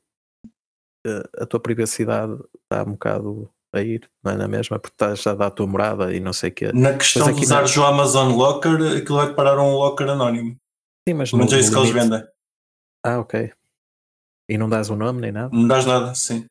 eh, 1.07 1.23
a 1.39 1.47
tua 1.47 1.61
privacidade 1.61 2.35
está 2.65 2.83
um 2.83 2.93
bocado 2.93 3.54
a 3.75 3.83
ir, 3.83 4.09
não 4.23 4.33
é 4.33 4.37
na 4.37 4.49
mesma, 4.49 4.79
porque 4.79 4.95
estás 4.95 5.27
a 5.27 5.35
dar 5.35 5.47
a 5.47 5.51
tua 5.51 5.67
morada 5.67 6.15
e 6.15 6.21
não 6.21 6.33
sei 6.33 6.51
o 6.51 6.55
quê. 6.55 6.73
Na 6.73 6.97
questão 6.97 7.33
de 7.33 7.39
aqui 7.45 7.47
não. 7.47 7.83
o 7.83 7.87
Amazon 7.87 8.33
Locker, 8.33 8.99
aquilo 8.99 9.19
vai 9.19 9.35
parar 9.35 9.59
a 9.59 9.63
um 9.63 9.75
locker 9.75 10.09
anónimo. 10.09 10.57
Sim, 11.09 11.15
mas 11.15 11.31
Pelo 11.31 11.39
menos 11.41 11.53
no 11.53 11.59
é 11.59 11.61
isso 11.61 11.73
que 11.73 11.79
eles 11.79 11.91
vendem. 11.91 12.25
Ah, 13.05 13.19
ok. 13.19 13.53
E 14.49 14.59
não 14.59 14.69
dás 14.69 14.91
o 14.91 14.97
nome 14.97 15.21
nem 15.21 15.33
nada? 15.33 15.51
Não 15.55 15.67
dás 15.67 15.85
nada, 15.85 16.15
sim. 16.15 16.47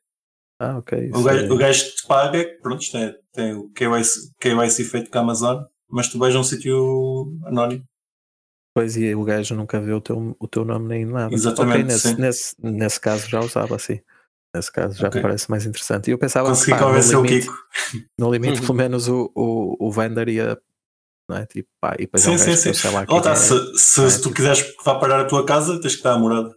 Ah, 0.60 0.78
ok. 0.78 1.12
O 1.14 1.24
gajo, 1.24 1.46
é- 1.46 1.52
o 1.52 1.58
gajo 1.58 1.86
que 1.86 1.96
te 1.96 2.08
paga, 2.08 2.38
é 2.38 2.44
pronto, 2.44 2.92
tem, 2.92 3.16
tem 3.34 3.54
o 3.54 3.70
KYC, 3.70 4.32
KYC 4.40 4.84
feito 4.84 5.10
com 5.12 5.18
a 5.18 5.22
Amazon, 5.22 5.64
mas 5.90 6.08
tu 6.08 6.18
vais 6.18 6.36
a 6.36 6.40
um 6.40 6.44
sítio 6.44 7.38
anónimo. 7.46 7.84
Pois 8.76 8.98
e 8.98 9.14
o 9.14 9.24
gajo 9.24 9.56
nunca 9.56 9.80
viu 9.80 9.98
o 9.98 10.02
teu, 10.02 10.36
o 10.40 10.48
teu 10.48 10.66
nome 10.66 10.88
nem 10.88 11.06
nada. 11.06 11.34
Exatamente, 11.34 11.78
Ok, 11.78 11.84
nesse, 11.84 12.20
nesse, 12.20 12.56
nesse 12.60 13.00
caso 13.00 13.30
já 13.30 13.40
usava 13.40 13.76
assim. 13.76 14.00
Nesse 14.56 14.72
caso 14.72 14.98
já 14.98 15.08
Ok. 15.08 15.20
me 15.20 15.22
parece 15.24 15.50
mais 15.50 15.66
interessante. 15.66 16.08
E 16.10 16.12
eu 16.12 16.18
pensava 16.18 16.48
que 16.50 16.56
Consegui 16.56 16.72
pá, 16.72 16.80
no 16.82 16.86
convencer 16.88 17.18
o 17.18 17.24
limite, 17.24 17.48
Kiko. 17.48 17.58
no 18.20 18.32
limite 18.32 18.62
pelo 18.62 18.74
menos 18.76 19.08
o, 19.08 19.32
o, 19.36 19.88
o 19.88 19.92
vender 19.92 20.30
ia. 20.30 20.62
Não 21.30 21.38
é? 21.38 21.46
Tipo, 21.46 21.70
pá, 21.82 21.96
e 21.98 22.04
depois 22.04 22.22
Sim, 22.24 22.32
um 22.32 22.38
sim, 22.38 22.56
sim. 22.56 22.70
eu 22.70 22.74
sei 22.76 22.92
lá 22.92 23.04
está, 23.04 23.32
é. 23.32 23.36
se, 23.36 23.78
se, 23.78 24.04
é? 24.06 24.10
se 24.10 24.18
tu 24.20 24.24
Tipo- 24.24 24.36
quiseres 24.36 24.62
que 24.62 24.84
vá 24.84 24.96
parar 25.00 25.22
a 25.22 25.26
tua 25.26 25.46
casa, 25.46 25.80
tens 25.82 25.96
que 25.96 26.04
dar 26.04 26.14
a 26.14 26.20
morada. 26.20 26.54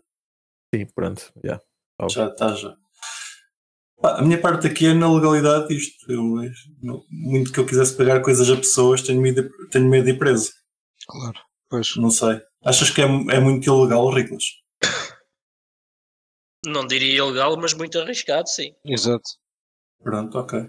Sim, 0.74 0.86
pronto. 0.94 1.32
yeah. 1.44 1.62
Já 2.10 2.26
está, 2.26 2.54
já. 2.54 2.76
Pá, 4.02 4.18
a 4.18 4.22
minha 4.22 4.38
parte 4.38 4.66
aqui 4.66 4.86
é 4.88 4.92
na 4.92 5.10
legalidade 5.10 5.68
disto. 5.68 5.94
Eu, 6.12 6.22
muito 7.10 7.50
que 7.52 7.58
eu 7.60 7.64
quisesse 7.64 7.96
pagar 7.96 8.20
coisas 8.20 8.50
a 8.50 8.56
pessoas, 8.56 9.00
tenho 9.00 9.22
medo 9.22 9.42
de, 9.42 9.68
tenho 9.70 9.88
medo 9.88 10.04
de 10.04 10.10
ir 10.10 10.18
preso. 10.18 10.50
Claro. 11.08 11.38
Pois. 11.70 11.96
Não 11.96 12.10
sei. 12.10 12.40
Achas 12.64 12.90
que 12.90 13.00
é, 13.00 13.04
é 13.04 13.40
muito 13.40 13.64
ilegal, 13.72 14.10
Riclas? 14.12 14.44
Não 16.66 16.86
diria 16.86 17.18
ilegal, 17.18 17.56
mas 17.56 17.72
muito 17.74 17.98
arriscado, 17.98 18.48
sim. 18.48 18.72
Exato. 18.84 19.24
Pronto, 20.02 20.38
ok. 20.38 20.68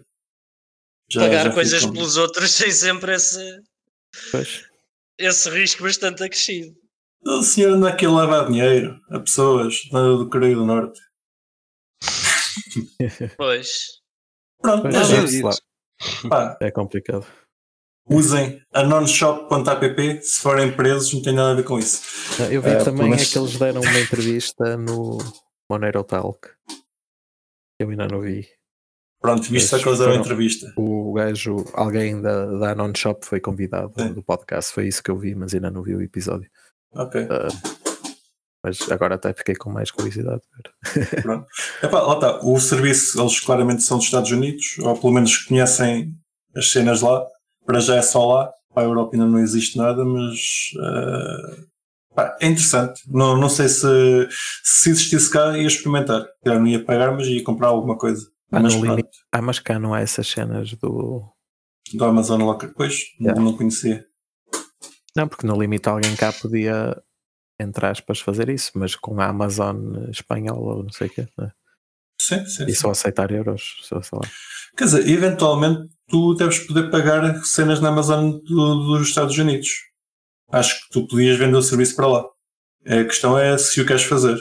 Já- 1.10 1.22
Pagar 1.22 1.44
já 1.46 1.54
coisas 1.54 1.82
fico- 1.82 1.94
pelos 1.94 2.18
outros 2.18 2.52
sem 2.52 2.72
sempre 2.72 3.16
esse, 3.16 3.40
Pois. 4.32 4.64
esse 5.18 5.50
risco 5.50 5.84
bastante 5.84 6.24
acrescido. 6.24 6.76
O 7.26 7.42
senhor 7.42 7.74
anda 7.74 7.90
aqui 7.90 8.06
a 8.06 8.10
lavar 8.12 8.48
dinheiro 8.48 9.00
a 9.10 9.20
pessoas 9.20 9.76
do 9.92 10.30
Coreia 10.30 10.56
do 10.56 10.66
Norte. 10.66 11.00
Pois. 13.38 13.70
Pronto, 14.62 14.84
Pois, 14.84 14.96
é, 14.96 15.16
é 15.18 15.24
isso. 15.24 15.62
Pá, 16.30 16.58
é 16.62 16.72
complicado. 16.72 17.26
usem 18.10 18.62
a 18.74 18.84
nonshop.app 18.84 20.22
se 20.24 20.42
forem 20.42 20.76
presos, 20.76 21.14
não 21.14 21.22
tem 21.22 21.34
nada 21.34 21.52
a 21.52 21.56
ver 21.56 21.64
com 21.64 21.78
isso. 21.80 22.02
Eu 22.52 22.62
vi 22.62 22.70
Eh, 22.70 22.84
também 22.84 23.10
mas- 23.10 23.22
é 23.22 23.26
que 23.34 23.38
eles 23.40 23.58
deram 23.58 23.82
uma 23.82 24.00
entrevista 24.00 24.78
no 24.78 25.18
Monero 25.70 26.04
Talk. 26.04 26.50
Eu 27.80 27.90
ainda 27.90 28.08
não 28.08 28.22
vi. 28.22 28.48
Pronto, 29.22 29.52
deram 29.98 30.12
a 30.12 30.14
foram- 30.16 30.22
entrevista. 30.24 30.72
O 30.78 31.14
gajo, 31.14 31.66
alguém 31.74 32.22
da, 32.22 32.46
da 32.46 32.76
Non-Shop 32.76 33.26
foi 33.26 33.40
convidado 33.40 33.94
Sim. 34.00 34.14
do 34.14 34.24
podcast. 34.24 34.74
Foi 34.74 34.88
isso 34.88 35.02
que 35.04 35.12
eu 35.12 35.18
vi, 35.18 35.36
mas 35.36 35.54
ainda 35.54 35.70
não 35.72 35.82
vi 35.84 35.96
o 35.96 36.02
episódio. 36.02 36.50
Ok, 36.94 37.28
Ah, 37.30 37.48
mas 38.64 38.90
agora 38.92 39.16
até 39.16 39.34
fiquei 39.34 39.56
com 39.56 39.70
mais 39.70 39.92
curiosidade. 39.92 40.42
pronto. 41.22 41.48
Epá, 41.84 42.02
lá 42.02 42.14
está. 42.16 42.40
O 42.46 42.60
serviço, 42.60 43.20
eles 43.20 43.40
claramente 43.40 43.84
são 43.84 43.98
dos 43.98 44.06
Estados 44.06 44.32
Unidos, 44.32 44.78
ou 44.80 44.98
pelo 45.00 45.14
menos 45.14 45.38
conhecem 45.38 46.14
as 46.56 46.72
cenas 46.72 47.02
lá. 47.02 47.26
Para 47.66 47.80
já 47.80 47.96
é 47.96 48.02
só 48.02 48.26
lá. 48.26 48.54
Para 48.74 48.84
a 48.84 48.86
Europa 48.86 49.16
ainda 49.16 49.26
não 49.26 49.40
existe 49.40 49.78
nada, 49.78 50.06
mas 50.06 50.40
eh, 50.80 51.64
pá, 52.18 52.36
é 52.42 52.48
interessante. 52.48 53.02
Não, 53.08 53.38
não 53.38 53.48
sei 53.48 53.70
se, 53.70 53.88
se 54.64 54.90
existisse 54.90 55.30
cá, 55.30 55.56
ia 55.56 55.68
experimentar. 55.68 56.26
Eu 56.44 56.60
não 56.60 56.66
ia 56.68 56.84
pagar, 56.84 57.12
mas 57.16 57.28
ia 57.28 57.44
comprar 57.44 57.68
alguma 57.68 57.96
coisa. 57.96 58.28
Ah, 58.52 58.60
mas 58.60 58.74
limite- 58.74 59.10
Ah, 59.32 59.42
mas 59.42 59.60
cá 59.60 59.78
não 59.78 59.94
há 59.94 60.02
essas 60.02 60.28
cenas 60.28 60.72
do. 60.74 61.24
do 61.94 62.04
Amazon 62.06 62.42
Locker. 62.42 62.74
Pois, 62.76 62.96
Yeah. 63.22 63.40
não 63.40 63.56
conhecia. 63.56 64.04
Não, 65.16 65.28
porque 65.28 65.46
no 65.46 65.60
limite 65.60 65.88
alguém 65.88 66.16
cá 66.16 66.32
podia, 66.34 67.00
entre 67.60 67.86
aspas, 67.86 68.20
fazer 68.20 68.50
isso, 68.50 68.72
mas 68.76 68.96
com 68.96 69.20
a 69.22 69.28
Amazon 69.28 70.10
espanhola 70.10 70.76
ou 70.78 70.84
não 70.84 70.92
sei 70.92 71.08
o 71.08 71.10
quê. 71.12 71.28
né? 71.38 71.52
Sim, 72.20 72.46
sim. 72.46 72.66
E 72.68 72.74
só 72.76 72.90
aceitar 72.92 73.32
euros. 73.32 73.78
Só, 73.84 74.02
sei 74.02 74.18
lá. 74.18 74.28
Quer 74.76 74.84
dizer, 74.86 75.08
eventualmente 75.10 75.88
tu 76.08 76.34
deves 76.36 76.60
poder 76.60 76.90
pagar 76.90 77.44
cenas 77.44 77.80
na 77.80 77.90
Amazon 77.90 78.32
do- 78.32 78.98
dos 78.98 79.08
Estados 79.08 79.38
Unidos. 79.38 79.70
Acho 80.52 80.76
que 80.82 80.90
tu 80.92 81.08
podias 81.08 81.38
vender 81.38 81.58
o 81.58 81.62
serviço 81.62 81.96
para 81.96 82.08
lá. 82.08 82.26
A 82.86 83.04
questão 83.04 83.38
é 83.38 83.58
se 83.58 83.82
o 83.82 83.86
queres 83.86 84.04
fazer. 84.04 84.38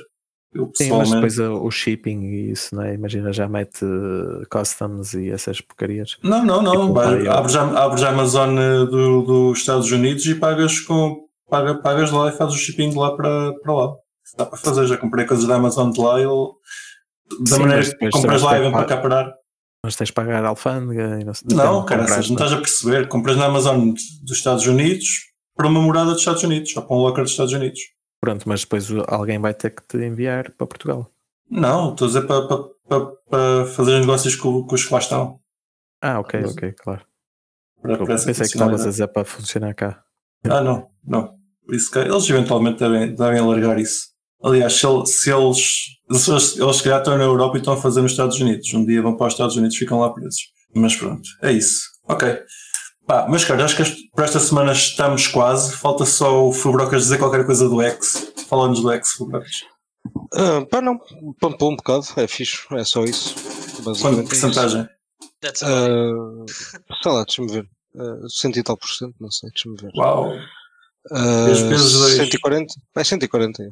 Eu 0.54 0.70
Sim, 0.74 0.90
mas 0.92 1.11
depois 1.11 1.38
uh, 1.38 1.52
o 1.52 1.70
shipping 1.70 2.20
e 2.22 2.50
isso, 2.52 2.74
né? 2.74 2.94
imagina, 2.94 3.30
já 3.32 3.46
mete 3.48 3.84
uh, 3.84 4.46
customs 4.50 5.12
e 5.12 5.28
essas 5.30 5.61
porcarias. 5.61 6.16
Não, 6.22 6.44
não, 6.44 6.62
não. 6.62 6.72
Tipo, 6.82 6.94
vai, 6.94 7.26
abres, 7.26 7.57
a, 7.57 7.84
abres 7.84 8.02
a 8.02 8.09
Amazon 8.11 8.54
do- 8.88 9.22
dos 9.22 9.59
Estados 9.59 9.90
Unidos 9.90 10.24
e 10.26 10.34
pagas 10.34 10.80
com. 10.80 11.26
Paga, 11.50 11.74
pagas 11.76 12.11
lá 12.11 12.28
e 12.28 12.36
fazes 12.36 12.54
o 12.54 12.59
shipping 12.59 12.90
de 12.90 12.96
lá 12.96 13.14
para, 13.16 13.52
para 13.61 13.72
lá. 13.74 13.92
Isso 14.24 14.36
dá 14.36 14.46
para 14.46 14.59
fazer. 14.59 14.86
Já 14.86 14.96
comprei 14.96 15.26
coisas 15.26 15.46
da 15.46 15.57
Amazon 15.57 15.90
de 15.90 16.00
lá 16.00 16.18
e 16.18 16.22
ele- 16.22 16.52
da 17.40 17.57
Sim, 17.57 17.62
maneira 17.62 17.84
que 17.84 18.11
compras 18.11 18.42
lá 18.42 18.54
e 18.57 18.61
é 18.61 18.62
vem 18.62 18.72
para 18.72 18.84
cá 18.84 18.96
parar. 18.96 19.32
Mas 19.84 19.94
tens 19.94 20.07
de 20.07 20.12
pagar 20.12 20.44
a 20.44 20.48
alfândega 20.48 21.20
e 21.20 21.24
não 21.24 21.34
sei 21.34 21.48
Não, 21.54 21.82
depende, 21.82 21.86
cara, 22.09 22.14
não 22.16 22.20
estás 22.20 22.52
a 22.52 22.57
perceber. 22.57 23.09
Compras 23.09 23.36
na 23.36 23.44
Amazon 23.46 23.90
dos 24.22 24.36
Estados 24.38 24.66
Unidos 24.66 25.07
para 25.57 25.66
uma 25.68 25.80
morada 25.80 26.11
dos 26.11 26.18
Estados 26.20 26.42
Unidos 26.42 26.76
ou 26.76 26.82
para 26.82 26.96
um 26.96 27.00
locker 27.00 27.22
dos 27.24 27.32
Estados 27.32 27.52
Unidos. 27.52 27.80
Pronto, 28.20 28.48
mas 28.48 28.61
depois 28.61 28.88
alguém 29.09 29.38
vai 29.38 29.54
ter 29.54 29.70
que 29.70 29.82
te 29.86 29.96
enviar 29.98 30.50
para 30.52 30.66
Portugal. 30.66 31.11
Não, 31.50 31.90
estou 31.92 32.07
a 32.07 32.09
dizer 32.09 32.22
para, 32.26 32.46
para, 32.46 32.59
para, 32.88 33.07
para 33.30 33.66
fazer 33.66 34.00
negócios 34.00 34.34
com, 34.36 34.64
com 34.66 34.74
os 34.74 34.84
que 34.84 34.92
lá 34.92 34.98
estão. 35.00 35.38
Ah, 36.02 36.18
ok, 36.20 36.40
Mas- 36.40 36.52
ok, 36.52 36.72
claro. 36.72 37.02
Para, 37.82 37.96
para 37.98 38.07
Pensei 38.07 38.34
que 38.34 38.42
estavas 38.42 38.82
a 38.84 38.88
dizer 38.90 39.07
para 39.09 39.24
funcionar 39.24 39.74
cá. 39.74 40.02
Ah, 40.44 40.61
não, 40.61 40.88
não. 41.04 41.34
Por 41.64 41.74
isso 41.74 41.90
que 41.90 41.98
eles 41.98 42.28
eventualmente 42.28 42.78
devem, 42.78 43.14
devem 43.14 43.38
alargar 43.40 43.78
isso. 43.78 44.09
Aliás, 44.42 44.72
se, 44.74 44.86
ele- 44.86 45.07
se 45.07 45.30
eles, 45.30 45.59
se 46.12 46.30
eles, 46.30 46.59
eles 46.59 46.76
se 46.76 46.82
calhar 46.82 46.98
estão 47.00 47.16
na 47.18 47.24
Europa 47.24 47.57
e 47.57 47.61
estão 47.61 47.74
a 47.74 47.76
fazer 47.76 48.02
nos 48.02 48.12
Estados 48.12 48.40
Unidos. 48.40 48.72
Um 48.74 48.84
dia 48.84 49.00
vão 49.02 49.16
para 49.16 49.26
os 49.28 49.32
Estados 49.34 49.57
Unidos 49.57 49.76
e 49.76 49.78
ficam 49.78 50.00
lá 50.00 50.11
presos. 50.12 50.40
Mas 50.74 50.94
pronto, 50.96 51.28
é 51.42 51.52
isso. 51.52 51.82
Ok. 52.09 52.28
Pá, 53.07 53.26
mas 53.28 53.44
cara, 53.44 53.64
acho 53.64 53.76
que 53.76 54.11
para 54.14 54.24
esta 54.24 54.40
semana 54.40 54.72
estamos 54.72 55.26
quase. 55.28 55.74
Falta 55.76 56.04
só 56.04 56.46
o 56.48 56.52
Fubrocas 56.52 57.02
dizer 57.04 57.18
qualquer 57.18 57.46
coisa 57.46 57.68
do 57.68 57.80
X. 57.80 58.32
Fala-nos 58.48 58.80
do 58.80 58.90
X, 58.92 59.12
Fubrocas. 59.12 59.52
Ah, 60.34 60.64
pá, 60.70 60.80
não, 60.80 60.98
pampou 61.40 61.72
um 61.72 61.76
bocado, 61.76 62.04
é 62.16 62.26
fixe, 62.26 62.59
é 62.72 62.84
só 62.84 63.04
isso. 63.04 63.34
Quanto 63.34 63.82
Basicamente 63.84 64.18
é 64.18 64.22
isso. 64.22 64.28
porcentagem? 64.28 64.88
That's 65.40 65.62
about 65.62 65.90
it. 66.50 66.52
Ah, 66.90 66.94
sei 67.02 67.12
lá, 67.12 67.24
deixa-me 67.24 67.52
ver. 67.52 67.68
Uh, 67.94 68.28
cento 68.28 68.59
e 68.59 68.62
tal 68.62 68.76
por 68.76 68.88
cento, 68.88 69.14
não 69.20 69.30
sei, 69.30 69.50
deixa-me 69.50 69.76
ver. 69.80 69.90
Uau! 69.96 70.32
Ah, 71.12 71.44
Vezes- 71.46 71.62
vezes 71.68 71.92
dois. 71.92 72.14
140? 72.16 72.74
É 72.96 73.04
140, 73.04 73.62
é. 73.62 73.68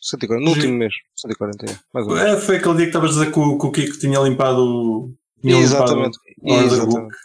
140, 0.00 0.44
no 0.44 0.50
Sim. 0.52 0.56
último 0.60 0.78
mês, 0.78 0.94
140, 1.16 1.66
é. 1.70 1.78
Mais 1.92 2.06
ou 2.06 2.14
menos. 2.14 2.30
É, 2.30 2.40
foi 2.40 2.56
aquele 2.56 2.74
dia 2.76 2.84
que 2.84 2.90
estavas 2.90 3.10
a 3.10 3.20
dizer 3.20 3.32
que 3.32 3.38
o, 3.38 3.58
que 3.58 3.66
o 3.66 3.72
Kiko 3.72 3.98
tinha 3.98 4.20
limpado. 4.20 4.60
o- 4.62 5.14
Tinha 5.40 5.58
Exatamente, 5.58 6.16
limpado 6.42 6.62
o 6.62 6.66
exatamente. 6.66 7.16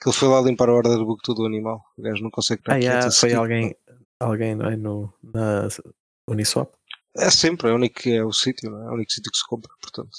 Que 0.00 0.08
ele 0.08 0.16
foi 0.16 0.28
lá 0.28 0.40
limpar 0.40 0.68
o 0.68 0.74
order 0.74 0.98
book 1.04 1.22
todo 1.22 1.42
o 1.42 1.46
animal. 1.46 1.82
O 1.96 2.02
gajo 2.02 2.22
não 2.22 2.30
consegue 2.30 2.60
estar 2.60 2.74
Ah, 2.74 2.76
yeah, 2.76 3.02
foi 3.02 3.10
seguir. 3.12 3.34
alguém, 3.36 3.74
alguém 4.20 4.54
não 4.54 4.66
é, 4.66 4.76
no, 4.76 5.12
na 5.22 5.68
Uniswap? 6.28 6.70
É 7.16 7.30
sempre, 7.30 7.68
é 7.68 7.72
o 7.72 7.76
único, 7.76 8.08
é 8.08 8.24
o 8.24 8.32
sítio, 8.32 8.70
não 8.70 8.82
é? 8.82 8.86
É 8.86 8.90
o 8.90 8.94
único 8.94 9.12
sítio 9.12 9.30
que 9.30 9.38
se 9.38 9.46
compra, 9.46 9.70
portanto. 9.80 10.10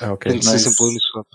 Ah, 0.00 0.12
ok. 0.12 0.30
Tem 0.30 0.40
de 0.40 0.46
ser 0.46 0.58
sempre 0.60 0.84
o 0.84 0.88
Uniswap. 0.88 1.26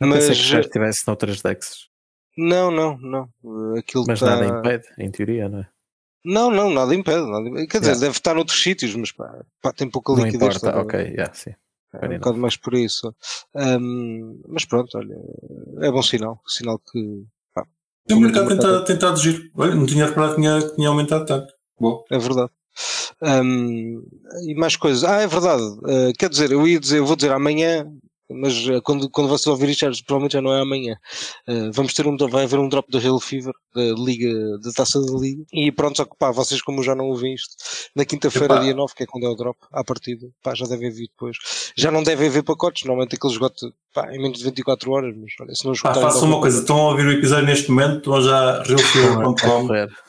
Não 0.00 0.10
pensei 0.12 0.28
Mas, 0.28 0.38
que 0.38 0.44
já 0.44 0.60
estivesse 0.60 1.06
noutras 1.06 1.42
decks. 1.42 1.88
não, 2.36 2.70
não, 2.70 2.98
não. 2.98 3.74
Aquilo 3.76 4.04
Mas 4.06 4.20
tá... 4.20 4.26
nada 4.36 4.46
impede, 4.46 4.86
em 4.98 5.10
teoria, 5.10 5.48
não 5.48 5.60
é? 5.60 5.68
Não, 6.24 6.50
não, 6.50 6.70
nada 6.70 6.94
impede. 6.94 7.24
Nada 7.30 7.48
impede. 7.48 7.66
Quer 7.68 7.78
dizer, 7.78 7.92
Yeah. 7.92 8.06
deve 8.06 8.18
estar 8.18 8.34
noutros 8.34 8.60
sítios, 8.62 8.94
mas 8.96 9.12
pá, 9.12 9.44
pá, 9.62 9.72
tem 9.72 9.88
pouca 9.88 10.12
Não 10.12 10.24
liquidez. 10.24 10.56
importa, 10.56 10.72
tá 10.72 10.78
a 10.78 10.82
ok, 10.82 11.00
yeah, 11.00 11.32
sim. 11.32 11.54
É 11.94 12.06
um 12.06 12.18
bocado 12.18 12.36
mais 12.36 12.56
por 12.56 12.74
isso. 12.74 13.14
Ahm, 13.54 14.40
mas 14.48 14.64
pronto, 14.66 14.98
olha, 14.98 15.14
é 15.80 15.90
bom 15.90 16.02
sinal. 16.02 16.42
Sinal 16.46 16.78
que 16.80 17.24
o 18.14 18.20
mercado 18.20 18.46
mercado- 18.48 18.84
tenta, 18.84 18.84
tenta 18.84 19.12
agir. 19.12 19.50
Olha, 19.56 19.74
não 19.74 19.86
tinha 19.86 20.06
reparado 20.06 20.34
que 20.34 20.40
tinha, 20.40 20.60
tinha 20.74 20.88
aumentado 20.88 21.24
tanto. 21.26 21.46
Boa. 21.78 22.02
é 22.10 22.18
verdade. 22.18 22.50
Ahm, 23.22 24.02
e 24.46 24.54
mais 24.54 24.76
coisas. 24.76 25.02
Ah, 25.04 25.20
é 25.22 25.26
verdade. 25.26 25.62
Ah, 25.84 26.12
quer 26.18 26.28
dizer, 26.28 26.52
eu 26.52 26.66
ia 26.66 26.78
dizer, 26.80 26.98
eu 26.98 27.06
vou 27.06 27.16
dizer 27.16 27.32
amanhã, 27.32 27.86
mas 28.30 28.54
ah, 28.68 28.80
quando, 28.82 29.08
quando 29.10 29.28
vocês 29.28 29.46
ouvirem 29.46 29.72
isto, 29.72 30.04
provavelmente 30.04 30.32
já 30.32 30.42
não 30.42 30.52
é 30.52 30.60
amanhã. 30.60 30.96
Ah, 31.46 31.70
vamos 31.72 31.94
ter 31.94 32.06
um, 32.06 32.16
vai 32.16 32.44
haver 32.44 32.58
um 32.58 32.68
drop 32.68 32.90
da 32.90 32.98
Halo 32.98 33.20
Fever, 33.20 33.52
da 33.74 33.82
Liga, 33.98 34.32
da 34.58 34.72
taça 34.72 35.00
da 35.00 35.12
Liga. 35.18 35.44
E 35.52 35.70
pronto, 35.70 35.96
só 35.96 36.04
que 36.04 36.16
pá, 36.18 36.30
vocês 36.30 36.60
como 36.62 36.82
já 36.82 36.94
não 36.94 37.06
ouvem 37.06 37.34
isto, 37.34 37.54
na 37.94 38.04
quinta-feira, 38.04 38.58
dia 38.60 38.74
9, 38.74 38.94
que 38.94 39.02
é 39.02 39.06
quando 39.06 39.26
é 39.26 39.28
o 39.28 39.34
drop, 39.34 39.58
à 39.72 39.84
partida, 39.84 40.26
pá, 40.42 40.54
já 40.54 40.66
devem 40.66 40.90
vir 40.90 41.08
depois. 41.08 41.36
Já 41.76 41.90
não 41.90 42.02
devem 42.02 42.28
haver 42.28 42.42
pacotes, 42.42 42.84
normalmente 42.84 43.16
aquele 43.16 43.32
esgoto 43.32 43.72
pá, 43.92 44.12
em 44.14 44.18
menos 44.20 44.38
de 44.38 44.44
24 44.44 44.90
horas, 44.90 45.14
mas 45.16 45.32
olha, 45.40 45.54
se 45.54 45.64
não 45.64 45.72
Pá, 45.72 45.76
esgotarem 45.76 46.02
façam 46.02 46.28
uma 46.28 46.40
coisa, 46.40 46.60
estão 46.60 46.78
a 46.78 46.90
ouvir 46.90 47.06
o 47.06 47.12
episódio 47.12 47.46
neste 47.46 47.70
momento, 47.70 47.96
estão 47.98 48.22
já. 48.22 48.62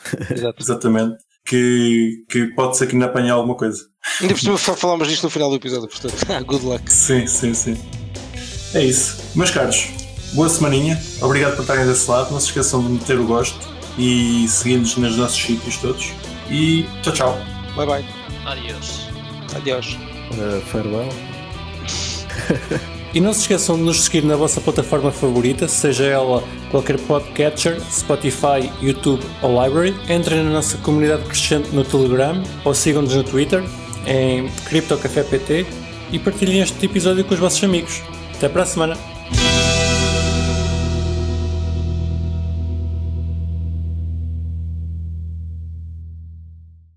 Exato. 0.32 0.62
exatamente, 0.62 1.18
que, 1.46 2.26
que 2.30 2.48
pode 2.56 2.78
ser 2.78 2.88
que 2.88 2.94
ainda 2.94 3.06
apanhe 3.06 3.30
alguma 3.30 3.56
coisa. 3.56 3.88
Ainda 4.22 4.34
por 4.34 4.40
cima 4.40 4.58
fa- 4.58 4.76
falámos 4.76 5.08
disto 5.08 5.24
no 5.24 5.30
final 5.30 5.50
do 5.50 5.56
episódio, 5.56 5.88
portanto, 5.88 6.16
good 6.46 6.66
luck. 6.66 6.92
Sim, 6.92 7.28
sim, 7.28 7.54
sim. 7.54 7.78
É 8.74 8.84
isso. 8.84 9.18
Meus 9.36 9.52
caros, 9.52 9.88
boa 10.34 10.50
semaninha. 10.50 11.02
Obrigado 11.22 11.56
por 11.56 11.62
estarem 11.62 11.86
desse 11.86 12.10
lado. 12.10 12.32
Não 12.32 12.40
se 12.40 12.48
esqueçam 12.48 12.82
de 12.84 12.90
meter 12.90 13.20
o 13.20 13.26
gosto 13.26 13.60
e 13.98 14.48
seguir-nos 14.48 14.96
nos 14.98 15.18
nossos 15.18 15.42
sítios 15.42 15.78
todos. 15.78 16.12
E 16.50 16.86
tchau, 17.02 17.14
tchau. 17.14 17.40
Bye 17.76 17.86
bye. 17.86 18.06
Adiós. 18.46 19.10
Adiós. 19.56 19.98
Uh, 20.34 20.62
farewell. 20.62 21.10
E 23.14 23.22
não 23.22 23.34
se 23.34 23.42
esqueçam 23.42 23.78
de 23.78 23.84
nos 23.84 24.04
seguir 24.04 24.24
na 24.24 24.36
vossa 24.36 24.60
plataforma 24.60 25.12
favorita, 25.12 25.68
seja 25.68 26.06
ela 26.06 26.44
qualquer 26.70 27.00
podcatcher, 27.00 27.82
Spotify, 27.90 28.70
YouTube 28.82 29.24
ou 29.42 29.64
Library. 29.64 29.96
Entrem 30.10 30.44
na 30.44 30.52
nossa 30.52 30.78
comunidade 30.80 31.24
crescente 31.24 31.70
no 31.74 31.84
Telegram 31.84 32.44
ou 32.64 32.74
sigam-nos 32.76 33.16
no 33.16 33.24
Twitter 33.24 33.64
em 34.06 34.50
CryptoCafépt 34.66 35.66
e 36.12 36.20
partilhem 36.20 36.62
este 36.62 36.86
episódio 36.86 37.24
com 37.24 37.34
os 37.34 37.40
vossos 37.40 37.64
amigos. 37.64 38.04
Até 38.38 38.46
a 38.62 38.66
semana! 38.68 38.96